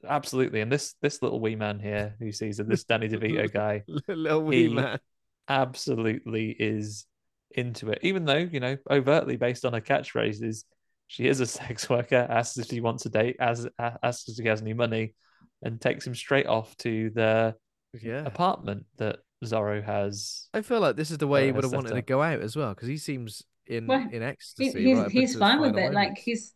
[0.07, 0.61] absolutely.
[0.61, 4.41] And this this little wee man here who sees it, this Danny DeVito guy, little
[4.43, 4.99] wee He- man.
[5.47, 7.05] absolutely is
[7.51, 10.63] into it, even though, you know, overtly based on her catchphrases,
[11.07, 14.47] she is a sex worker, asks if she wants a date, as asks if she
[14.47, 15.13] has any money,
[15.61, 17.55] and takes him straight off to the
[18.01, 18.25] Yeah.
[18.25, 20.47] apartment that Zorro has.
[20.53, 22.41] I feel like this is the way he would have set wanted to go out
[22.41, 24.85] as well, because he seems in Well, in He, ecstasy.
[24.85, 25.93] he's right he's fine with final it.
[25.93, 26.21] Like moments.
[26.25, 26.53] his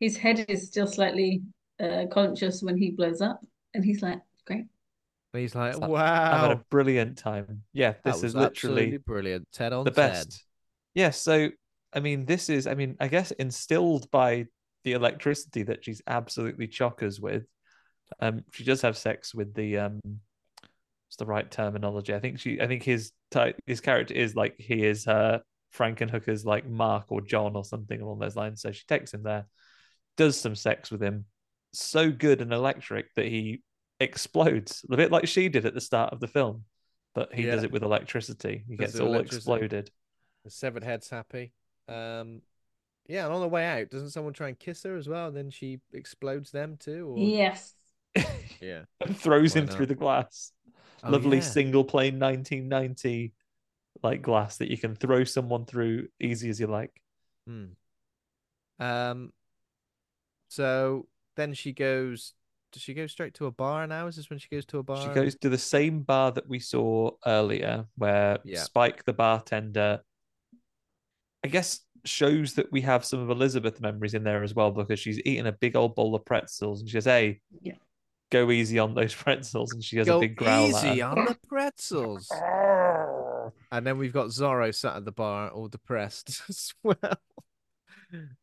[0.00, 1.42] his head is still slightly
[1.80, 3.40] uh, conscious when he blows up,
[3.74, 4.66] and he's like, "Great."
[5.34, 7.62] And he's like, like, "Wow, I've had a brilliant time.
[7.72, 9.94] Yeah, this is literally brilliant." Ten on the 10.
[9.94, 10.44] best.
[10.94, 11.50] Yeah, so
[11.92, 14.46] I mean, this is, I mean, I guess instilled by
[14.84, 17.44] the electricity that she's absolutely chockers with.
[18.20, 22.14] Um, she does have sex with the um, what's the right terminology?
[22.14, 26.44] I think she, I think his type, his character is like he is her Frankenhooker's
[26.44, 28.62] like Mark or John or something along those lines.
[28.62, 29.46] So she takes him there,
[30.16, 31.26] does some sex with him,
[31.72, 33.62] so good and electric that he
[34.00, 36.64] explodes a bit like she did at the start of the film,
[37.14, 38.64] but he does it with electricity.
[38.68, 39.90] He Does gets all exploded.
[40.44, 41.52] The severed head's happy.
[41.88, 42.42] Um,
[43.08, 45.28] yeah, and on the way out, doesn't someone try and kiss her as well?
[45.28, 47.14] And then she explodes them too.
[47.14, 47.18] Or...
[47.18, 47.74] Yes.
[48.60, 48.86] Yeah.
[49.00, 49.74] and throws Why him not?
[49.76, 50.50] through the glass.
[51.04, 51.44] Oh, Lovely yeah.
[51.44, 53.32] single plane 1990
[54.02, 57.00] like glass that you can throw someone through easy as you like.
[57.46, 57.66] Hmm.
[58.80, 59.32] Um.
[60.48, 61.06] So
[61.36, 62.34] then she goes.
[62.72, 64.06] Does she go straight to a bar now?
[64.06, 65.02] Is this when she goes to a bar?
[65.02, 68.62] She goes to the same bar that we saw earlier, where Yeah.
[68.64, 70.02] Spike, the bartender,
[71.44, 75.00] I guess shows that we have some of Elizabeth memories in there as well because
[75.00, 77.74] she's eating a big old bowl of pretzels and she says, Hey, Yeah.
[78.30, 79.72] go easy on those pretzels.
[79.72, 80.76] And she has Go a big growl.
[80.76, 82.30] at easy on the pretzels.
[83.70, 86.96] And then we've got Zorro sat at the bar, all depressed as well.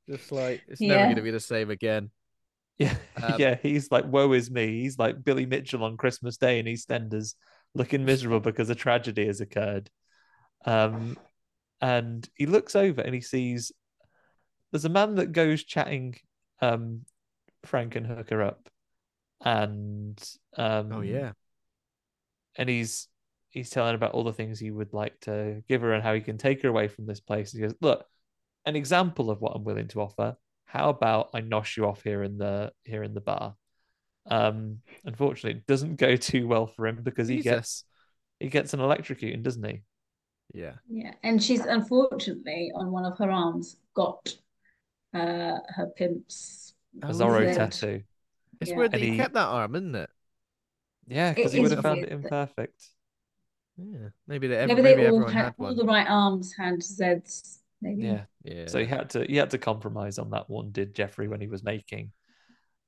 [0.07, 2.11] Just like it's never going to be the same again.
[2.77, 4.81] Yeah, Um, yeah, he's like, woe is me.
[4.81, 7.35] He's like Billy Mitchell on Christmas Day in EastEnders,
[7.73, 9.89] looking miserable because a tragedy has occurred.
[10.65, 11.17] Um,
[11.81, 13.71] and he looks over and he sees
[14.71, 16.15] there's a man that goes chatting
[16.61, 17.01] um
[17.65, 18.69] Frankenhooker up,
[19.43, 20.21] and
[20.57, 21.33] um, Oh yeah.
[22.57, 23.07] and he's
[23.49, 26.21] he's telling about all the things he would like to give her and how he
[26.21, 27.51] can take her away from this place.
[27.53, 28.05] He goes, look,
[28.65, 30.35] an example of what I'm willing to offer.
[30.75, 33.55] How about I nosh you off here in the here in the bar?
[34.29, 37.49] Um, unfortunately, it doesn't go too well for him because he Jesus.
[37.51, 37.83] gets
[38.41, 39.83] he gets an electrocuting, doesn't he?
[40.53, 40.73] Yeah.
[40.89, 44.35] Yeah, and she's unfortunately on one of her arms got
[45.13, 47.53] uh her pimp's A Oh, Zorro yeah.
[47.53, 48.01] tattoo.
[48.59, 48.77] It's Yeah.
[48.77, 50.09] weird that he he- kept that arm, isn't it?
[51.07, 52.89] Yeah, because he would have found weird it that- imperfect.
[53.77, 54.09] Yeah.
[54.27, 57.59] Maybe they, Maybe maybe they all everyone had, had all the right arms had Zeds.
[57.85, 58.03] Maybe.
[58.03, 58.23] Yeah.
[58.43, 58.67] Yeah.
[58.67, 61.47] So he had to he had to compromise on that one, did Jeffrey when he
[61.47, 62.11] was making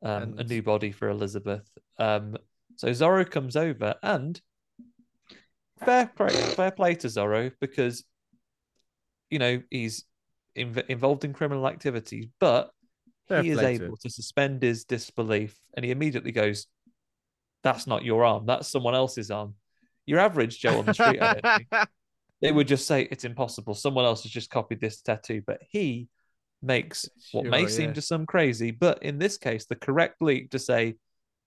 [0.01, 1.69] um, a new body for Elizabeth.
[1.99, 2.35] Um,
[2.77, 4.41] so Zorro comes over and
[5.79, 8.03] fair play, fair play to Zorro because
[9.29, 10.03] you know he's
[10.57, 12.71] inv- involved in criminal activities, but
[13.27, 16.65] Fair he is play to able to suspend his disbelief, and he immediately goes,
[17.61, 18.47] "That's not your arm.
[18.47, 19.53] That's someone else's arm."
[20.07, 21.89] Your average Joe on the street, I don't think
[22.41, 23.73] they would just say it's impossible.
[23.73, 26.07] Someone else has just copied this tattoo, but he
[26.61, 30.51] makes what may Sure, seem to some crazy, but in this case, the correct leap
[30.51, 30.95] to say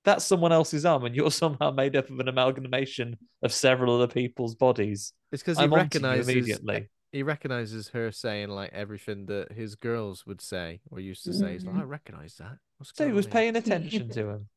[0.04, 4.12] that's someone else's arm, and you're somehow made up of an amalgamation of several other
[4.12, 5.12] people's bodies.
[5.32, 6.88] It's because he I'm recognizes immediately.
[7.12, 11.52] he recognizes her saying like everything that his girls would say or used to say.
[11.52, 11.76] He's like.
[11.76, 11.88] I mm.
[11.88, 12.56] recognize that.
[12.78, 14.48] What's So he was here?" paying attention to him.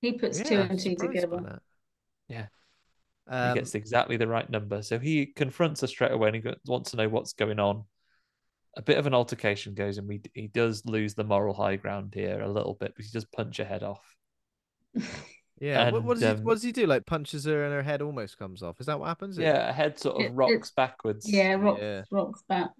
[0.00, 1.60] He puts Yeah, two and two together.
[2.28, 2.46] Yeah.
[3.28, 4.82] Um, he gets exactly the right number.
[4.82, 7.84] So he confronts her straight away and he wants to know what's going on.
[8.76, 12.12] A bit of an altercation goes, and we he does lose the moral high ground
[12.14, 14.16] here a little bit because he does punch her head off.
[15.60, 15.90] yeah.
[15.90, 16.86] What, what does he um, what does he do?
[16.86, 18.80] Like punches her and her head almost comes off.
[18.80, 19.36] Is that what happens?
[19.36, 21.28] Yeah, her head sort of It- rocks it's- backwards.
[21.30, 22.02] Yeah, rocks, Yeah.
[22.10, 22.70] rocks back.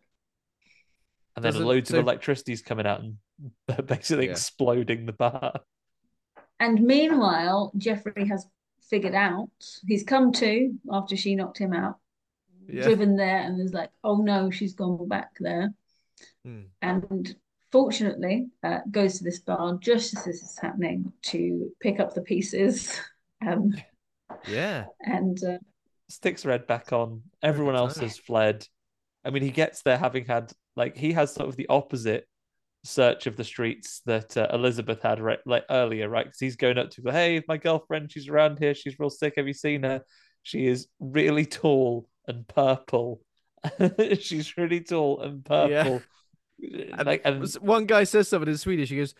[1.36, 3.16] and then Doesn't- loads so- of electricity's coming out and
[3.86, 4.32] basically Yeah.
[4.32, 5.60] exploding the bar.
[6.60, 8.46] And meanwhile, Jeffrey has
[8.90, 9.50] figured out
[9.86, 11.96] he's come to after she knocked him out,
[12.68, 12.84] Yeah.
[12.84, 15.72] driven there, and is like, oh no, she's gone back there.
[16.44, 16.62] Hmm.
[16.82, 17.36] And
[17.70, 22.22] fortunately, uh, goes to this bar just as this is happening to pick up the
[22.22, 22.98] pieces.
[23.40, 23.72] Um,
[24.48, 24.86] Yeah.
[25.00, 25.58] and uh,
[26.08, 27.22] Sticks red back on.
[27.40, 28.66] Everyone else has fled.
[29.24, 32.26] I mean, he gets there having had like he has sort of the opposite
[32.88, 36.24] search of the streets that uh, Elizabeth had right, like earlier, right?
[36.24, 38.74] Because he's going up to her, hey, my girlfriend, she's around here.
[38.74, 39.34] She's real sick.
[39.36, 40.02] Have you seen her?
[40.42, 43.20] She is really tall and purple.
[44.20, 46.02] she's really tall and purple.
[46.60, 48.88] And Like, and one guy says something in Swedish.
[48.88, 49.14] He goes,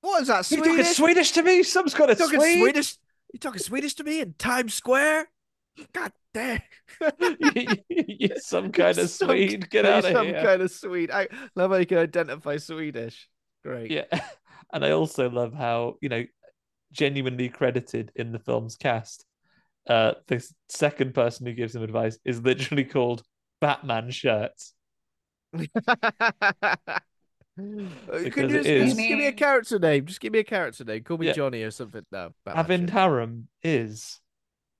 [0.00, 0.96] "What is that you talking Swedish?
[0.96, 1.62] Swedish to me?
[1.64, 2.16] Some's got a?
[2.16, 2.96] Swedish?
[3.32, 5.28] You talking Swedish to me in Times Square?
[5.92, 6.60] God damn!
[7.88, 9.70] You're some kind of Some- Swede.
[9.70, 10.36] Get out of some here.
[10.36, 11.10] Some kind of Swede.
[11.10, 13.28] I love how you can identify Swedish.
[13.64, 13.90] Great.
[13.90, 14.04] Yeah.
[14.70, 16.24] And I also love how, you know,
[16.92, 19.24] genuinely credited in the film's cast,
[19.88, 23.22] uh, the second person who gives him advice is literally called
[23.62, 24.74] Batman Shirts.
[25.54, 25.70] Can
[27.58, 27.88] you
[28.26, 30.04] just, just give me a character name?
[30.04, 31.02] Just give me a character name.
[31.02, 31.32] Call me Yeah.
[31.32, 32.04] Johnny or something.
[32.12, 34.20] No, Batman Avin Harum is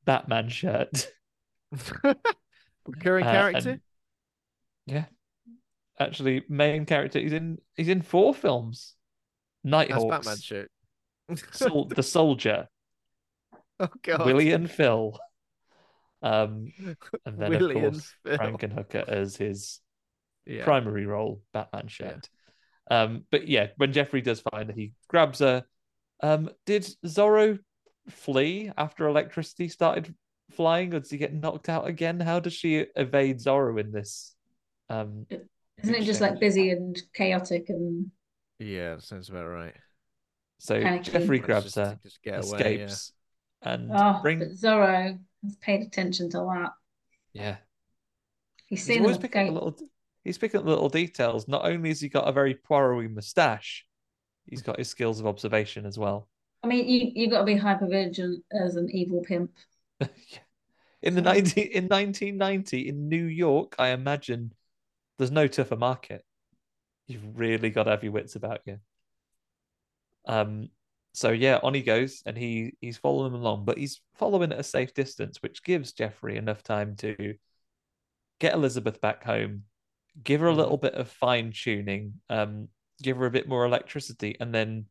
[0.09, 1.11] Batman Shirt.
[2.87, 3.71] recurring Uh, character.
[3.73, 3.81] and-
[4.87, 5.05] yeah.
[6.01, 7.19] Actually, main character.
[7.21, 8.95] He's in he's in four films.
[9.65, 10.71] That's Nighthawks, Batman shirt.
[11.53, 12.69] Sol- The Soldier,
[13.81, 15.19] oh God, Willie and Phil.
[16.23, 16.73] Um,
[17.27, 18.15] and then Willie of course.
[18.27, 19.81] Frankenhooker as his
[20.47, 20.65] Yeah.
[20.65, 22.31] primary role, Batman shirt.
[22.91, 25.65] Um, but yeah, when Jeffrey does find her, he grabs her.
[26.23, 27.59] Um, did Zorro
[28.09, 30.15] flee after electricity started
[30.51, 32.21] flying, or does he get knocked out again?
[32.21, 34.35] How does she evade Zorro in this?
[34.89, 35.27] Um,
[35.83, 38.11] isn't it just like busy and chaotic and
[38.59, 39.75] Yeah, that sounds about right.
[40.59, 41.11] so Panicky.
[41.13, 42.85] Jeffrey grabs her, just get away, yeah.
[42.85, 43.13] escapes,
[43.63, 46.73] and oh, bring but Zorro has paid attention to that.
[47.33, 47.57] yeah.
[48.67, 49.77] He's He's seen always them picking up little.
[50.25, 51.49] He's picking up little details.
[51.49, 53.87] Not only has he got a very Poirot moustache,
[54.47, 56.29] he's got his skills of observation as well.
[56.63, 59.51] I mean, you you got to be hyper vigilant as an evil pimp.
[61.01, 64.53] In the 19, in 1990 in New York, I imagine
[65.17, 66.25] there's no tougher market.
[67.07, 68.79] You've really got to have your wits about you.
[70.27, 70.71] Um,
[71.13, 74.59] so yeah, on he goes, and he he's following them along, but he's following at
[74.59, 77.35] a safe distance, which gives Jeffrey enough time to
[78.41, 79.65] get Elizabeth back home,
[80.23, 82.69] give her a little bit of fine tuning, um,
[83.03, 84.87] give her a bit more electricity, and then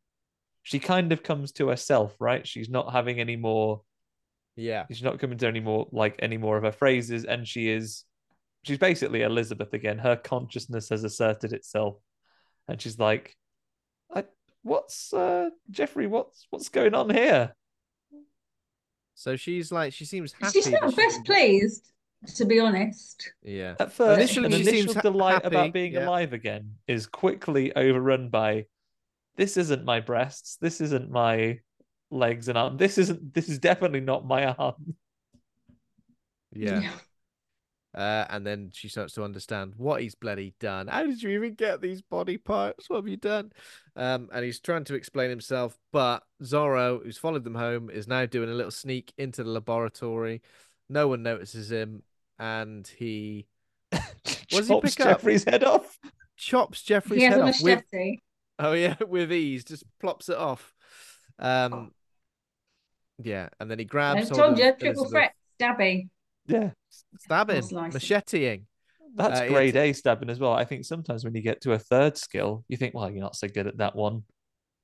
[0.67, 2.45] she kind of comes to herself, right?
[2.45, 3.81] She's not having any more
[4.57, 4.85] Yeah.
[4.91, 8.03] She's not coming to any more like any more of her phrases, and she is
[8.63, 9.97] she's basically Elizabeth again.
[9.97, 11.95] Her consciousness has asserted itself,
[12.67, 13.33] and she's like,
[14.13, 14.25] I,
[14.63, 16.05] "What's uh, Jeffrey?
[16.07, 17.55] What's what's going on here?"
[19.15, 20.51] So she's like, she seems happy.
[20.61, 21.91] She's not best can- pleased,
[22.35, 23.31] to be honest.
[23.41, 23.75] Yeah.
[23.79, 26.05] At first, Initially, an she initial seems delight happy, about being yeah.
[26.07, 28.65] alive again is quickly overrun by,
[29.37, 30.57] "This isn't my breasts.
[30.57, 31.59] This isn't my
[32.11, 32.77] legs and arm.
[32.77, 33.33] This isn't.
[33.33, 34.95] This is definitely not my arm."
[36.51, 36.91] Yeah.
[37.97, 40.87] Uh, and then she starts to understand what he's bloody done.
[40.87, 42.87] How did you even get these body parts?
[42.89, 43.51] What have you done?
[43.95, 48.27] Um, and he's trying to explain himself, but Zorro, who's followed them home, is now
[48.27, 50.43] doing a little sneak into the laboratory.
[50.89, 52.03] No one notices him,
[52.37, 53.47] and he
[53.91, 55.17] does he Chops pick up?
[55.17, 55.97] Jeffrey's head off.
[56.35, 58.17] chops Jeffrey's He has head a off with machete.
[58.59, 60.73] Oh yeah, with ease, just plops it off.
[61.39, 61.91] Um,
[63.23, 64.29] yeah, and then he I grabs.
[64.29, 66.09] hold told of you, triple threat, stabby.
[66.47, 66.69] Yeah.
[67.19, 67.99] stabbing, slicing.
[67.99, 68.63] macheteing.
[69.15, 70.53] That's Uh, it's- grade A stabbing as well.
[70.53, 73.35] I think sometimes when you get to a third skill, you think, well, you're not
[73.35, 74.23] so good at that one.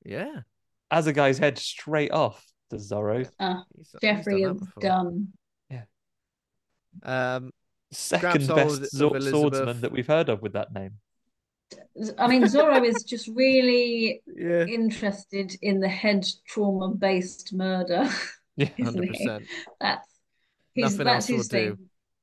[0.05, 0.41] Yeah,
[0.91, 3.29] As a guy's head straight off to Zorro.
[3.39, 4.81] Uh, he's- he's Jeffrey done is that before.
[4.83, 5.27] done.
[7.01, 7.51] Um,
[7.91, 10.99] Second best of zo- swordsman that we've heard of with that name.
[12.17, 14.65] I mean, Zorro is just really Yeah.
[14.65, 18.09] interested in the head trauma based murder.
[18.55, 19.45] Yeah, Hundred percent.
[19.81, 20.07] That's
[20.75, 21.69] his, Nothing that's his thing.
[21.75, 21.77] do.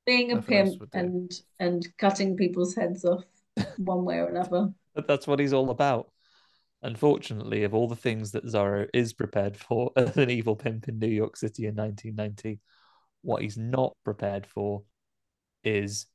[0.06, 3.24] Being a Nothing pimp and and cutting people's heads off
[3.78, 4.72] one way or another.
[4.94, 6.08] But that's what he's all about.
[6.82, 11.00] Unfortunately, of all the things that Zorro is prepared for as an evil pimp in
[11.00, 12.60] New York City in 1990,
[13.22, 14.84] what he's not prepared for
[15.64, 16.06] is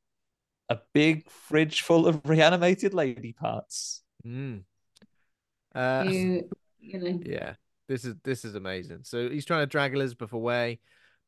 [0.70, 4.04] a big fridge full of reanimated lady parts.
[4.26, 4.64] Mm.
[5.74, 7.20] Uh, You you know.
[7.24, 7.56] Yeah,
[7.88, 9.00] this is this is amazing.
[9.04, 10.80] So he's trying to drag Elizabeth away,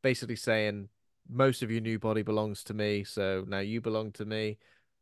[0.01, 0.89] basically saying
[1.29, 4.57] most of your new body belongs to me, so now you belong to me.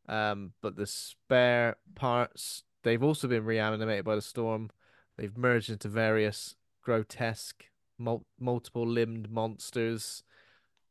[0.08, 4.70] Um, but the spare parts they've also been reanimated by the storm.
[5.18, 7.64] They've merged into various grotesque,
[7.98, 10.24] mul- multiple limbed monsters,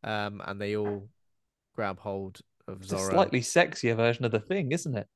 [0.03, 1.09] um, and they all
[1.75, 5.07] grab hold of It's a slightly sexier version of the thing, isn't it?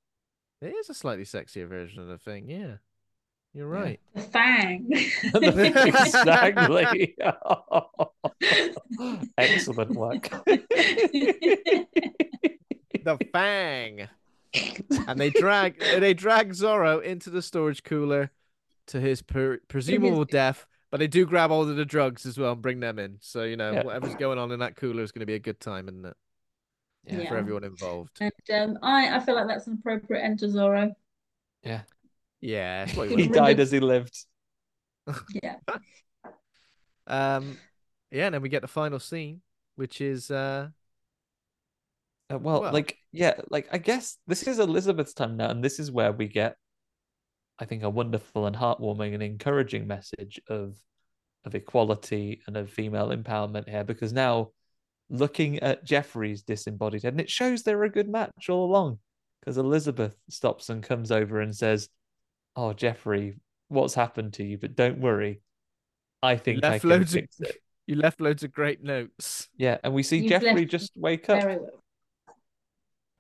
[0.61, 2.49] It is a slightly sexier version of the thing.
[2.49, 2.77] Yeah,
[3.55, 4.01] you're right.
[4.15, 4.89] The fang.
[5.35, 7.17] exactly.
[9.39, 10.29] Excellent work.
[13.05, 14.09] the fang.
[15.07, 18.31] and they drag they drag Zorro into the storage cooler
[18.89, 22.53] to his per- presumable death, but they do grab all of the drugs as well
[22.53, 23.19] and bring them in.
[23.21, 23.83] So you know Yeah.
[23.85, 26.17] whatever's going on in that cooler is going to be a good time, isn't it?
[27.09, 27.29] Yeah.
[27.29, 28.19] For everyone involved.
[28.21, 30.93] And um, I I feel like that's an appropriate end to Zorro.
[31.63, 31.83] Yeah.
[32.41, 34.15] Yeah, that's what you He died as he lived.
[35.43, 35.57] Yeah.
[37.07, 37.57] Um,
[38.11, 39.41] yeah, and then we get the final scene,
[39.77, 40.69] which is uh,
[42.31, 45.79] Uh, well, Well- like, yeah, like I guess this is Elizabeth's time now, and this
[45.79, 46.57] is where we get,
[47.59, 50.77] I think, a wonderful and heartwarming and encouraging message of
[51.45, 54.51] of equality and of female empowerment here, because now
[55.11, 58.99] looking at Jeffrey's disembodied head, and it shows they're a good match all along,
[59.41, 61.89] because Elizabeth stops and comes over and says,
[62.57, 64.59] "Oh, Jeffrey, what's happened to you?
[64.59, 65.41] But don't worry,
[66.23, 67.57] I you think I left can loads of fix it."
[67.87, 69.49] you left loads of great notes.
[69.57, 71.45] Yeah, and we see You've Jeffrey left just wake up.
[71.45, 71.71] Well.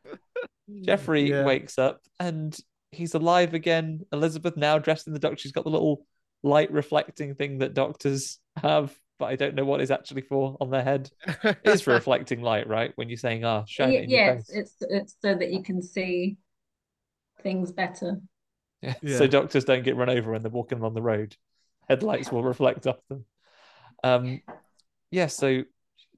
[0.82, 1.44] Jeffrey Yeah.
[1.44, 2.56] wakes up and
[2.92, 4.04] he's alive again.
[4.12, 5.38] Elizabeth now dressed in the doctor.
[5.38, 6.06] She's got the little
[6.42, 10.70] light reflecting thing that doctors have, but I don't know what is actually for on
[10.70, 11.10] their head.
[11.44, 12.92] It is for reflecting light, right?
[12.96, 14.56] When you're saying, ah, shine it Y- in your yes, face.
[14.56, 16.36] it's it's so that you can see
[17.42, 18.20] things better.
[18.82, 18.94] Yeah.
[19.02, 19.18] Yeah.
[19.18, 21.36] So doctors don't get run over when they're walking along the road.
[21.88, 23.24] Headlights will reflect off them.
[24.04, 24.42] Um,
[25.10, 25.62] yeah, so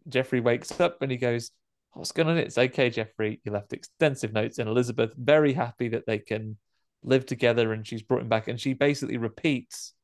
[0.09, 1.52] Jeffrey wakes up and he goes,
[1.93, 2.39] What's going on?
[2.39, 3.40] It's okay, Jeffrey.
[3.44, 6.56] You left extensive notes, and Elizabeth very happy that they can
[7.02, 8.47] live together and she's brought him back.
[8.48, 9.94] And she basically repeats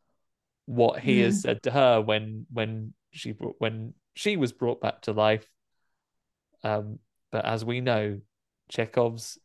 [0.67, 5.13] what he has said to her when when she when she was brought back to
[5.13, 5.47] life.
[6.65, 6.99] Um,
[7.33, 8.21] but as we know,
[8.71, 9.39] Chekhov's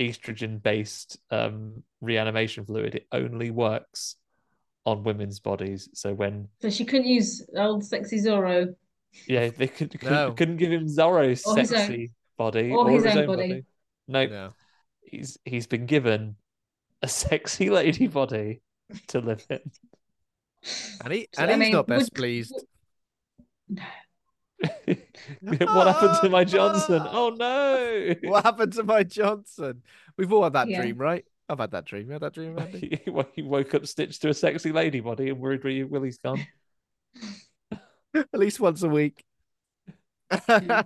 [0.00, 4.16] estrogen based um, reanimation fluid it only works
[4.84, 5.88] on women's bodies.
[5.94, 8.74] So when So she couldn't use old sexy Zorro
[9.28, 10.32] yeah, they could, couldn't, No.
[10.32, 13.64] couldn't give him Zorro's Or his own- sexy body or his own body.
[14.08, 14.50] No, No.
[15.02, 16.36] he's he's been given
[17.02, 18.62] a sexy lady body
[19.08, 19.60] to live in.
[21.04, 22.54] And he So, and I he's mean, not best would- pleased.
[25.60, 27.02] what happened to my Johnson?
[27.10, 28.14] Oh no!
[28.28, 29.82] What happened to my Johnson?
[30.16, 30.80] We've all had that Yeah.
[30.82, 31.24] dream, right?
[31.48, 32.06] I've had that dream.
[32.06, 33.00] You had that dream, Andy?
[33.04, 36.46] he, he woke up stitched to a sexy lady body and worried where Willie's gone.
[38.14, 39.24] At least once a week.
[40.48, 40.82] uh,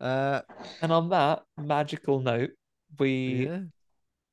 [0.00, 2.50] And on that magical note,
[2.98, 3.60] we yeah.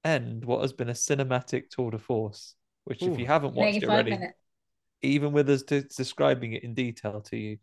[0.04, 2.56] end what has been a cinematic tour de force.
[2.90, 4.34] Which, if you haven't watched it already, minutes.
[5.04, 7.58] even with us de- describing it in detail to you,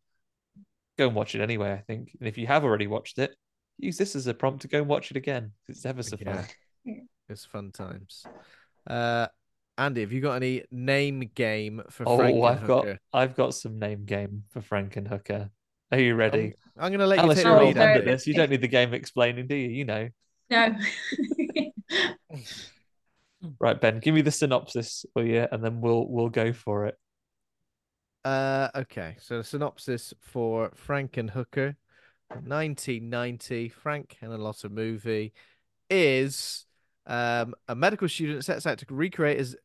[0.96, 1.72] go and watch it anyway.
[1.72, 3.34] I think, and if you have already watched it,
[3.76, 5.50] use this as a prompt to go and watch it again.
[5.66, 6.46] It's ever so fun.
[7.28, 8.24] It's fun times.
[8.86, 9.26] Uh,
[9.76, 13.80] Andy, have you got any name game for Oh, Frank I've got I've got some
[13.80, 15.50] name game for Frankenhooker.
[15.90, 16.54] Are you ready?
[16.78, 17.74] I'm going to let you take you're the lead.
[17.74, 18.28] very- at this.
[18.28, 19.70] You don't need the game explaining, do you?
[19.70, 20.08] You know.
[20.50, 20.76] No.
[23.58, 25.46] Right, Ben, give me the synopsis, will you?
[25.50, 26.96] And then we'll we'll go for it.
[28.24, 31.76] Uh, okay, so the synopsis for Frankenhooker,
[32.28, 35.32] 1990, Frank Henenlotter movie,
[35.88, 36.66] is
[37.06, 39.56] um, a medical student sets out to recreate his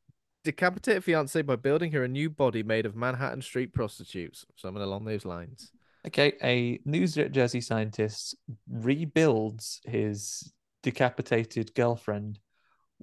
[0.43, 4.45] decapitated fiance by building her a new body made of Manhattan street prostitutes.
[4.55, 5.71] Something along those lines.
[6.05, 8.35] Okay, a New Jersey scientist
[8.69, 10.51] rebuilds his
[10.81, 12.39] decapitated girlfriend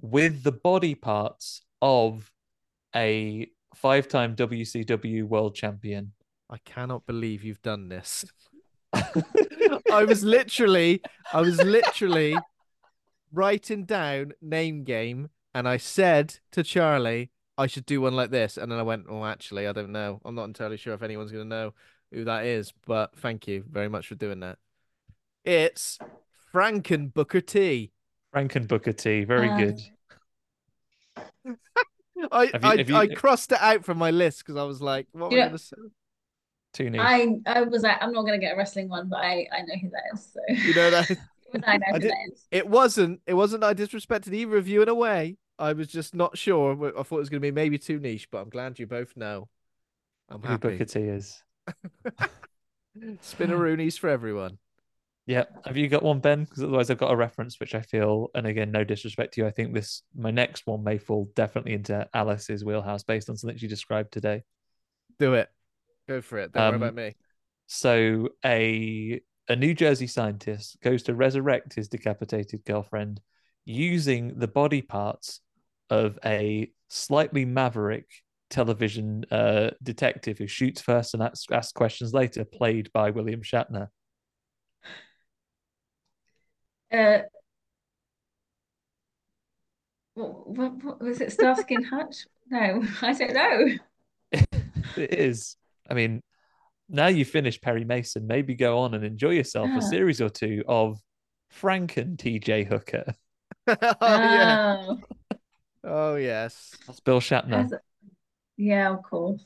[0.01, 2.31] with the body parts of
[2.95, 6.13] a five-time WCW world champion.
[6.49, 8.25] I cannot believe you've done this.
[8.93, 11.01] I was literally,
[11.31, 12.35] I was literally
[13.31, 18.57] writing down name game, and I said to Charlie, I should do one like this.
[18.57, 20.21] And then I went, Oh, actually, I don't know.
[20.25, 21.73] I'm not entirely sure if anyone's going to know
[22.11, 24.57] who that is, but thank you very much for doing that.
[25.43, 25.99] It's
[26.53, 27.91] Franken Booker T.
[28.33, 29.23] Franken Booker T.
[29.23, 29.79] Very Uh, good.
[32.31, 35.07] I, you- I, you- I crossed it out from my list because I was like,
[35.13, 35.45] what am Yeah.
[35.45, 35.75] I going to say?
[36.73, 37.01] Too niche.
[37.03, 39.73] I I was like, I'm not gonna get a wrestling one, but I I know
[39.81, 40.31] who that is.
[40.31, 41.09] So You know that?
[41.65, 42.45] I know I who did- that is.
[42.51, 43.21] It wasn't.
[43.25, 43.63] It wasn't.
[43.63, 45.37] I disrespected either of you in a way.
[45.57, 46.73] I was just not sure.
[46.95, 49.17] I thought it was going to be maybe too niche, but I'm glad you both
[49.17, 49.49] know.
[50.29, 50.69] I'm Who happy.
[50.77, 51.43] Booker T is.
[53.23, 54.59] Spinneroonies for everyone.
[55.29, 55.43] Yeah.
[55.63, 56.43] Have you got one, Ben?
[56.45, 59.47] Because otherwise, I've got a reference which I feel, and again, no disrespect to you,
[59.47, 63.55] I think this my next one may fall definitely into Alice's wheelhouse based on something
[63.55, 64.41] she described today.
[65.19, 65.47] Do it.
[66.07, 66.51] Go for it.
[66.51, 67.15] Don't worry Um, about me.
[67.67, 73.21] So a a New Jersey scientist goes to resurrect his decapitated girlfriend
[73.65, 75.41] using the body parts
[75.91, 78.07] of a slightly maverick
[78.49, 83.89] television uh, detective who shoots first and asks, asks questions later, played by William Shatner.
[86.91, 87.19] Uh,
[90.15, 91.31] what, what, what was it?
[91.31, 92.25] Starsky and Hutch?
[92.49, 94.41] No, I don't know.
[94.97, 95.55] It is.
[95.89, 96.21] I mean,
[96.89, 99.77] now you've finished Perry Mason, maybe go on and enjoy yourself Ah.
[99.77, 100.99] a series or two of
[101.61, 103.13] Franken TJ Hooker.
[103.67, 104.85] oh yeah.
[104.87, 104.99] Oh,
[105.83, 106.75] Oh yes.
[106.87, 107.65] That's Bill Shatner.
[107.65, 107.73] as-
[108.57, 109.45] yeah, of course.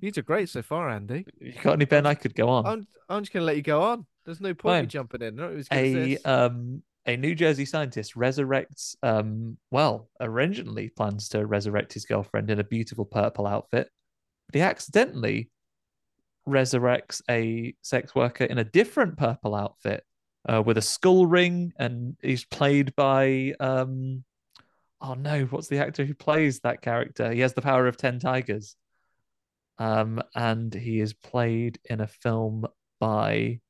[0.00, 1.26] These are great so far, Andy.
[1.38, 2.06] You got any Ben?
[2.06, 2.66] I could go on.
[2.66, 4.06] I'm I'm just going to let you go on.
[4.26, 4.88] There's no point Fine.
[4.88, 5.36] jumping in.
[5.36, 11.46] No, it was a um a New Jersey scientist resurrects um well originally plans to
[11.46, 13.88] resurrect his girlfriend in a beautiful purple outfit,
[14.48, 15.50] but he accidentally
[16.46, 20.04] resurrects a sex worker in a different purple outfit
[20.48, 24.24] uh, with a skull ring, and he's played by um
[25.00, 27.30] oh no, what's the actor who plays that character?
[27.30, 28.74] He has the power of ten tigers,
[29.78, 32.66] um, and he is played in a film
[32.98, 33.60] by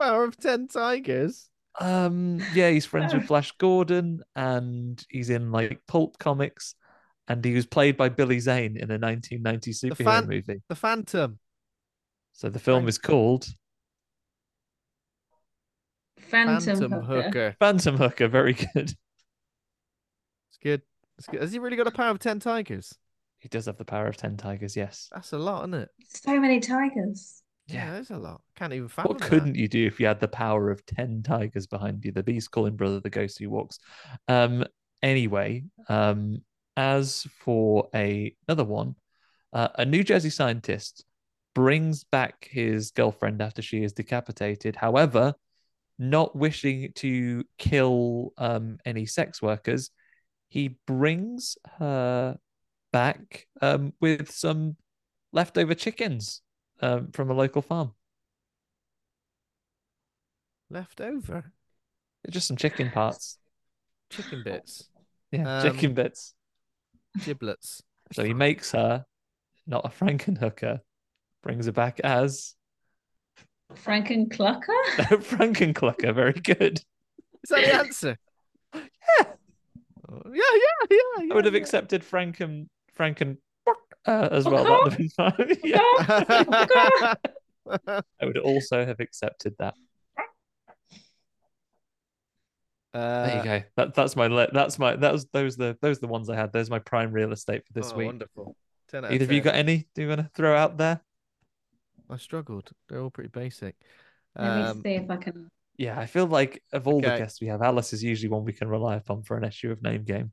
[0.00, 1.48] Power of Ten Tigers.
[1.78, 3.24] Um, yeah, he's friends with.
[3.26, 6.74] Flash Gordon, and he's in like pulp comics,
[7.28, 10.62] and he was played by Billy Zane in a 1990 superhero fan- movie.
[10.68, 11.38] The Phantom.
[12.32, 13.46] So the film is called
[16.18, 17.22] Phantom, Phantom Hooker.
[17.22, 17.56] Hooker.
[17.58, 18.28] Phantom Hooker.
[18.28, 18.92] Very good.
[20.50, 20.82] It's good.
[21.18, 21.40] It's good.
[21.40, 22.94] Has he really got a power of ten tigers?
[23.38, 24.76] He does have the power of ten tigers.
[24.76, 25.08] Yes.
[25.12, 25.88] That's a lot, isn't it?
[26.08, 27.42] So many tigers.
[27.68, 28.42] Yeah, there's a lot.
[28.54, 31.66] Can't even fathom What couldn't you do if you had the power of ten tigers
[31.66, 32.12] behind you?
[32.12, 33.78] The beast calling brother, the ghost who walks.
[34.28, 34.64] Um.
[35.02, 36.42] Anyway, um.
[36.78, 38.96] As for a another one,
[39.54, 41.06] uh, a New Jersey scientist
[41.54, 44.76] brings back his girlfriend after she is decapitated.
[44.76, 45.32] However,
[45.98, 49.90] not wishing to kill um, any sex workers,
[50.48, 52.36] he brings her
[52.92, 54.76] back um, with some
[55.32, 56.42] leftover chickens
[56.80, 57.92] um, from a local farm.
[60.70, 61.52] Left over
[62.30, 63.38] Just some chicken parts.
[64.10, 64.88] chicken bits,
[65.32, 66.34] Yeah, Um, chicken bits.
[67.24, 67.82] giblets.
[68.12, 69.04] So he makes her
[69.66, 70.80] not a Frankenhooker,
[71.42, 72.54] brings her back as
[73.74, 74.82] Frankenclucker?
[74.98, 76.14] Frankenclucker.
[76.14, 76.80] Very good.
[77.42, 78.16] Is that the answer?
[78.74, 79.26] Yeah.
[80.08, 80.96] Oh, yeah, yeah, yeah.
[81.24, 81.60] yeah I would have yeah.
[81.60, 83.38] accepted Franken Franken
[84.06, 84.64] uh, as well.
[84.64, 85.56] That would have been fine.
[85.64, 87.14] yeah.
[88.20, 89.74] I would also have accepted that.
[92.94, 93.62] There you Uh, go.
[93.76, 96.52] That that's my le- that's my that was those the those the ones I had.
[96.52, 98.06] Those my prime real estate for this oh, week.
[98.06, 98.56] Wonderful.
[98.88, 99.88] 10 out of Either of you got any?
[99.94, 101.00] Do you want to throw out there?
[102.08, 102.70] I struggled.
[102.88, 103.74] They're all pretty basic.
[104.36, 105.48] Let me Um, see if I can.
[105.76, 108.52] Yeah, I feel like of all the guests we have, Alice is usually one we
[108.52, 110.32] can rely upon for an issue of name game.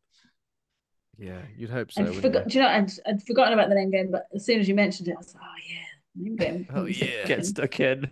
[1.17, 2.03] Yeah, you'd hope so.
[2.03, 2.21] I'd you?
[2.21, 4.75] do you know, I'd, I'd forgotten about the name game, but as soon as you
[4.75, 6.67] mentioned it, I was like, oh, yeah, name game.
[6.73, 7.25] Oh, One sec- yeah.
[7.25, 8.11] Get stuck in.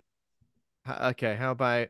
[0.88, 1.88] Okay, how about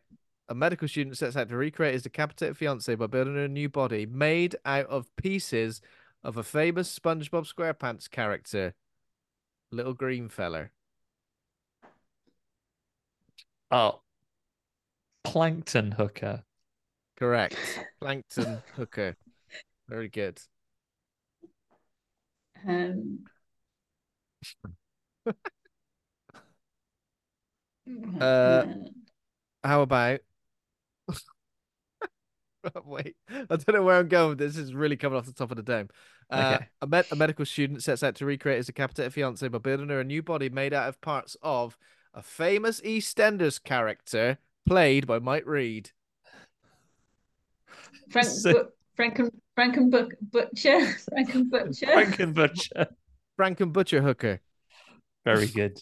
[0.48, 4.05] a medical student sets out to recreate his decapitated fiance by building a new body
[4.06, 5.80] made out of pieces
[6.22, 8.74] of a famous SpongeBob SquarePants character,
[9.70, 10.72] Little Green Feller.
[13.70, 14.02] Oh,
[15.24, 16.44] Plankton Hooker.
[17.16, 17.56] Correct.
[18.01, 19.16] Plankton Hooker.
[19.89, 20.40] Very good.
[22.66, 23.20] Um,
[28.20, 28.64] Uh,
[29.64, 30.20] How about?
[32.84, 34.36] Wait, I don't know where I'm going.
[34.36, 35.89] This This is really coming off the top of the dome.
[36.30, 36.66] Uh, Okay.
[36.80, 40.01] a, med- a medical student sets out to recreate his decapitated fiance by building her
[40.01, 41.76] a new body made out of parts of
[42.14, 45.90] a famous EastEnders character, played by Mike Reid.
[48.10, 50.80] Frank, So- Bu- Franken, Franken Book, Butcher,
[51.12, 51.86] Franken Butcher.
[51.86, 52.86] Franken Butcher.
[53.38, 54.40] Franken Butcher Hooker.
[55.24, 55.78] Very good.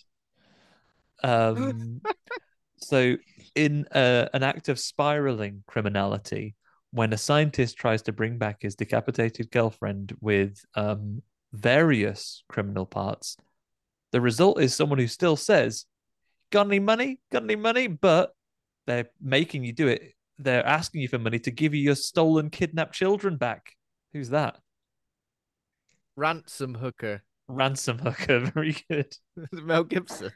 [1.22, 2.01] Um,
[2.78, 3.16] so,
[3.55, 6.55] in uh, an act of spiraling criminality,
[6.92, 11.22] when a scientist tries to bring back his decapitated girlfriend with um,
[11.52, 13.36] various criminal parts,
[14.12, 15.86] the result is someone who still says,
[16.51, 17.20] Got any money?
[17.30, 17.86] Got any money?
[17.86, 18.34] But
[18.86, 20.14] they're making you do it.
[20.42, 23.76] They're asking you for money to give you your stolen, kidnapped children back.
[24.14, 24.56] Who's that?
[26.16, 27.22] Ransom Hooker.
[27.46, 28.40] Ransom Hooker.
[28.54, 29.14] Very good.
[29.52, 30.32] Mel Gibson.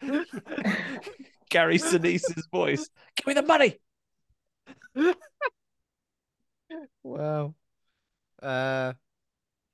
[1.50, 2.88] Gary Sinise's voice.
[3.16, 3.76] Give me the money.
[7.02, 7.54] Wow.
[8.42, 8.94] Uh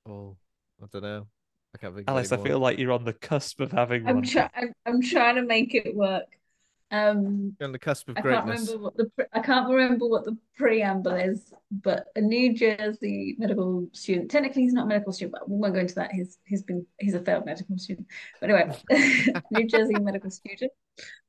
[0.09, 0.37] oh,
[0.83, 1.27] I don't know.
[1.75, 2.09] I can't think.
[2.09, 4.25] of Alice, I feel like you're on the cusp of having I'm one.
[4.25, 4.51] trying.
[4.57, 6.27] I'm, I'm trying to make it work.
[6.91, 8.69] Um, on the cusp of I can't greatness.
[8.69, 13.89] remember what the I can't remember what the preamble is, but a New Jersey medical
[13.93, 14.31] student.
[14.31, 16.13] Technically, he's not a medical student, but we won't go into that.
[16.13, 18.07] He's he's been he's a failed medical student.
[18.41, 18.75] But anyway,
[19.51, 20.73] New Jersey medical student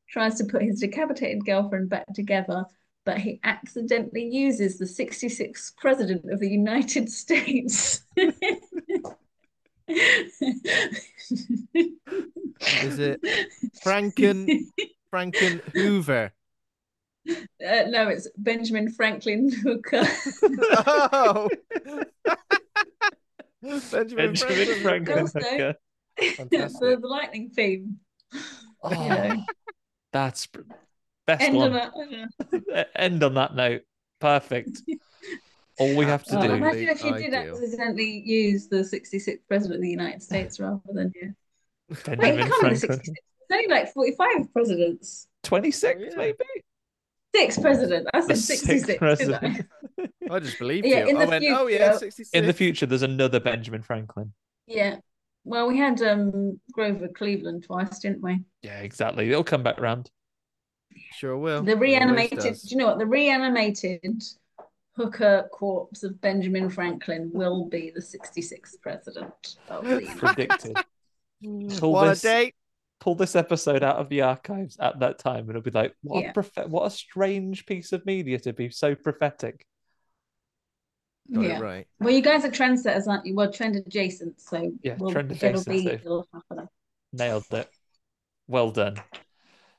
[0.10, 2.64] tries to put his decapitated girlfriend back together,
[3.06, 8.02] but he accidentally uses the 66th president of the United States.
[8.18, 8.34] Is
[13.00, 13.22] it
[13.84, 14.48] Franken
[15.14, 16.32] Franken Hoover?
[17.30, 20.04] Uh, no, it's Benjamin Franklin Hooker.
[20.44, 21.50] oh,
[23.62, 24.82] Benjamin, Benjamin Franklin.
[24.82, 25.76] Franklin Also- Hooker.
[26.36, 26.80] Fantastic.
[26.82, 28.00] the, the lightning theme.
[28.84, 29.44] Oh, You know,
[30.12, 30.48] that's
[31.28, 31.74] best end one.
[31.74, 31.92] on a,
[32.76, 33.82] on End on that note.
[34.20, 34.82] Perfect.
[35.78, 36.54] All we have to Oh, do.
[36.54, 37.56] Imagine if you did ideal.
[37.56, 41.34] accidentally use the 66th president of the United States rather than you.
[41.90, 43.16] Wait, it Benjamin can't the Franklin.
[43.52, 43.52] 66th.
[43.52, 45.28] It's only like 45 presidents.
[45.44, 46.16] 26, Oh, yeah.
[46.18, 46.38] maybe?
[47.36, 48.08] Six president.
[48.14, 48.86] I The said 66.
[48.88, 48.98] didn't I?
[48.98, 49.68] president.
[50.32, 51.10] I just believed Yeah, you.
[51.10, 52.30] in I the went, oh yeah, future- 66.
[52.34, 54.34] In the future, there's another Benjamin Franklin.
[54.68, 54.98] Yeah.
[55.46, 58.42] Well, we had um Grover Cleveland twice, didn't we?
[58.62, 59.30] Yeah, exactly.
[59.30, 60.10] It'll come back round.
[61.14, 61.62] Sure will.
[61.64, 62.40] The reanimated.
[62.40, 63.00] Do you know what?
[63.00, 64.24] The reanimated
[64.96, 70.78] hooker corpse of Benjamin Franklin will be the 66th president of the United Predicted.
[71.42, 72.56] What a date!
[73.00, 76.22] Pull this episode out of the archives at that time, and it'll be like, what
[76.22, 76.30] Yeah.
[76.30, 79.66] a prophet, what a strange piece of media to be so prophetic.
[81.34, 81.58] Got yeah.
[81.58, 81.88] it right.
[82.00, 83.36] Well, you guys are trendsetters, aren't you?
[83.36, 86.68] Well, trend adjacent, so Yeah, we'll, trend it'll adjacent, be it'll happen.
[87.14, 87.70] Nailed it.
[88.48, 88.98] Well done.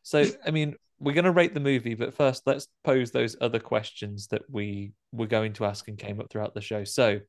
[0.03, 3.59] So, I mean, we're going to rate the movie, but first, let's pose those other
[3.59, 6.85] questions that we were going to ask and came up throughout the show.
[6.85, 7.21] So,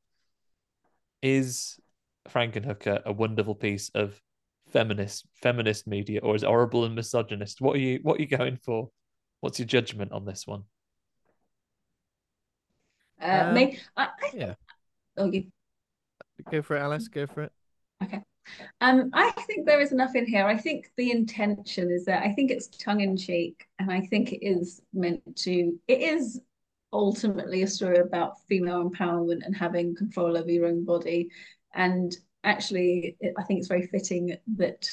[1.20, 1.78] is
[2.28, 4.20] Frankenhooker a wonderful piece of
[4.72, 7.60] feminist feminist media, or is it horrible and misogynist?
[7.60, 8.90] What are you What are you going for?
[9.40, 10.64] What's your judgment on this one?
[13.20, 14.54] Uh, Um, maybe I, I Yeah.
[15.16, 15.44] oh, you
[16.50, 17.08] Go for it, Alice.
[17.08, 17.52] Go for it.
[18.02, 18.22] Okay.
[18.80, 20.46] Um, I think there is enough in here.
[20.46, 24.32] I think the intention is that I think it's tongue in cheek, and I think
[24.32, 25.78] it is meant to.
[25.86, 26.40] It is
[26.92, 31.30] ultimately a story about female empowerment and having control over your own body.
[31.74, 34.88] And actually, it, I think it's very fitting that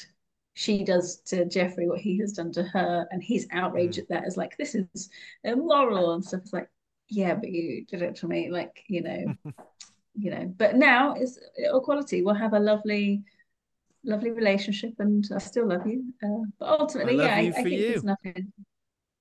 [0.54, 4.24] she does to Jeffrey what he has done to her, and he's outraged at that
[4.24, 5.10] as like this is
[5.44, 6.40] immoral and stuff.
[6.42, 6.68] It's like,
[7.08, 9.34] yeah, but you did it to me, like you know
[10.14, 13.22] you know but now it's equality we'll have a lovely
[14.04, 17.70] lovely relationship and i still love you uh, but ultimately love yeah I, I think
[17.70, 17.88] you.
[17.88, 18.52] there's nothing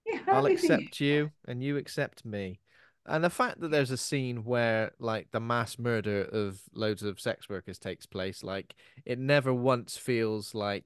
[0.05, 2.59] yeah I I'll you accept you and you accept me.
[3.05, 7.19] And the fact that there's a scene where like the mass murder of loads of
[7.19, 10.85] sex workers takes place, like it never once feels like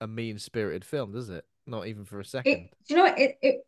[0.00, 1.44] a mean spirited film, does it?
[1.66, 2.52] Not even for a second.
[2.52, 3.60] it, do you know what it, it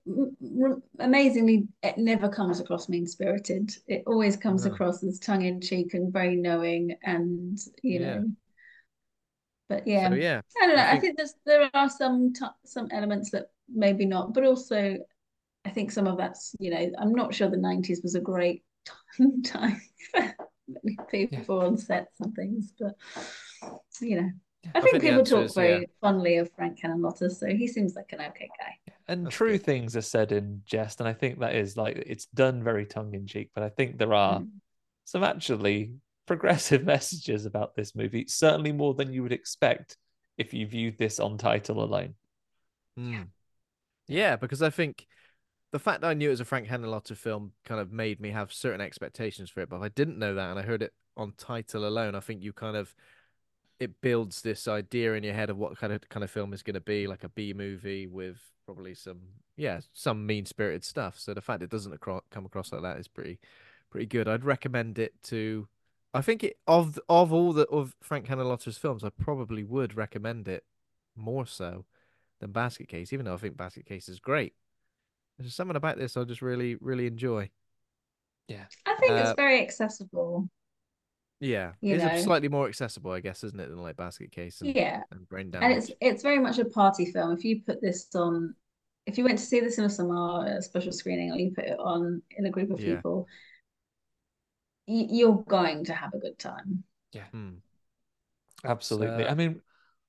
[0.98, 4.72] amazingly it never comes across mean spirited it always comes No.
[4.72, 8.14] across as tongue in cheek and very knowing and you Yeah.
[8.14, 8.26] know
[9.68, 10.82] but yeah So yeah, I don't know.
[10.82, 14.44] I I think- think there's there are some t some elements that maybe not, but
[14.44, 14.98] also
[15.64, 18.64] I think some of that's you know I'm not sure the 90s was a great
[19.18, 19.80] time time
[20.12, 20.34] for
[20.68, 22.94] many people on sets and things, but
[24.00, 24.30] you know
[24.74, 25.86] I, I think, think people talk is, very yeah.
[26.00, 28.92] fondly of Frank Henenlotter, so he seems like an okay guy.
[29.08, 29.64] And That's true good.
[29.64, 33.14] things are said in jest, and I think that is like it's done very tongue
[33.14, 33.50] in cheek.
[33.54, 34.48] But I think there are Mm.
[35.04, 35.92] some actually
[36.26, 39.96] progressive messages about this movie, certainly more than you would expect
[40.38, 42.14] if you viewed this on title alone.
[42.98, 43.28] Mm.
[44.08, 45.06] Yeah, because I think
[45.72, 48.30] the fact that I knew it was a Frank Henenlotter film kind of made me
[48.30, 49.70] have certain expectations for it.
[49.70, 52.42] But if I didn't know that and I heard it on title alone, I think
[52.42, 52.94] you kind of
[53.80, 56.62] it builds this idea in your head of what kind of kind of film is
[56.62, 59.20] going to be, like a B movie with probably some
[59.56, 61.18] yeah some mean spirited stuff.
[61.18, 63.40] So the fact it doesn't acro- come across like that is pretty
[63.90, 64.28] pretty good.
[64.28, 65.68] I'd recommend it to.
[66.14, 70.48] I think it of of all the of Frank Henenlotter's films, I probably would recommend
[70.48, 70.64] it
[71.16, 71.86] more so
[72.40, 74.52] than Basket Case, even though I think Basket Case is great.
[75.42, 77.50] There's something about this I just really really enjoy.
[78.48, 80.48] Yeah, I think Uh, it's very accessible.
[81.40, 82.16] Yeah, You it's know.
[82.22, 85.02] slightly more accessible, I guess, isn't it, than like Basket Case and, Yeah.
[85.10, 87.32] and Brain And it's it's very much a party film.
[87.32, 88.54] If you put this on,
[89.06, 91.64] if you went to see this in a cinema, a special screening, or you put
[91.64, 92.94] it on in a group of Yeah.
[92.96, 93.26] people,
[94.86, 96.84] y- you're going to have a good time.
[97.32, 97.56] Hmm.
[98.64, 99.24] absolutely.
[99.24, 99.60] So- I mean,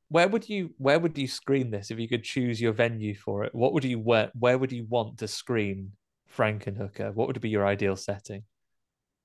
[0.09, 3.43] where would you where would you screen this if you could choose your venue for
[3.45, 3.53] it?
[3.55, 5.93] What would you where where would you want to screen
[6.37, 7.13] Frankenhooker?
[7.13, 8.43] What would be your ideal setting?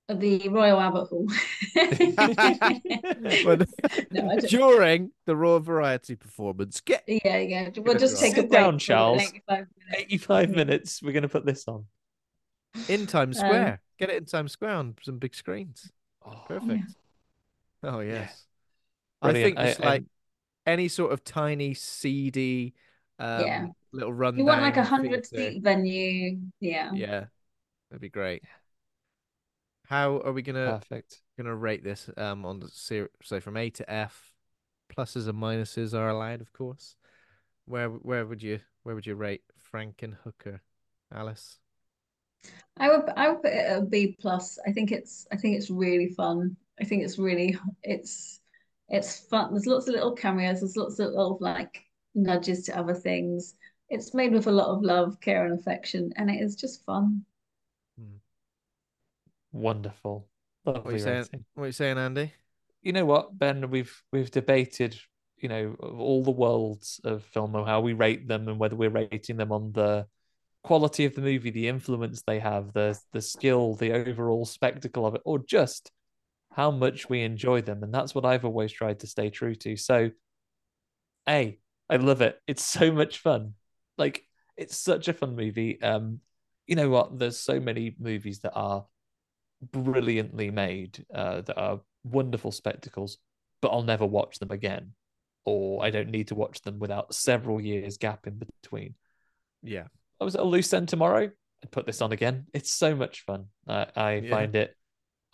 [0.08, 1.26] The Royal Albert Hall.
[3.44, 3.66] When-
[4.10, 7.68] No, during the Royal Variety performance, get Yeah, yeah.
[7.76, 9.20] We'll just take a break down, Charles.
[9.22, 10.04] 85 minutes.
[10.12, 11.02] 85 minutes.
[11.02, 11.84] We're going to put this on.
[12.88, 13.82] in Times Um, Square.
[13.98, 15.90] Get it in Times Square on some big screens.
[16.24, 16.84] Oh, Perfect.
[17.82, 18.44] Oh yes.
[19.22, 20.04] I think just I- I- like
[20.68, 22.74] any sort of tiny, seedy,
[23.18, 23.66] um, Yeah.
[23.92, 24.36] little run.
[24.36, 26.38] You want like a hundred seat venue.
[26.60, 26.90] Yeah.
[26.94, 27.26] Yeah,
[27.90, 28.42] that'd be great.
[29.86, 31.22] How are we gonna Perfect.
[31.36, 32.10] gonna rate this?
[32.16, 34.34] Um, on the ser- so from A to F,
[34.90, 36.96] pluses and minuses are allowed, of course.
[37.64, 39.42] Where where would you where would you rate
[39.72, 40.60] Frankenhooker,
[41.12, 41.58] Alice?
[42.76, 44.58] I would I would put it a B plus.
[44.66, 46.56] I think it's I think it's really fun.
[46.80, 48.37] I think it's really it's
[48.88, 49.52] it's fun.
[49.52, 50.60] There's lots of little cameos.
[50.60, 51.82] There's lots of little like
[52.14, 53.54] nudges to other things.
[53.90, 57.24] It's made with a lot of love, care, and affection, and it is just fun.
[57.98, 58.16] Hmm.
[59.52, 60.28] Wonderful.
[60.64, 61.16] What are you saying?
[61.18, 61.44] rating.
[61.54, 62.32] What are you saying, Andy?
[62.82, 63.70] You know what, Ben?
[63.70, 64.98] We've we've debated,
[65.38, 68.90] you know, all the worlds of film and how we rate them and whether we're
[68.90, 70.06] rating them on the
[70.62, 75.14] quality of the movie, the influence they have, the the skill, the overall spectacle of
[75.14, 75.90] it, or just
[76.50, 77.82] how much we enjoy them.
[77.82, 79.76] And that's what I've always tried to stay true to.
[79.76, 80.10] So
[81.28, 81.58] A,
[81.88, 82.40] I love it.
[82.46, 83.54] It's so much fun.
[83.96, 84.24] Like
[84.56, 85.80] it's such a fun movie.
[85.80, 86.20] Um,
[86.66, 87.18] you know what?
[87.18, 88.84] There's so many movies that are
[89.72, 93.18] brilliantly made, uh, that are wonderful spectacles,
[93.60, 94.92] but I'll never watch them again,
[95.44, 98.94] or I don't need to watch them without several years gap in between.
[99.62, 99.88] Yeah.
[100.20, 101.30] I was at a loose end tomorrow.
[101.62, 102.46] I'd put this on again.
[102.54, 103.46] It's so much fun.
[103.66, 104.30] I, I Yeah.
[104.30, 104.76] find it,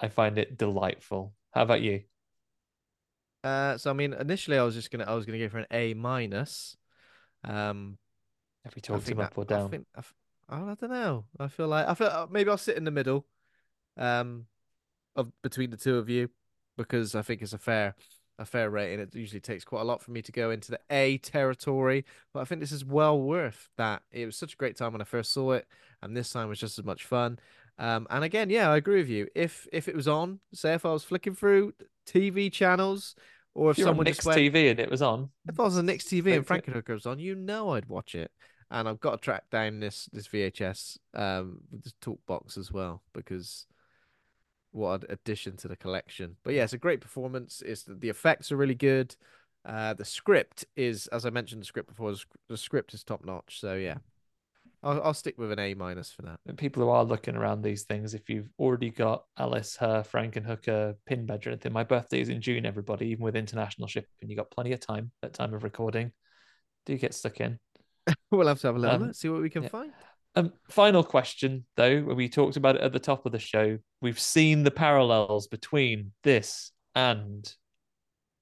[0.01, 1.35] I find it delightful.
[1.53, 2.03] How about you?
[3.43, 5.67] Uh, so I mean, initially I was just gonna I was gonna go for an
[5.71, 6.77] A minus.
[7.45, 7.99] Um,
[8.65, 9.67] Have we talked him up that- or down?
[9.67, 10.03] I think I,
[10.49, 11.25] I don't know.
[11.39, 13.27] I feel like I feel uh, maybe I'll sit in the middle,
[13.97, 14.47] um,
[15.15, 16.31] of between the two of you,
[16.77, 17.95] because I think it's a fair
[18.39, 18.99] a fair rating.
[19.01, 22.41] It usually takes quite a lot for me to go into the A territory, but
[22.41, 24.03] I think this is well worth that.
[24.11, 25.67] It was such a great time when I first saw it,
[26.03, 27.39] and this time was just as much fun.
[27.79, 29.29] Um, and again, yeah, I agree with you.
[29.35, 31.75] If if it was on, say if I was flicking through
[32.07, 33.17] TV channels,
[33.55, 35.87] or if If someone Nick's went, TV and it was on, if I was on
[35.87, 38.31] Nick's TV and Frankenhooker was on, you know I'd watch it.
[38.71, 42.73] And I've got to track down this this VHS um with this talk box as
[42.73, 43.67] well because
[44.73, 46.37] what an addition to the collection.
[46.43, 47.63] But yeah, it's a great performance.
[47.65, 49.15] It's the effects are really good.
[49.65, 52.15] Uh, the script is, as I mentioned, the script before.
[52.49, 53.61] The script is top notch.
[53.61, 53.99] So yeah,
[54.85, 56.39] I'll I'll stick with an A minus for that.
[56.47, 60.95] And people who are looking around these things, if you've already got Alice, her, Frankenhooker,
[61.07, 64.09] pin badge or anything, my birthday is in June, everybody, even with international shipping.
[64.23, 66.13] You've got plenty of time at time of recording.
[66.87, 67.59] Do get stuck in.
[68.31, 69.69] we'll have to have a little Um, look, see what we can yeah.
[69.71, 69.93] find.
[70.37, 73.79] Um, final question, though, we talked about it at the top of the show.
[74.03, 77.51] We've seen the parallels between this and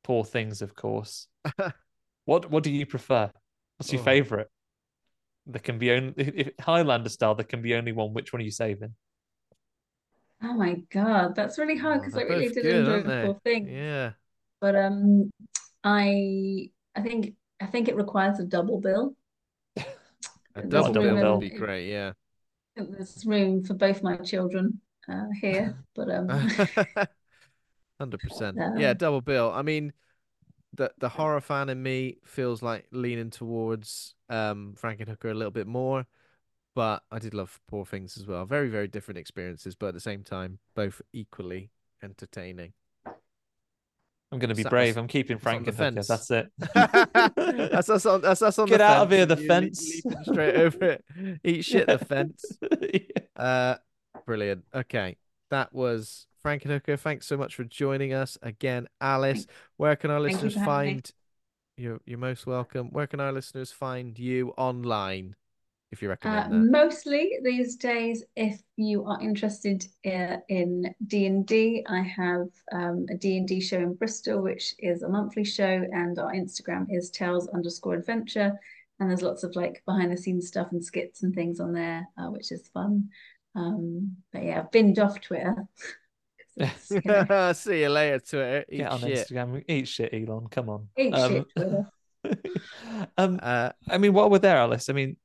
[0.03, 1.29] Poor Things, of course.
[2.25, 3.31] what what do you prefer?
[3.77, 4.05] What's your Oh.
[4.05, 4.49] favorite?
[5.47, 7.35] There can be only if, Highlander style.
[7.35, 8.13] There can be only one.
[8.15, 8.95] Which one are you saving?
[10.43, 13.41] Oh my God, that's really hard Oh, because I really did good, enjoy the whole
[13.45, 13.69] thing.
[13.69, 14.13] Yeah.
[14.61, 15.31] But um,
[15.85, 19.17] I I think I think it requires a double bill.
[20.55, 21.89] A There's double bill would be great.
[21.89, 22.13] Yeah.
[22.77, 26.29] I think There's room for both my children uh, here, but um,
[28.01, 28.63] Hundred percent.
[28.77, 29.53] Yeah, Um, double bill.
[29.53, 29.93] I mean,
[30.75, 35.67] the the horror fan in me feels like leaning towards um Frankenhooker a little bit
[35.67, 36.07] more,
[36.75, 38.45] but I did love Poor Things as well.
[38.47, 41.71] Very very different experiences, but at the same time, both equally
[42.03, 42.73] entertaining.
[44.33, 44.97] I'm going to be brave.
[44.97, 46.07] I'm keeping on the Frankenhooker.
[46.07, 46.09] fence.
[46.09, 46.51] That's it.
[47.71, 48.23] that's us on.
[48.23, 48.67] That's us on.
[48.67, 50.01] Get out of here, the you fence.
[50.07, 51.05] leaping straight over it.
[51.45, 52.45] Eat shit, the fence.
[53.35, 53.77] Uh,
[54.27, 54.63] brilliant.
[54.75, 55.17] Okay,
[55.51, 56.99] that was Frankenhooker.
[56.99, 59.47] Thanks so much for joining us again, Alice.
[59.77, 60.65] Where can our you listeners me.
[60.65, 61.11] find?
[61.77, 62.91] You're you're most welcome.
[62.91, 65.37] Where can our listeners find you online?
[65.93, 66.69] if you Uh, recommend that.
[66.71, 73.07] mostly these days, if you are interested uh, in D and D, I have um,
[73.11, 76.87] a D and D show in Bristol, which is a monthly show, and our Instagram
[76.89, 78.59] is Tales underscore Adventure,
[78.99, 82.09] and there's lots of like behind the scenes stuff and skits and things on there,
[82.17, 83.11] uh, which is fun.
[83.55, 85.55] Um, but yeah, I've binned off Twitter.
[87.55, 88.65] See you later, Twitter.
[88.71, 89.29] Eat Get on shit.
[89.29, 89.65] Instagram.
[89.69, 90.47] Eat shit, Elon.
[90.51, 90.89] Come on.
[90.99, 92.39] eat Um, shit,
[93.19, 95.17] um, Uh, I mean, while we're there, Alice, I mean,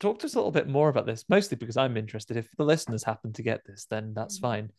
[0.00, 2.36] talk to us a little bit more about this, mostly because I'm interested.
[2.36, 4.70] If the listeners happen to get this, then that's fine.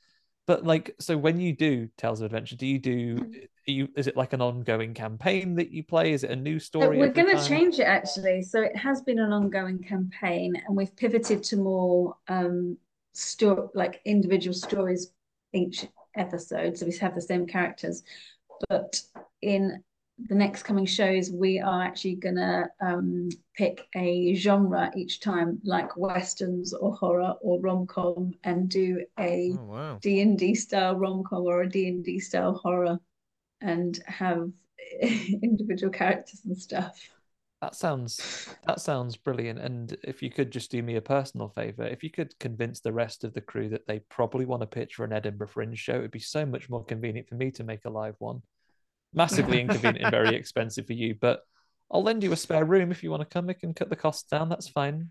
[0.47, 3.17] But like, so when you do Tales of Adventure, do you do?
[3.67, 6.13] Are you is it like an ongoing campaign that you play?
[6.13, 6.99] Is it a new So story?
[6.99, 8.43] we're going to change it actually.
[8.43, 12.77] So it has been an ongoing campaign, and we've pivoted to more um
[13.13, 15.11] story like individual stories
[15.55, 16.77] each episode.
[16.77, 18.03] So we have the same characters,
[18.69, 19.01] but
[19.41, 19.83] in
[20.17, 25.59] the next coming shows, we are actually going to um pick a genre each time,
[25.63, 29.99] like westerns or horror or rom com, and do a oh wow.
[30.01, 32.99] D and D style rom com or a D and D style horror,
[33.61, 34.49] and have
[35.01, 36.97] individual characters and stuff.
[37.65, 39.57] That sounds that sounds brilliant.
[39.57, 42.93] And if you could just do me a personal favor, if you could convince the
[42.93, 45.95] rest of the crew that they probably want to pitch for an Edinburgh Fringe show,
[45.95, 48.43] it'd be so much more convenient for me to make a live one.
[49.15, 51.39] Massively inconvenient and very expensive for you, but
[51.89, 53.49] I'll lend you a spare room if you want to come.
[53.49, 54.47] I can cut the costs down.
[54.47, 55.09] That's fine.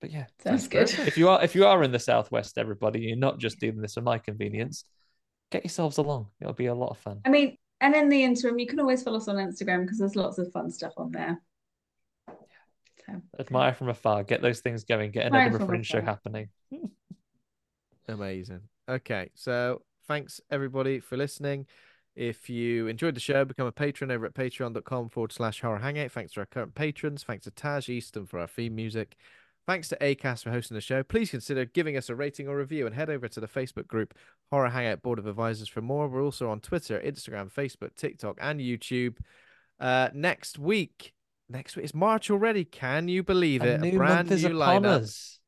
[0.00, 0.90] But yeah, Sounds good.
[0.98, 3.94] if you are if you are in the southwest, everybody, you're not just doing this
[3.94, 4.84] for my convenience.
[5.52, 6.26] Get yourselves along.
[6.40, 7.20] It'll be a lot of fun.
[7.24, 10.16] I mean, and in the interim, you can always follow us on Instagram because there's
[10.16, 11.40] lots of fun stuff on there.
[13.06, 14.24] So, Admire from afar.
[14.24, 15.12] Get those things going.
[15.12, 16.48] Get an Admire Edinburgh Fringe show happening.
[18.08, 18.62] Amazing.
[18.88, 21.66] Okay, so thanks everybody for listening.
[22.14, 26.12] If you enjoyed the show, become a patron over at patreon.com forward slash horror hangout.
[26.12, 27.22] Thanks to our current patrons.
[27.22, 29.16] Thanks to Taj Easton for our theme music.
[29.66, 31.02] Thanks to ACAST for hosting the show.
[31.02, 34.14] Please consider giving us a rating or review and head over to the Facebook group
[34.50, 36.06] Horror Hangout Board of Advisors for more.
[36.06, 39.16] We're also on Twitter, Instagram, Facebook, TikTok, and YouTube.
[39.80, 41.12] Uh, next week,
[41.48, 42.64] next week, it's March already.
[42.64, 43.80] Can you believe A it?
[43.80, 45.00] new brand month is new upon lineup.
[45.02, 45.40] us.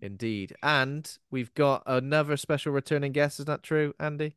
[0.00, 0.54] Indeed.
[0.62, 3.38] And we've got another special returning guest.
[3.38, 4.36] Is that true, Andy?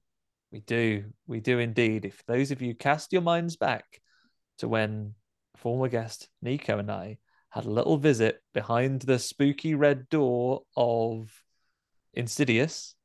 [0.52, 1.06] We do.
[1.28, 2.04] We do indeed.
[2.04, 4.02] If those of you cast your minds back
[4.58, 5.14] to when
[5.56, 7.20] former guest Nico and I
[7.52, 11.44] had a little visit behind the spooky red door of
[12.14, 12.96] Insidious,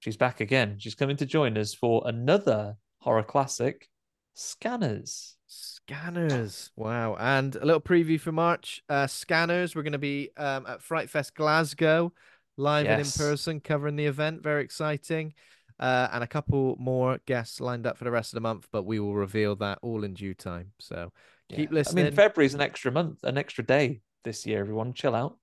[0.00, 0.76] she's back again.
[0.78, 3.88] She's coming to join us for another horror classic,
[4.34, 5.36] Scanners.
[5.46, 6.70] Scanners.
[6.76, 7.16] Wow.
[7.18, 8.82] And a little preview for March.
[8.88, 9.74] Uh, Scanners.
[9.74, 12.12] We're going to be um, at Fright Fest Glasgow,
[12.56, 14.42] live and in person, covering the event.
[14.42, 15.34] Very exciting.
[15.78, 18.84] Uh, and a couple more guests lined up for the rest of the month, but
[18.84, 20.72] we will reveal that all in due time.
[20.78, 21.12] So
[21.50, 22.06] keep listening.
[22.06, 24.92] I mean, February is an extra month, an extra day this year, everyone.
[24.92, 25.38] Chill out.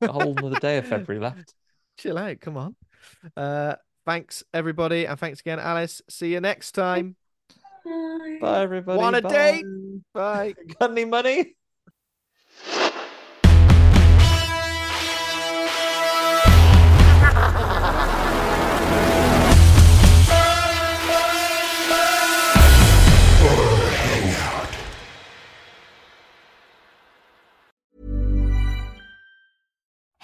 [0.00, 1.54] A whole another day of February left.
[1.98, 2.40] Chill out.
[2.40, 2.76] Come on.
[3.36, 5.06] Uh, thanks, everybody.
[5.06, 6.02] And thanks again, Alice.
[6.08, 7.16] See you next time.
[7.84, 8.38] bye.
[8.40, 8.98] Bye, everybody.
[8.98, 9.30] Want a Bye.
[9.30, 9.64] date?
[10.12, 10.54] Bye.
[10.80, 11.56] Got any money?